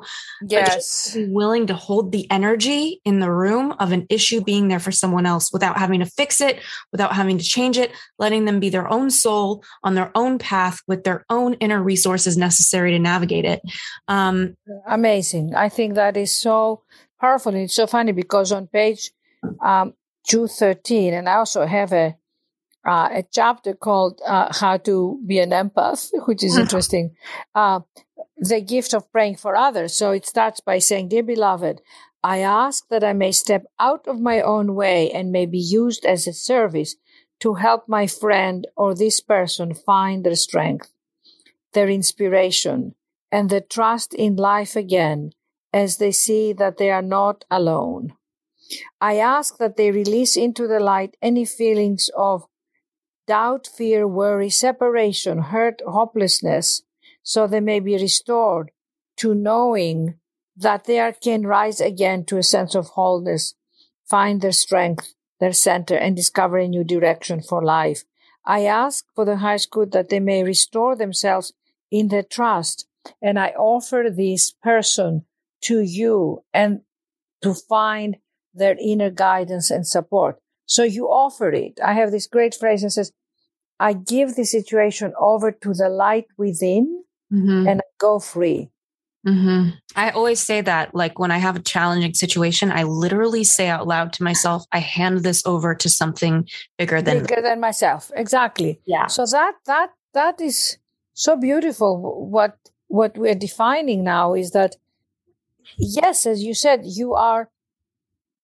Yes. 0.46 1.14
Be 1.14 1.26
willing 1.26 1.66
to 1.66 1.74
hold 1.74 2.12
the 2.12 2.30
energy 2.30 3.00
in 3.04 3.18
the 3.18 3.32
room 3.32 3.72
of 3.80 3.90
an 3.90 4.06
issue 4.08 4.40
being 4.40 4.68
there 4.68 4.78
for 4.78 4.92
someone 4.92 5.26
else 5.26 5.52
without 5.52 5.76
having 5.76 5.98
to 5.98 6.06
fix 6.06 6.40
it, 6.40 6.60
without 6.92 7.16
having 7.16 7.36
to 7.36 7.44
change 7.44 7.76
it, 7.76 7.90
letting 8.20 8.44
them 8.44 8.59
be 8.60 8.70
their 8.70 8.90
own 8.92 9.10
soul 9.10 9.64
on 9.82 9.94
their 9.94 10.10
own 10.14 10.38
path 10.38 10.80
with 10.86 11.04
their 11.04 11.24
own 11.30 11.54
inner 11.54 11.82
resources 11.82 12.36
necessary 12.36 12.92
to 12.92 12.98
navigate 12.98 13.44
it. 13.44 13.60
Um, 14.08 14.56
Amazing. 14.86 15.54
I 15.54 15.68
think 15.68 15.94
that 15.94 16.16
is 16.16 16.36
so 16.36 16.82
powerful. 17.20 17.54
And 17.54 17.62
it's 17.62 17.74
so 17.74 17.86
funny 17.86 18.12
because 18.12 18.52
on 18.52 18.66
page 18.66 19.10
um, 19.62 19.94
213, 20.28 21.14
and 21.14 21.28
I 21.28 21.34
also 21.34 21.66
have 21.66 21.92
a 21.92 22.16
uh, 22.86 23.08
a 23.12 23.24
chapter 23.30 23.74
called 23.74 24.20
uh, 24.26 24.50
How 24.52 24.78
to 24.78 25.20
Be 25.26 25.38
an 25.38 25.50
Empath, 25.50 26.08
which 26.26 26.42
is 26.42 26.56
interesting. 26.64 27.14
Uh, 27.54 27.80
the 28.38 28.60
gift 28.60 28.94
of 28.94 29.10
praying 29.12 29.36
for 29.36 29.54
others. 29.54 29.94
So 29.94 30.12
it 30.12 30.26
starts 30.26 30.60
by 30.60 30.78
saying, 30.78 31.08
Dear 31.08 31.22
beloved, 31.22 31.82
I 32.22 32.38
ask 32.38 32.86
that 32.88 33.04
I 33.04 33.12
may 33.12 33.32
step 33.32 33.64
out 33.78 34.06
of 34.06 34.20
my 34.20 34.40
own 34.40 34.74
way 34.74 35.10
and 35.10 35.32
may 35.32 35.46
be 35.46 35.58
used 35.58 36.04
as 36.04 36.26
a 36.26 36.32
service 36.32 36.96
to 37.40 37.54
help 37.54 37.88
my 37.88 38.06
friend 38.06 38.66
or 38.76 38.94
this 38.94 39.20
person 39.20 39.74
find 39.74 40.24
their 40.24 40.36
strength, 40.36 40.92
their 41.72 41.88
inspiration, 41.88 42.94
and 43.32 43.48
their 43.48 43.60
trust 43.60 44.14
in 44.14 44.36
life 44.36 44.76
again 44.76 45.32
as 45.72 45.96
they 45.96 46.12
see 46.12 46.52
that 46.52 46.76
they 46.76 46.90
are 46.90 47.02
not 47.02 47.44
alone. 47.50 48.14
I 49.00 49.16
ask 49.16 49.58
that 49.58 49.76
they 49.76 49.90
release 49.90 50.36
into 50.36 50.66
the 50.66 50.80
light 50.80 51.16
any 51.22 51.44
feelings 51.44 52.10
of 52.16 52.46
doubt, 53.26 53.66
fear, 53.66 54.06
worry, 54.06 54.50
separation, 54.50 55.38
hurt, 55.38 55.80
hopelessness, 55.86 56.82
so 57.22 57.46
they 57.46 57.60
may 57.60 57.80
be 57.80 57.94
restored 57.94 58.70
to 59.16 59.34
knowing 59.34 60.14
that 60.56 60.84
they 60.84 60.98
are, 60.98 61.12
can 61.12 61.46
rise 61.46 61.80
again 61.80 62.24
to 62.24 62.36
a 62.36 62.42
sense 62.42 62.74
of 62.74 62.88
wholeness, 62.88 63.54
find 64.04 64.40
their 64.40 64.52
strength, 64.52 65.14
their 65.40 65.52
center 65.52 65.96
and 65.96 66.14
discover 66.14 66.58
a 66.58 66.68
new 66.68 66.84
direction 66.84 67.40
for 67.40 67.64
life. 67.64 68.04
I 68.44 68.64
ask 68.64 69.04
for 69.14 69.24
the 69.24 69.38
highest 69.38 69.70
good 69.70 69.92
that 69.92 70.08
they 70.08 70.20
may 70.20 70.44
restore 70.44 70.94
themselves 70.94 71.52
in 71.90 72.08
their 72.08 72.22
trust. 72.22 72.86
And 73.20 73.38
I 73.38 73.48
offer 73.50 74.06
this 74.14 74.52
person 74.62 75.24
to 75.62 75.80
you 75.80 76.44
and 76.52 76.82
to 77.42 77.54
find 77.54 78.18
their 78.52 78.76
inner 78.78 79.10
guidance 79.10 79.70
and 79.70 79.86
support. 79.86 80.38
So 80.66 80.82
you 80.82 81.06
offer 81.06 81.50
it. 81.50 81.80
I 81.82 81.94
have 81.94 82.10
this 82.10 82.26
great 82.26 82.54
phrase 82.54 82.82
that 82.82 82.90
says, 82.90 83.12
I 83.78 83.94
give 83.94 84.36
the 84.36 84.44
situation 84.44 85.12
over 85.18 85.50
to 85.50 85.72
the 85.72 85.88
light 85.88 86.26
within 86.36 87.04
mm-hmm. 87.32 87.66
and 87.66 87.80
go 87.98 88.18
free. 88.18 88.70
Mm-hmm. 89.26 89.70
I 89.96 90.10
always 90.10 90.40
say 90.40 90.62
that, 90.62 90.94
like 90.94 91.18
when 91.18 91.30
I 91.30 91.36
have 91.38 91.56
a 91.56 91.60
challenging 91.60 92.14
situation, 92.14 92.72
I 92.72 92.84
literally 92.84 93.44
say 93.44 93.68
out 93.68 93.86
loud 93.86 94.14
to 94.14 94.22
myself, 94.22 94.64
"I 94.72 94.78
hand 94.78 95.18
this 95.18 95.44
over 95.44 95.74
to 95.74 95.88
something 95.90 96.48
bigger 96.78 97.02
than 97.02 97.24
bigger 97.24 97.42
than 97.42 97.60
myself." 97.60 98.10
Exactly. 98.14 98.80
Yeah. 98.86 99.08
So 99.08 99.26
that 99.26 99.56
that 99.66 99.90
that 100.14 100.40
is 100.40 100.78
so 101.12 101.36
beautiful. 101.36 102.28
What 102.30 102.56
what 102.88 103.18
we're 103.18 103.34
defining 103.34 104.04
now 104.04 104.32
is 104.32 104.52
that, 104.52 104.76
yes, 105.76 106.24
as 106.24 106.42
you 106.42 106.54
said, 106.54 106.80
you 106.84 107.12
are 107.12 107.50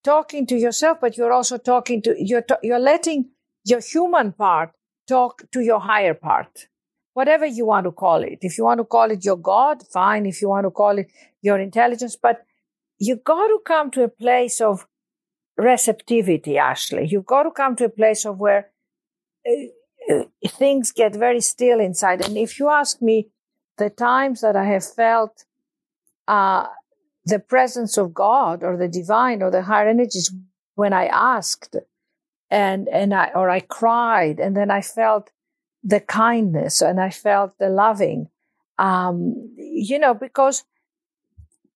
talking 0.04 0.46
to 0.46 0.56
yourself, 0.56 0.98
but 1.00 1.16
you're 1.16 1.32
also 1.32 1.56
talking 1.56 2.02
to 2.02 2.14
you're 2.18 2.44
you're 2.62 2.78
letting 2.78 3.30
your 3.64 3.80
human 3.80 4.32
part 4.32 4.72
talk 5.08 5.42
to 5.52 5.60
your 5.60 5.80
higher 5.80 6.14
part 6.14 6.68
whatever 7.16 7.46
you 7.46 7.64
want 7.64 7.84
to 7.84 7.92
call 7.92 8.22
it. 8.22 8.40
If 8.42 8.58
you 8.58 8.64
want 8.64 8.78
to 8.78 8.84
call 8.84 9.10
it 9.10 9.24
your 9.24 9.38
God, 9.38 9.82
fine. 9.90 10.26
If 10.26 10.42
you 10.42 10.50
want 10.50 10.66
to 10.66 10.70
call 10.70 10.98
it 10.98 11.10
your 11.40 11.58
intelligence, 11.58 12.14
but 12.14 12.42
you 12.98 13.16
got 13.16 13.46
to 13.46 13.58
come 13.64 13.90
to 13.92 14.02
a 14.04 14.08
place 14.08 14.60
of 14.60 14.86
receptivity, 15.56 16.58
Ashley. 16.58 17.06
You've 17.06 17.24
got 17.24 17.44
to 17.44 17.50
come 17.50 17.74
to 17.76 17.86
a 17.86 17.88
place 17.88 18.26
of 18.26 18.38
where 18.38 18.68
uh, 19.48 20.14
uh, 20.14 20.24
things 20.46 20.92
get 20.92 21.16
very 21.16 21.40
still 21.40 21.80
inside. 21.80 22.22
And 22.22 22.36
if 22.36 22.58
you 22.58 22.68
ask 22.68 23.00
me, 23.00 23.30
the 23.78 23.88
times 23.88 24.42
that 24.42 24.54
I 24.54 24.64
have 24.64 24.84
felt 24.84 25.44
uh, 26.28 26.66
the 27.24 27.38
presence 27.38 27.96
of 27.96 28.12
God 28.12 28.62
or 28.62 28.76
the 28.76 28.88
divine 28.88 29.42
or 29.42 29.50
the 29.50 29.62
higher 29.62 29.88
energies 29.88 30.30
when 30.74 30.92
I 30.92 31.06
asked 31.06 31.76
and 32.50 32.88
and 32.88 33.12
I 33.14 33.30
or 33.34 33.48
I 33.50 33.60
cried 33.60 34.38
and 34.38 34.56
then 34.56 34.70
I 34.70 34.82
felt 34.82 35.30
the 35.82 36.00
kindness 36.00 36.82
and 36.82 37.00
I 37.00 37.10
felt 37.10 37.58
the 37.58 37.68
loving. 37.68 38.28
Um, 38.78 39.54
you 39.56 39.98
know, 39.98 40.14
because 40.14 40.64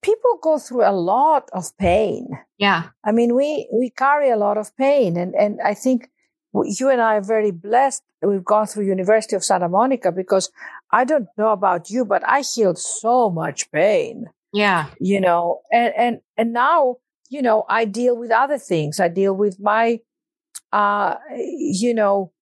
people 0.03 0.39
go 0.43 0.59
through 0.59 0.85
a 0.85 0.93
lot 0.93 1.49
of 1.53 1.77
pain. 1.79 2.29
Yeah. 2.59 2.89
I 3.05 3.13
mean, 3.13 3.35
we, 3.35 3.69
we 3.73 3.91
carry 3.91 4.31
a 4.31 4.37
lot 4.37 4.59
of 4.59 4.77
pain 4.77 5.17
and, 5.17 5.35
and 5.35 5.61
I 5.63 5.75
think 5.75 6.11
you 6.53 6.91
and 6.91 7.01
I 7.01 7.17
are 7.17 7.23
very 7.23 7.51
blessed. 7.51 8.03
We've 8.23 8.45
gone 8.45 8.67
through 8.67 8.87
University 8.87 9.37
of 9.37 9.45
Santa 9.45 9.69
Monica 9.69 10.13
because 10.13 10.51
I 10.91 11.05
don't 11.05 11.29
know 11.39 11.53
about 11.53 11.91
you, 11.91 12.05
but 12.05 12.23
I 12.27 12.41
healed 12.41 12.79
so 12.79 13.31
much 13.31 13.71
pain. 13.71 14.27
Yeah. 14.53 14.87
You 14.99 15.21
know, 15.21 15.61
and, 15.73 15.95
and, 15.97 16.21
and 16.37 16.53
now, 16.53 16.97
you 17.29 17.41
know, 17.41 17.65
I 17.69 17.85
deal 17.85 18.17
with 18.17 18.31
other 18.31 18.59
things. 18.59 18.99
I 18.99 19.09
deal 19.09 19.33
with 19.33 19.61
my, 19.61 20.01
uh, 20.73 21.15
you 21.37 21.95
know, 21.95 22.33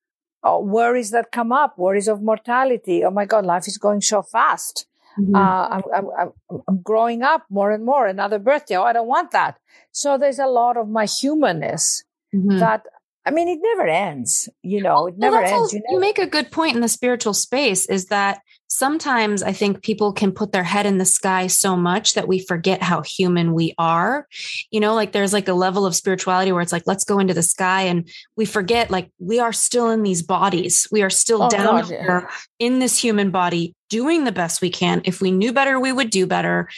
uh, 0.43 0.59
worries 0.61 1.11
that 1.11 1.33
come 1.33 1.53
up, 1.53 1.79
worries 1.79 2.09
of 2.09 2.23
mortality. 2.23 3.05
Oh 3.05 3.11
my 3.11 3.25
God, 3.25 3.45
life 3.45 3.67
is 3.67 3.79
going 3.79 4.01
so 4.01 4.23
fast. 4.23 4.87
Mm-hmm. 5.19 5.35
Uh, 5.35 5.69
I'm, 5.69 5.83
I'm, 5.97 6.61
I'm, 6.69 6.83
growing 6.83 7.23
up 7.23 7.45
more 7.51 7.73
and 7.73 7.85
more. 7.85 8.07
Another 8.07 8.39
birthday. 8.39 8.77
Oh, 8.77 8.85
I 8.85 8.93
don't 8.93 9.09
want 9.09 9.33
that. 9.33 9.59
So 9.91 10.17
there's 10.17 10.39
a 10.39 10.47
lot 10.47 10.77
of 10.77 10.89
my 10.89 11.07
humanness 11.07 12.05
mm-hmm. 12.33 12.59
that 12.59 12.85
I 13.29 13.31
mean, 13.31 13.49
it 13.49 13.59
never 13.61 13.87
ends. 13.87 14.49
You 14.63 14.81
know, 14.81 15.09
it 15.09 15.19
never 15.19 15.43
well, 15.43 15.61
ends. 15.61 15.75
You, 15.75 15.81
never... 15.81 15.93
you 15.93 16.01
make 16.01 16.19
a 16.19 16.27
good 16.27 16.51
point 16.51 16.77
in 16.77 16.81
the 16.81 16.89
spiritual 16.89 17.35
space. 17.35 17.85
Is 17.87 18.07
that 18.07 18.41
sometimes 18.69 19.43
I 19.43 19.53
think 19.53 19.83
people 19.83 20.13
can 20.13 20.31
put 20.31 20.53
their 20.53 20.63
head 20.63 20.87
in 20.87 20.99
the 20.99 21.05
sky 21.05 21.47
so 21.47 21.77
much 21.77 22.15
that 22.15 22.29
we 22.29 22.39
forget 22.39 22.83
how 22.83 23.03
human 23.03 23.55
we 23.55 23.75
are. 23.79 24.29
You 24.71 24.81
know, 24.81 24.95
like 24.95 25.13
there's 25.13 25.33
like 25.33 25.49
a 25.49 25.55
level 25.55 25.87
of 25.87 25.97
spirituality 25.97 26.53
where 26.53 26.63
it's 26.63 26.73
like, 26.73 26.87
let's 26.87 27.05
go 27.05 27.19
into 27.19 27.35
the 27.35 27.43
sky 27.43 27.83
and 27.83 28.09
we 28.37 28.45
forget 28.45 28.91
like 28.91 29.11
we 29.19 29.41
are 29.41 29.53
still 29.53 29.91
in 29.91 30.03
these 30.03 30.23
bodies. 30.23 30.87
We 30.93 31.03
are 31.03 31.11
still 31.11 31.45
oh, 31.45 31.49
down 31.49 31.65
God, 31.65 31.87
here 31.87 32.29
yeah. 32.29 32.31
in 32.59 32.79
this 32.79 33.03
human 33.03 33.31
body 33.31 33.75
doing 33.89 34.25
the 34.25 34.33
best 34.33 34.61
we 34.61 34.71
can. 34.71 35.01
If 35.05 35.21
we 35.21 35.31
knew 35.31 35.53
better, 35.53 35.81
we 35.81 35.93
would 35.93 36.11
do 36.11 36.27
better. 36.27 36.69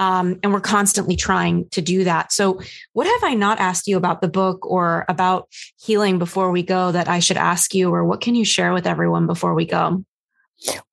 Um, 0.00 0.38
and 0.44 0.52
we're 0.52 0.60
constantly 0.60 1.16
trying 1.16 1.68
to 1.70 1.80
do 1.82 2.04
that. 2.04 2.30
So, 2.30 2.60
what 2.92 3.08
have 3.08 3.28
I 3.28 3.34
not 3.34 3.58
asked 3.58 3.88
you 3.88 3.96
about 3.96 4.20
the 4.20 4.28
book 4.28 4.64
or 4.64 5.04
about 5.08 5.48
healing 5.76 6.20
before 6.20 6.52
we 6.52 6.62
go 6.62 6.92
that 6.92 7.08
I 7.08 7.18
should 7.18 7.36
ask 7.36 7.74
you, 7.74 7.92
or 7.92 8.04
what 8.04 8.20
can 8.20 8.36
you 8.36 8.44
share 8.44 8.72
with 8.72 8.86
everyone 8.86 9.26
before 9.26 9.54
we 9.54 9.64
go? 9.64 10.04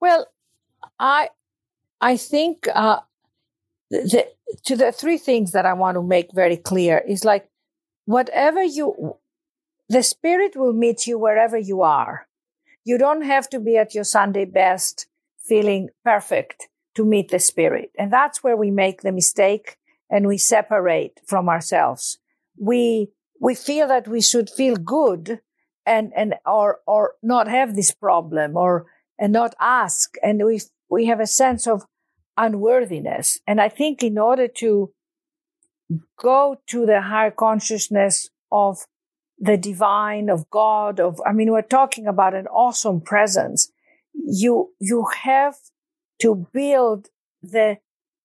Well, 0.01 0.25
I 0.99 1.29
I 2.01 2.17
think 2.17 2.67
uh, 2.73 2.99
the, 3.89 4.27
to 4.65 4.75
the 4.75 4.91
three 4.91 5.17
things 5.17 5.51
that 5.51 5.65
I 5.65 5.73
want 5.73 5.95
to 5.95 6.03
make 6.03 6.33
very 6.33 6.57
clear 6.57 6.99
is 6.99 7.25
like 7.25 7.49
whatever 8.05 8.63
you, 8.63 9.17
the 9.89 10.03
spirit 10.03 10.55
will 10.55 10.73
meet 10.73 11.07
you 11.07 11.17
wherever 11.17 11.57
you 11.57 11.81
are. 11.81 12.27
You 12.83 12.97
don't 12.97 13.23
have 13.23 13.49
to 13.49 13.59
be 13.59 13.77
at 13.77 13.95
your 13.95 14.03
Sunday 14.03 14.45
best, 14.45 15.07
feeling 15.39 15.89
perfect 16.03 16.67
to 16.95 17.03
meet 17.03 17.29
the 17.29 17.39
spirit, 17.39 17.91
and 17.97 18.11
that's 18.11 18.43
where 18.43 18.55
we 18.55 18.71
make 18.71 19.01
the 19.01 19.11
mistake 19.11 19.77
and 20.09 20.27
we 20.27 20.37
separate 20.37 21.19
from 21.25 21.49
ourselves. 21.49 22.19
We 22.57 23.09
we 23.39 23.55
feel 23.55 23.87
that 23.87 24.07
we 24.07 24.21
should 24.21 24.49
feel 24.49 24.75
good 24.75 25.39
and 25.85 26.13
and 26.15 26.35
or 26.45 26.79
or 26.85 27.15
not 27.21 27.47
have 27.47 27.75
this 27.75 27.91
problem 27.91 28.55
or 28.55 28.85
and 29.19 29.33
not 29.33 29.55
ask 29.59 30.15
and 30.23 30.43
we 30.45 30.61
we 30.89 31.05
have 31.05 31.19
a 31.19 31.27
sense 31.27 31.67
of 31.67 31.85
unworthiness. 32.37 33.39
And 33.47 33.61
I 33.61 33.69
think 33.69 34.03
in 34.03 34.17
order 34.17 34.47
to 34.59 34.93
go 36.17 36.57
to 36.67 36.85
the 36.85 37.01
higher 37.01 37.31
consciousness 37.31 38.29
of 38.51 38.85
the 39.37 39.57
divine, 39.57 40.29
of 40.29 40.49
God, 40.49 40.99
of, 40.99 41.21
I 41.25 41.33
mean, 41.33 41.51
we're 41.51 41.61
talking 41.61 42.07
about 42.07 42.33
an 42.33 42.47
awesome 42.47 43.01
presence. 43.01 43.71
You, 44.13 44.71
you 44.79 45.07
have 45.23 45.55
to 46.21 46.47
build 46.53 47.09
the 47.41 47.77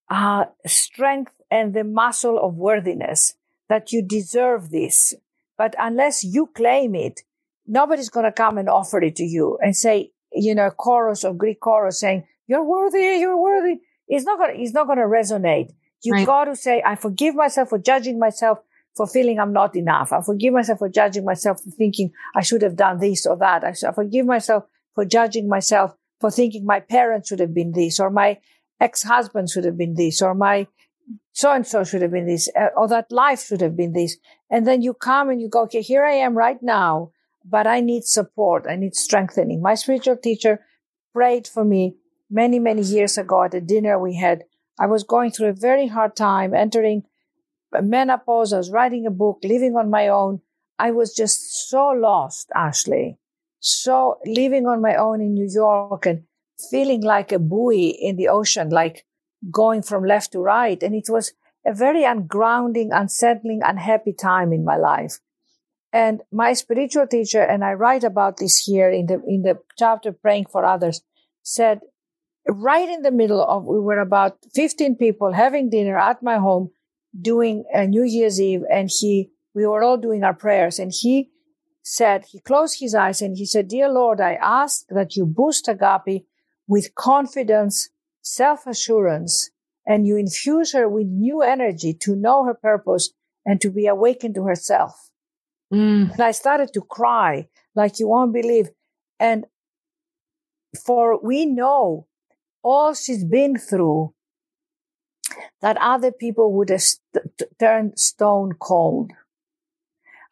uh, 0.09 0.47
strength 0.67 1.33
and 1.51 1.75
the 1.75 1.85
muscle 1.85 2.39
of 2.39 2.55
worthiness 2.55 3.35
that 3.69 3.93
you 3.93 4.03
deserve 4.03 4.71
this. 4.71 5.15
But 5.59 5.75
unless 5.79 6.25
you 6.25 6.47
claim 6.47 6.95
it, 6.95 7.21
nobody's 7.67 8.09
going 8.09 8.25
to 8.25 8.33
come 8.33 8.57
and 8.59 8.69
offer 8.69 9.03
it 9.03 9.17
to 9.17 9.25
you 9.25 9.59
and 9.61 9.77
say, 9.77 10.13
you 10.33 10.55
know, 10.55 10.67
a 10.67 10.71
chorus 10.71 11.25
of 11.25 11.39
Greek 11.39 11.61
chorus 11.61 12.01
saying, 12.01 12.25
you're 12.51 12.65
worthy, 12.65 13.19
you're 13.21 13.41
worthy. 13.41 13.77
It's 14.09 14.25
not 14.25 14.39
gonna, 14.41 14.55
it's 14.57 14.75
not 14.75 14.89
gonna 14.89 15.03
resonate. 15.03 15.71
You 16.03 16.15
right. 16.15 16.27
got 16.27 16.45
to 16.47 16.57
say, 16.57 16.83
I 16.85 16.97
forgive 16.97 17.37
myself 17.37 17.69
for 17.69 17.79
judging 17.79 18.19
myself 18.19 18.59
for 18.97 19.07
feeling 19.07 19.39
I'm 19.39 19.53
not 19.53 19.77
enough. 19.77 20.13
I 20.13 20.21
forgive 20.21 20.53
myself 20.53 20.81
for 20.81 20.89
judging 20.89 21.25
myself 21.25 21.63
for 21.63 21.71
thinking 21.71 22.11
I 22.35 22.43
should 22.43 22.63
have 22.63 22.75
done 22.75 22.99
this 22.99 23.25
or 23.25 23.37
that. 23.37 23.63
I, 23.63 23.73
I 23.89 23.93
forgive 23.93 24.27
myself 24.27 24.65
for 24.97 25.05
judging 25.05 25.49
myself 25.49 25.95
for 26.21 26.31
thinking 26.33 26.67
my 26.67 26.81
parents 26.81 27.29
should 27.29 27.39
have 27.39 27.55
been 27.55 27.71
this 27.71 28.01
or 28.01 28.11
my 28.11 28.39
ex-husband 28.81 29.49
should 29.49 29.65
have 29.65 29.79
been 29.79 29.95
this 29.95 30.21
or 30.21 30.35
my 30.35 30.67
so 31.33 31.53
and 31.53 31.65
so 31.65 31.85
should 31.85 32.03
have 32.03 32.11
been 32.11 32.27
this 32.27 32.49
uh, 32.59 32.71
or 32.77 32.89
that 32.89 33.13
life 33.13 33.47
should 33.47 33.61
have 33.61 33.77
been 33.77 33.93
this. 33.93 34.17
And 34.51 34.67
then 34.67 34.83
you 34.83 34.93
come 34.93 35.31
and 35.31 35.41
you 35.41 35.49
go, 35.49 35.63
okay, 35.63 35.83
here 35.83 36.05
I 36.05 36.15
am 36.15 36.35
right 36.35 36.61
now, 36.61 37.13
but 37.45 37.69
I 37.69 37.81
need 37.81 38.05
support. 38.05 38.67
I 38.69 38.75
need 38.75 38.97
strengthening. 38.97 39.63
My 39.63 39.75
spiritual 39.75 40.17
teacher 40.17 40.67
prayed 41.13 41.47
for 41.47 41.65
me 41.65 41.95
many, 42.31 42.59
many 42.59 42.83
years 42.83 43.19
ago 43.19 43.43
at 43.43 43.55
a 43.55 43.61
dinner 43.61 43.99
we 43.99 44.17
had. 44.17 44.45
I 44.79 44.87
was 44.87 45.03
going 45.03 45.31
through 45.31 45.49
a 45.49 45.53
very 45.53 45.89
hard 45.89 46.17
time, 46.17 46.55
entering 46.55 47.03
menopause. 47.73 48.53
I 48.53 48.59
was 48.59 48.71
writing 48.71 49.07
a 49.07 49.11
book, 49.11 49.39
living 49.43 49.77
on 49.77 49.91
my 49.91 50.09
own. 50.09 50.41
I 50.79 50.93
was 50.93 51.15
just 51.15 51.69
so 51.69 51.89
lost, 51.89 52.51
Ashley. 52.55 53.19
So 53.59 54.19
living 54.25 54.67
on 54.67 54.81
my 54.81 54.95
own 54.95 55.21
in 55.21 55.35
New 55.35 55.49
York 55.53 56.07
and 56.07 56.23
feeling 56.71 57.03
like 57.03 57.33
a 57.33 57.39
buoy 57.39 57.89
in 57.89 58.17
the 58.17 58.29
ocean, 58.29 58.71
like 58.71 59.05
going 59.51 59.83
from 59.83 60.05
left 60.05 60.33
to 60.33 60.39
right. 60.39 60.83
And 60.83 60.95
it 60.95 61.09
was 61.09 61.33
a 61.67 61.75
very 61.75 62.03
ungrounding, 62.03 62.89
unsettling, 62.93 63.61
unhappy 63.63 64.15
time 64.15 64.53
in 64.53 64.65
my 64.65 64.77
life. 64.77 65.19
And 65.93 66.23
my 66.33 66.53
spiritual 66.53 67.07
teacher, 67.07 67.43
and 67.43 67.65
I 67.65 67.73
write 67.73 68.05
about 68.05 68.37
this 68.39 68.59
here 68.59 68.91
in 68.91 69.07
the, 69.07 69.23
in 69.27 69.43
the 69.43 69.59
chapter 69.77 70.13
Praying 70.13 70.47
for 70.47 70.65
Others, 70.65 71.03
said, 71.43 71.81
right 72.47 72.89
in 72.89 73.03
the 73.03 73.11
middle 73.11 73.43
of, 73.43 73.65
we 73.65 73.81
were 73.81 73.99
about 73.99 74.39
15 74.55 74.97
people 74.97 75.33
having 75.33 75.71
dinner 75.71 75.99
at 75.99 76.23
my 76.23 76.39
home 76.39 76.71
doing 77.21 77.65
a 77.73 77.87
New 77.87 78.05
Year's 78.05 78.41
Eve 78.41 78.63
and 78.71 78.91
he, 78.91 79.31
we 79.55 79.67
were 79.67 79.83
all 79.83 79.97
doing 79.97 80.25
our 80.25 80.35
prayers 80.35 80.79
and 80.79 80.93
he 80.95 81.31
said, 81.83 82.25
he 82.31 82.41
closed 82.41 82.79
his 82.81 82.95
eyes 82.95 83.21
and 83.21 83.37
he 83.37 83.47
said, 83.47 83.69
Dear 83.69 83.89
Lord, 83.89 84.21
I 84.21 84.35
ask 84.35 84.87
that 84.89 85.17
you 85.17 85.27
boost 85.27 85.67
Agapi 85.67 86.25
with 86.69 86.95
confidence, 86.95 87.91
self-assurance, 88.23 89.51
and 89.87 90.07
you 90.07 90.17
infuse 90.17 90.73
her 90.73 90.89
with 90.89 91.07
new 91.07 91.43
energy 91.43 91.95
to 91.95 92.15
know 92.15 92.45
her 92.45 92.55
purpose 92.55 93.11
and 93.45 93.61
to 93.61 93.71
be 93.71 93.87
awakened 93.87 94.35
to 94.37 94.45
herself. 94.45 95.11
Mm. 95.73 96.13
And 96.13 96.21
I 96.21 96.31
started 96.33 96.73
to 96.75 96.81
cry 96.83 97.49
like 97.75 97.99
you 97.99 98.09
won't 98.09 98.33
believe. 98.33 98.71
And 99.19 99.47
for 100.85 101.21
we 101.23 101.47
know 101.47 102.07
all 102.63 102.95
she's 102.95 103.25
been 103.25 103.57
through 103.57 104.15
that 105.61 105.77
other 105.81 106.13
people 106.13 106.53
would 106.53 106.71
have 106.71 106.83
st- 106.83 107.43
turned 107.59 107.99
stone 107.99 108.53
cold. 108.55 109.13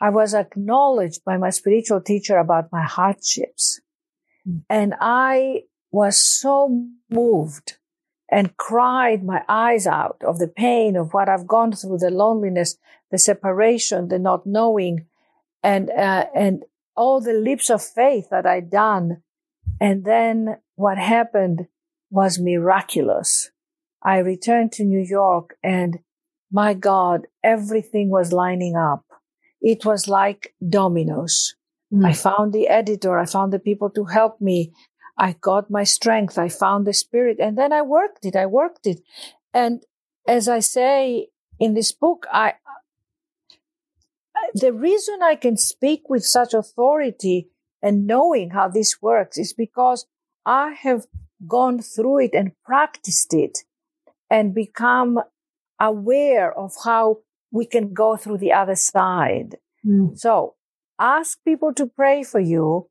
I 0.00 0.10
was 0.10 0.34
acknowledged 0.34 1.24
by 1.24 1.36
my 1.36 1.50
spiritual 1.50 2.00
teacher 2.00 2.38
about 2.38 2.72
my 2.72 2.82
hardships. 2.82 3.80
Mm. 4.48 4.62
And 4.68 4.94
I 5.00 5.64
was 5.90 6.22
so 6.22 6.86
moved 7.10 7.78
and 8.30 8.56
cried 8.56 9.24
my 9.24 9.42
eyes 9.48 9.86
out 9.86 10.22
of 10.24 10.38
the 10.38 10.48
pain 10.48 10.96
of 10.96 11.14
what 11.14 11.28
I've 11.28 11.46
gone 11.46 11.72
through, 11.72 11.98
the 11.98 12.10
loneliness, 12.10 12.76
the 13.10 13.18
separation, 13.18 14.08
the 14.08 14.18
not 14.18 14.46
knowing, 14.46 15.06
and, 15.62 15.90
uh, 15.90 16.26
and 16.34 16.64
all 16.94 17.20
the 17.20 17.32
leaps 17.32 17.70
of 17.70 17.82
faith 17.82 18.28
that 18.30 18.46
I'd 18.46 18.70
done. 18.70 19.22
And 19.80 20.04
then 20.04 20.58
what 20.74 20.98
happened 20.98 21.68
was 22.10 22.38
miraculous. 22.38 23.50
I 24.02 24.18
returned 24.18 24.72
to 24.72 24.84
New 24.84 25.00
York 25.00 25.56
and 25.62 25.98
my 26.50 26.74
God, 26.74 27.26
everything 27.44 28.08
was 28.08 28.32
lining 28.32 28.76
up. 28.76 29.04
It 29.60 29.84
was 29.84 30.08
like 30.08 30.54
dominoes. 30.66 31.56
Mm. 31.92 32.06
I 32.06 32.12
found 32.12 32.52
the 32.52 32.68
editor. 32.68 33.18
I 33.18 33.26
found 33.26 33.52
the 33.52 33.58
people 33.58 33.90
to 33.90 34.04
help 34.04 34.40
me. 34.40 34.72
I 35.18 35.36
got 35.40 35.70
my 35.70 35.84
strength. 35.84 36.38
I 36.38 36.48
found 36.48 36.86
the 36.86 36.94
spirit 36.94 37.38
and 37.40 37.58
then 37.58 37.72
I 37.72 37.82
worked 37.82 38.24
it. 38.24 38.36
I 38.36 38.46
worked 38.46 38.86
it. 38.86 39.00
And 39.52 39.82
as 40.26 40.48
I 40.48 40.60
say 40.60 41.28
in 41.58 41.74
this 41.74 41.92
book, 41.92 42.26
I, 42.32 42.54
the 44.54 44.72
reason 44.72 45.22
I 45.22 45.34
can 45.34 45.56
speak 45.56 46.08
with 46.08 46.24
such 46.24 46.54
authority 46.54 47.48
and 47.82 48.06
knowing 48.06 48.50
how 48.50 48.68
this 48.68 49.02
works 49.02 49.38
is 49.38 49.52
because 49.52 50.06
I 50.46 50.72
have 50.72 51.06
gone 51.46 51.80
through 51.80 52.18
it 52.18 52.34
and 52.34 52.52
practiced 52.64 53.32
it 53.34 53.58
and 54.30 54.54
become 54.54 55.20
aware 55.80 56.52
of 56.52 56.72
how 56.84 57.18
we 57.50 57.64
can 57.64 57.94
go 57.94 58.16
through 58.16 58.38
the 58.38 58.52
other 58.52 58.74
side. 58.74 59.56
Mm. 59.86 60.18
So 60.18 60.54
ask 60.98 61.38
people 61.44 61.72
to 61.74 61.86
pray 61.86 62.22
for 62.22 62.40
you. 62.40 62.88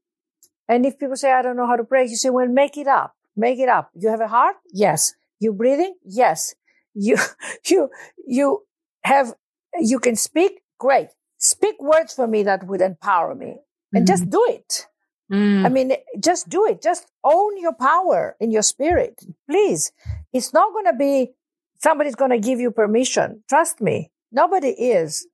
And 0.68 0.86
if 0.86 0.98
people 0.98 1.16
say, 1.16 1.32
I 1.32 1.42
don't 1.42 1.58
know 1.58 1.68
how 1.68 1.76
to 1.76 1.84
pray, 1.84 2.06
you 2.06 2.16
say, 2.16 2.30
well, 2.30 2.48
make 2.48 2.78
it 2.78 2.88
up. 2.88 3.16
Make 3.36 3.60
it 3.60 3.70
up. 3.70 3.92
You 3.94 4.10
have 4.10 4.22
a 4.22 4.28
heart? 4.28 4.56
Yes. 4.74 5.14
You 5.40 5.54
breathing? 5.54 5.96
Yes. 6.04 6.56
You, 6.94 7.18
you, 7.66 7.90
you 8.26 8.64
have, 9.04 9.34
you 9.80 10.00
can 10.00 10.16
speak? 10.16 10.62
Great. 10.80 11.10
Speak 11.38 11.76
words 11.80 12.14
for 12.14 12.28
me 12.28 12.44
that 12.44 12.66
would 12.66 12.82
empower 12.82 13.36
me 13.36 13.58
and 13.94 14.06
mm. 14.06 14.08
just 14.08 14.30
do 14.30 14.44
it. 14.50 14.88
Mm. 15.32 15.66
I 15.66 15.70
mean, 15.70 15.92
just 16.20 16.50
do 16.50 16.66
it. 16.66 16.82
Just 16.82 17.08
own 17.24 17.60
your 17.60 17.74
power 17.74 18.36
in 18.40 18.52
your 18.52 18.62
spirit. 18.62 19.22
Please. 19.50 19.92
It's 20.32 20.54
not 20.54 20.72
going 20.74 20.86
to 20.86 20.94
be 20.94 21.32
somebody's 21.80 22.16
going 22.16 22.32
to 22.32 22.40
give 22.40 22.60
you 22.60 22.72
permission. 22.72 23.44
Trust 23.50 23.82
me. 23.82 24.12
Nobody 24.32 24.70
is. 24.70 25.28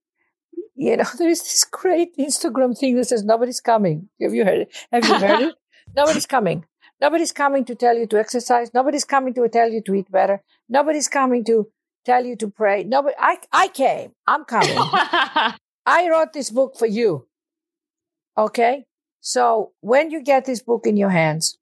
You 0.76 0.98
know, 0.98 1.06
there 1.18 1.30
is 1.30 1.42
this 1.42 1.66
great 1.66 2.18
Instagram 2.18 2.78
thing 2.78 2.96
that 2.96 3.06
says 3.06 3.24
nobody's 3.24 3.62
coming. 3.62 4.10
Have 4.22 4.34
you 4.34 4.46
heard 4.46 4.62
it? 4.62 4.76
Have 4.92 5.06
you 5.06 5.16
heard 5.16 5.42
it? 5.42 5.56
Nobody's 5.96 6.26
coming. 6.26 6.66
Nobody's 7.02 7.34
coming 7.34 7.66
to 7.66 7.76
tell 7.76 7.96
you 7.96 8.08
to 8.08 8.18
exercise. 8.18 8.74
Nobody's 8.74 9.04
coming 9.04 9.34
to 9.34 9.48
tell 9.50 9.70
you 9.70 9.82
to 9.82 9.94
eat 9.94 10.10
better. 10.10 10.42
Nobody's 10.70 11.10
coming 11.10 11.44
to 11.46 11.70
tell 12.06 12.26
you 12.26 12.36
to 12.38 12.50
pray. 12.50 12.84
Nobody, 12.84 13.16
I, 13.20 13.38
I 13.52 13.68
came. 13.68 14.14
I'm 14.26 14.46
coming. 14.46 14.76
I 15.86 16.10
wrote 16.10 16.34
this 16.34 16.50
book 16.50 16.78
for 16.78 16.86
you. 16.86 17.28
Okay. 18.38 18.86
So 19.26 19.72
when 19.80 20.12
you 20.12 20.22
get 20.22 20.44
this 20.44 20.62
book 20.62 20.86
in 20.86 20.98
your 20.98 21.10
hands, 21.10 21.58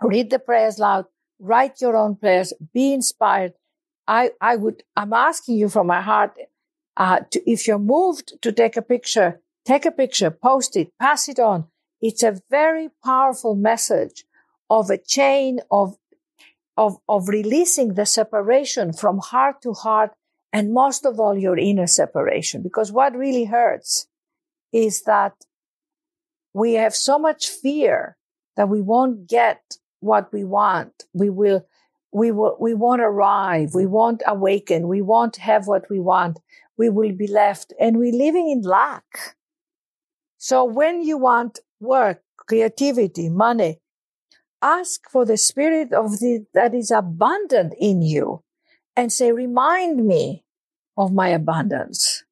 read 0.00 0.30
the 0.30 0.38
prayers 0.38 0.78
loud, 0.78 1.04
write 1.38 1.82
your 1.82 1.94
own 1.94 2.16
prayers, 2.16 2.54
be 2.72 2.94
inspired. 2.94 3.52
I, 4.08 4.30
I 4.40 4.56
would, 4.56 4.82
I'm 4.96 5.12
asking 5.12 5.58
you 5.58 5.68
from 5.68 5.86
my 5.86 6.00
heart, 6.00 6.34
uh, 6.96 7.20
to, 7.30 7.50
if 7.50 7.66
you're 7.66 7.78
moved 7.78 8.40
to 8.40 8.52
take 8.52 8.78
a 8.78 8.82
picture, 8.82 9.42
take 9.66 9.84
a 9.84 9.90
picture, 9.90 10.30
post 10.30 10.74
it, 10.74 10.90
pass 10.98 11.28
it 11.28 11.38
on. 11.38 11.66
It's 12.00 12.22
a 12.22 12.40
very 12.50 12.88
powerful 13.04 13.54
message 13.54 14.24
of 14.70 14.88
a 14.88 14.96
chain 14.96 15.60
of, 15.70 15.98
of, 16.78 16.96
of 17.06 17.28
releasing 17.28 17.94
the 17.94 18.06
separation 18.06 18.94
from 18.94 19.18
heart 19.18 19.60
to 19.64 19.74
heart 19.74 20.12
and 20.54 20.72
most 20.72 21.04
of 21.04 21.20
all 21.20 21.36
your 21.36 21.58
inner 21.58 21.86
separation. 21.86 22.62
Because 22.62 22.90
what 22.90 23.14
really 23.14 23.44
hurts 23.44 24.06
is 24.72 25.02
that 25.02 25.34
we 26.54 26.74
have 26.74 26.94
so 26.94 27.18
much 27.18 27.48
fear 27.48 28.16
that 28.56 28.68
we 28.68 28.80
won't 28.80 29.26
get 29.26 29.76
what 30.00 30.32
we 30.32 30.44
want. 30.44 31.04
We 31.12 31.30
will 31.30 31.66
we 32.14 32.30
will, 32.30 32.56
we 32.60 32.74
won't 32.74 33.00
arrive. 33.00 33.74
We 33.74 33.86
won't 33.86 34.22
awaken. 34.26 34.86
We 34.86 35.00
won't 35.00 35.36
have 35.36 35.66
what 35.66 35.88
we 35.88 35.98
want. 35.98 36.38
We 36.76 36.90
will 36.90 37.12
be 37.12 37.26
left 37.26 37.72
and 37.80 37.96
we're 37.96 38.12
living 38.12 38.50
in 38.50 38.62
lack. 38.62 39.36
So 40.36 40.64
when 40.64 41.02
you 41.02 41.16
want 41.16 41.60
work, 41.80 42.22
creativity, 42.36 43.30
money, 43.30 43.80
ask 44.60 45.08
for 45.10 45.24
the 45.24 45.38
spirit 45.38 45.92
of 45.92 46.18
the, 46.20 46.44
that 46.52 46.74
is 46.74 46.90
abundant 46.90 47.74
in 47.78 48.02
you 48.02 48.42
and 48.94 49.10
say, 49.10 49.32
remind 49.32 50.06
me 50.06 50.44
of 50.98 51.12
my 51.14 51.28
abundance. 51.28 52.24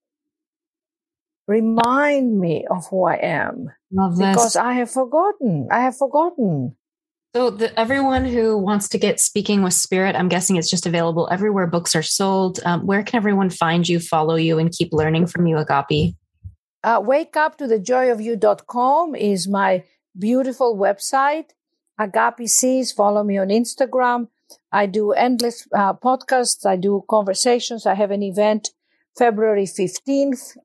Remind 1.46 2.38
me 2.38 2.66
of 2.70 2.86
who 2.88 3.04
I 3.04 3.14
am. 3.14 3.70
Because 3.90 4.56
I 4.56 4.74
have 4.74 4.90
forgotten. 4.90 5.68
I 5.70 5.80
have 5.80 5.96
forgotten. 5.96 6.76
So, 7.34 7.50
the, 7.50 7.78
everyone 7.78 8.24
who 8.24 8.58
wants 8.58 8.88
to 8.88 8.98
get 8.98 9.20
Speaking 9.20 9.62
with 9.62 9.74
Spirit, 9.74 10.16
I'm 10.16 10.28
guessing 10.28 10.56
it's 10.56 10.70
just 10.70 10.86
available 10.86 11.28
everywhere 11.30 11.66
books 11.66 11.94
are 11.94 12.02
sold. 12.02 12.60
Um, 12.64 12.86
where 12.86 13.02
can 13.02 13.16
everyone 13.18 13.50
find 13.50 13.88
you, 13.88 14.00
follow 14.00 14.34
you, 14.34 14.58
and 14.58 14.70
keep 14.72 14.92
learning 14.92 15.26
from 15.26 15.46
you, 15.46 15.56
Agapi? 15.56 16.16
Uh, 16.82 17.00
wake 17.04 17.36
up 17.36 17.56
to 17.58 17.66
the 17.66 17.78
joy 17.78 18.10
of 18.10 18.20
you.com 18.20 19.14
is 19.14 19.46
my 19.46 19.84
beautiful 20.18 20.76
website. 20.76 21.50
Agapi 22.00 22.48
sees, 22.48 22.90
follow 22.90 23.22
me 23.22 23.38
on 23.38 23.48
Instagram. 23.48 24.28
I 24.72 24.86
do 24.86 25.12
endless 25.12 25.68
uh, 25.72 25.94
podcasts. 25.94 26.66
I 26.66 26.76
do 26.76 27.04
conversations. 27.08 27.86
I 27.86 27.94
have 27.94 28.10
an 28.10 28.22
event 28.22 28.70
February 29.16 29.66
15th. 29.66 30.56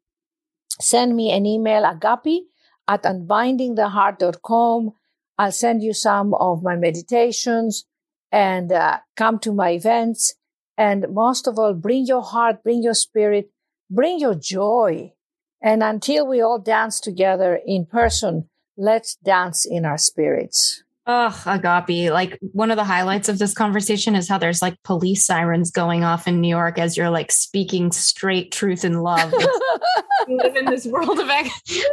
Send 0.79 1.15
me 1.15 1.31
an 1.31 1.45
email, 1.45 1.83
agapi 1.83 2.39
at 2.87 3.03
unbindingtheheart.com 3.03 4.93
I'll 5.37 5.51
send 5.51 5.83
you 5.83 5.93
some 5.93 6.33
of 6.33 6.63
my 6.63 6.75
meditations 6.75 7.85
and 8.31 8.71
uh, 8.71 8.99
come 9.15 9.39
to 9.39 9.53
my 9.53 9.71
events. 9.71 10.35
And 10.77 11.07
most 11.13 11.47
of 11.47 11.59
all, 11.59 11.73
bring 11.73 12.05
your 12.05 12.21
heart, 12.21 12.63
bring 12.63 12.83
your 12.83 12.93
spirit, 12.93 13.51
bring 13.89 14.19
your 14.19 14.35
joy. 14.35 15.13
And 15.61 15.83
until 15.83 16.27
we 16.27 16.41
all 16.41 16.59
dance 16.59 16.99
together 16.99 17.59
in 17.65 17.85
person, 17.85 18.49
let's 18.77 19.15
dance 19.15 19.65
in 19.65 19.85
our 19.85 19.97
spirits. 19.97 20.83
Oh, 21.07 21.41
Agapi. 21.45 22.11
Like 22.11 22.39
one 22.41 22.71
of 22.71 22.77
the 22.77 22.83
highlights 22.83 23.29
of 23.29 23.37
this 23.37 23.53
conversation 23.53 24.15
is 24.15 24.27
how 24.27 24.39
there's 24.39 24.61
like 24.61 24.81
police 24.81 25.23
sirens 25.23 25.69
going 25.69 26.03
off 26.03 26.27
in 26.27 26.41
New 26.41 26.47
York 26.47 26.79
as 26.79 26.97
you're 26.97 27.11
like 27.11 27.31
speaking 27.31 27.91
straight 27.91 28.51
truth 28.51 28.83
and 28.83 29.03
love. 29.03 29.31
live 30.27 30.55
in 30.55 30.65
this 30.65 30.87
world 30.87 31.19
of, 31.19 31.29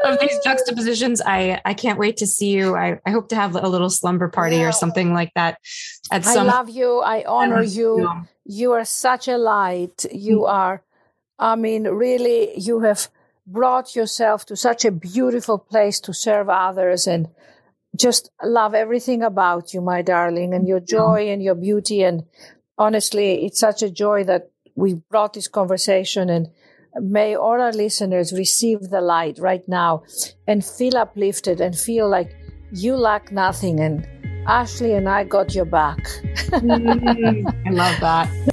of 0.05 0.19
these 0.19 0.39
juxtapositions. 0.43 1.21
I, 1.21 1.61
I 1.65 1.75
can't 1.75 1.99
wait 1.99 2.17
to 2.19 2.27
see 2.27 2.53
you. 2.53 2.75
I, 2.75 3.01
I 3.05 3.11
hope 3.11 3.29
to 3.29 3.37
have 3.37 3.55
a 3.55 3.69
little 3.69 3.91
slumber 3.91 4.29
party 4.29 4.57
yeah. 4.57 4.69
or 4.69 4.73
something 4.73 5.13
like 5.13 5.33
that. 5.35 5.59
At 6.11 6.25
some- 6.25 6.49
I 6.49 6.53
love 6.53 6.71
you. 6.71 7.01
I 7.01 7.25
honor 7.27 7.63
you. 7.63 8.09
You 8.47 8.73
are 8.73 8.85
such 8.87 9.29
a 9.29 9.37
light. 9.37 10.07
You 10.11 10.39
mm-hmm. 10.39 10.51
are, 10.51 10.83
I 11.39 11.55
mean, 11.57 11.85
really, 11.85 12.59
you 12.59 12.81
have 12.81 13.09
brought 13.47 13.95
yourself 13.95 14.47
to 14.47 14.57
such 14.57 14.87
a 14.87 14.91
beautiful 14.91 15.59
place 15.59 16.01
to 16.01 16.15
serve 16.15 16.49
others 16.49 17.07
and 17.07 17.29
just 17.97 18.30
love 18.43 18.74
everything 18.74 19.22
about 19.22 19.74
you, 19.74 19.80
my 19.80 20.03
darling, 20.03 20.55
and 20.55 20.66
your 20.66 20.80
joy 20.80 21.28
and 21.28 21.43
your 21.43 21.55
beauty. 21.55 22.03
And 22.03 22.24
honestly, 22.78 23.45
it's 23.45 23.61
such 23.61 23.82
a 23.82 23.90
joy 23.90 24.24
that 24.24 24.51
we 24.74 24.95
brought 25.11 25.34
this 25.34 25.49
conversation 25.49 26.30
and 26.30 26.49
may 27.01 27.34
all 27.34 27.61
our 27.61 27.72
listeners 27.72 28.32
receive 28.32 28.90
the 28.90 29.01
light 29.01 29.38
right 29.38 29.66
now 29.68 30.03
and 30.47 30.64
feel 30.64 30.97
uplifted 30.97 31.61
and 31.61 31.76
feel 31.76 32.09
like 32.09 32.34
you 32.72 32.97
lack 32.97 33.32
nothing. 33.32 33.80
And 33.80 34.07
Ashley 34.47 34.95
and 34.95 35.09
I 35.09 35.24
got 35.24 35.55
your 35.55 35.64
back. 35.64 35.99
mm, 36.51 37.66
I 37.66 37.70
love 37.70 38.01
that. 38.01 38.49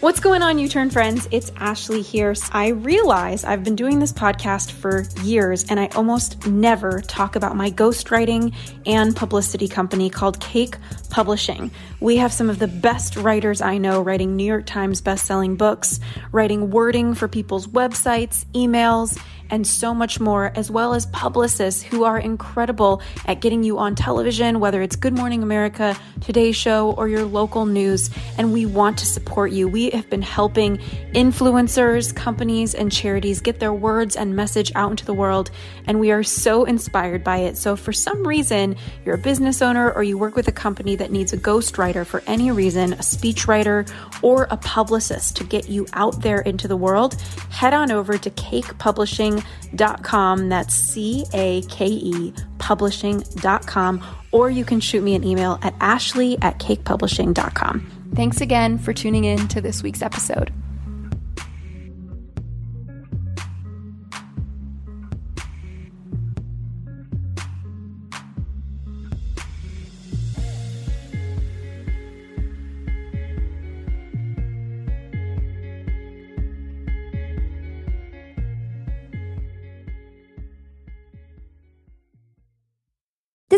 What's 0.00 0.18
going 0.18 0.40
on, 0.40 0.58
You 0.58 0.66
Turn 0.66 0.88
friends? 0.88 1.28
It's 1.30 1.52
Ashley 1.56 2.00
here. 2.00 2.34
I 2.52 2.68
realize 2.68 3.44
I've 3.44 3.62
been 3.62 3.76
doing 3.76 3.98
this 3.98 4.14
podcast 4.14 4.70
for 4.70 5.04
years 5.22 5.64
and 5.64 5.78
I 5.78 5.88
almost 5.88 6.46
never 6.46 7.02
talk 7.02 7.36
about 7.36 7.54
my 7.54 7.70
ghostwriting 7.70 8.54
and 8.86 9.14
publicity 9.14 9.68
company 9.68 10.08
called 10.08 10.40
Cake 10.40 10.78
Publishing. 11.10 11.70
We 12.00 12.16
have 12.16 12.32
some 12.32 12.48
of 12.48 12.58
the 12.58 12.66
best 12.66 13.16
writers 13.16 13.60
I 13.60 13.76
know 13.76 14.00
writing 14.00 14.36
New 14.36 14.46
York 14.46 14.64
Times 14.64 15.02
best-selling 15.02 15.56
books, 15.56 16.00
writing 16.32 16.70
wording 16.70 17.12
for 17.12 17.28
people's 17.28 17.66
websites, 17.66 18.46
emails, 18.54 19.20
and 19.50 19.66
so 19.66 19.94
much 19.94 20.20
more, 20.20 20.52
as 20.54 20.70
well 20.70 20.94
as 20.94 21.06
publicists 21.06 21.82
who 21.82 22.04
are 22.04 22.18
incredible 22.18 23.02
at 23.26 23.40
getting 23.40 23.62
you 23.62 23.78
on 23.78 23.94
television, 23.94 24.60
whether 24.60 24.82
it's 24.82 24.96
Good 24.96 25.16
Morning 25.16 25.42
America, 25.42 25.96
Today's 26.20 26.56
Show, 26.56 26.92
or 26.92 27.08
your 27.08 27.24
local 27.24 27.66
news. 27.66 28.10
And 28.38 28.52
we 28.52 28.66
want 28.66 28.98
to 28.98 29.06
support 29.06 29.52
you. 29.52 29.68
We 29.68 29.90
have 29.90 30.08
been 30.08 30.22
helping 30.22 30.78
influencers, 31.12 32.14
companies, 32.14 32.74
and 32.74 32.92
charities 32.92 33.40
get 33.40 33.60
their 33.60 33.72
words 33.72 34.16
and 34.16 34.36
message 34.36 34.72
out 34.74 34.90
into 34.90 35.04
the 35.04 35.14
world. 35.14 35.50
And 35.86 36.00
we 36.00 36.10
are 36.10 36.22
so 36.22 36.64
inspired 36.64 37.24
by 37.24 37.38
it. 37.38 37.56
So, 37.56 37.76
for 37.76 37.92
some 37.92 38.26
reason, 38.26 38.76
you're 39.04 39.16
a 39.16 39.18
business 39.18 39.62
owner 39.62 39.90
or 39.92 40.02
you 40.02 40.16
work 40.18 40.36
with 40.36 40.48
a 40.48 40.52
company 40.52 40.96
that 40.96 41.10
needs 41.10 41.32
a 41.32 41.38
ghostwriter 41.38 42.06
for 42.06 42.22
any 42.26 42.50
reason, 42.50 42.92
a 42.92 42.96
speechwriter, 42.98 43.90
or 44.22 44.46
a 44.50 44.56
publicist 44.56 45.36
to 45.36 45.44
get 45.44 45.68
you 45.68 45.86
out 45.92 46.22
there 46.22 46.40
into 46.40 46.68
the 46.68 46.76
world, 46.76 47.14
head 47.50 47.74
on 47.74 47.90
over 47.90 48.16
to 48.18 48.30
Cake 48.30 48.78
Publishing 48.78 49.39
publishing.com. 49.40 50.48
That's 50.48 50.74
C 50.74 51.24
A 51.32 51.62
K 51.62 51.86
E 51.86 52.32
publishing.com. 52.58 54.04
Or 54.32 54.50
you 54.50 54.64
can 54.64 54.80
shoot 54.80 55.02
me 55.02 55.14
an 55.14 55.24
email 55.24 55.58
at 55.62 55.74
ashley 55.80 56.38
at 56.40 56.58
cakepublishing.com. 56.58 58.12
Thanks 58.14 58.40
again 58.40 58.78
for 58.78 58.92
tuning 58.92 59.24
in 59.24 59.48
to 59.48 59.60
this 59.60 59.82
week's 59.82 60.02
episode. 60.02 60.52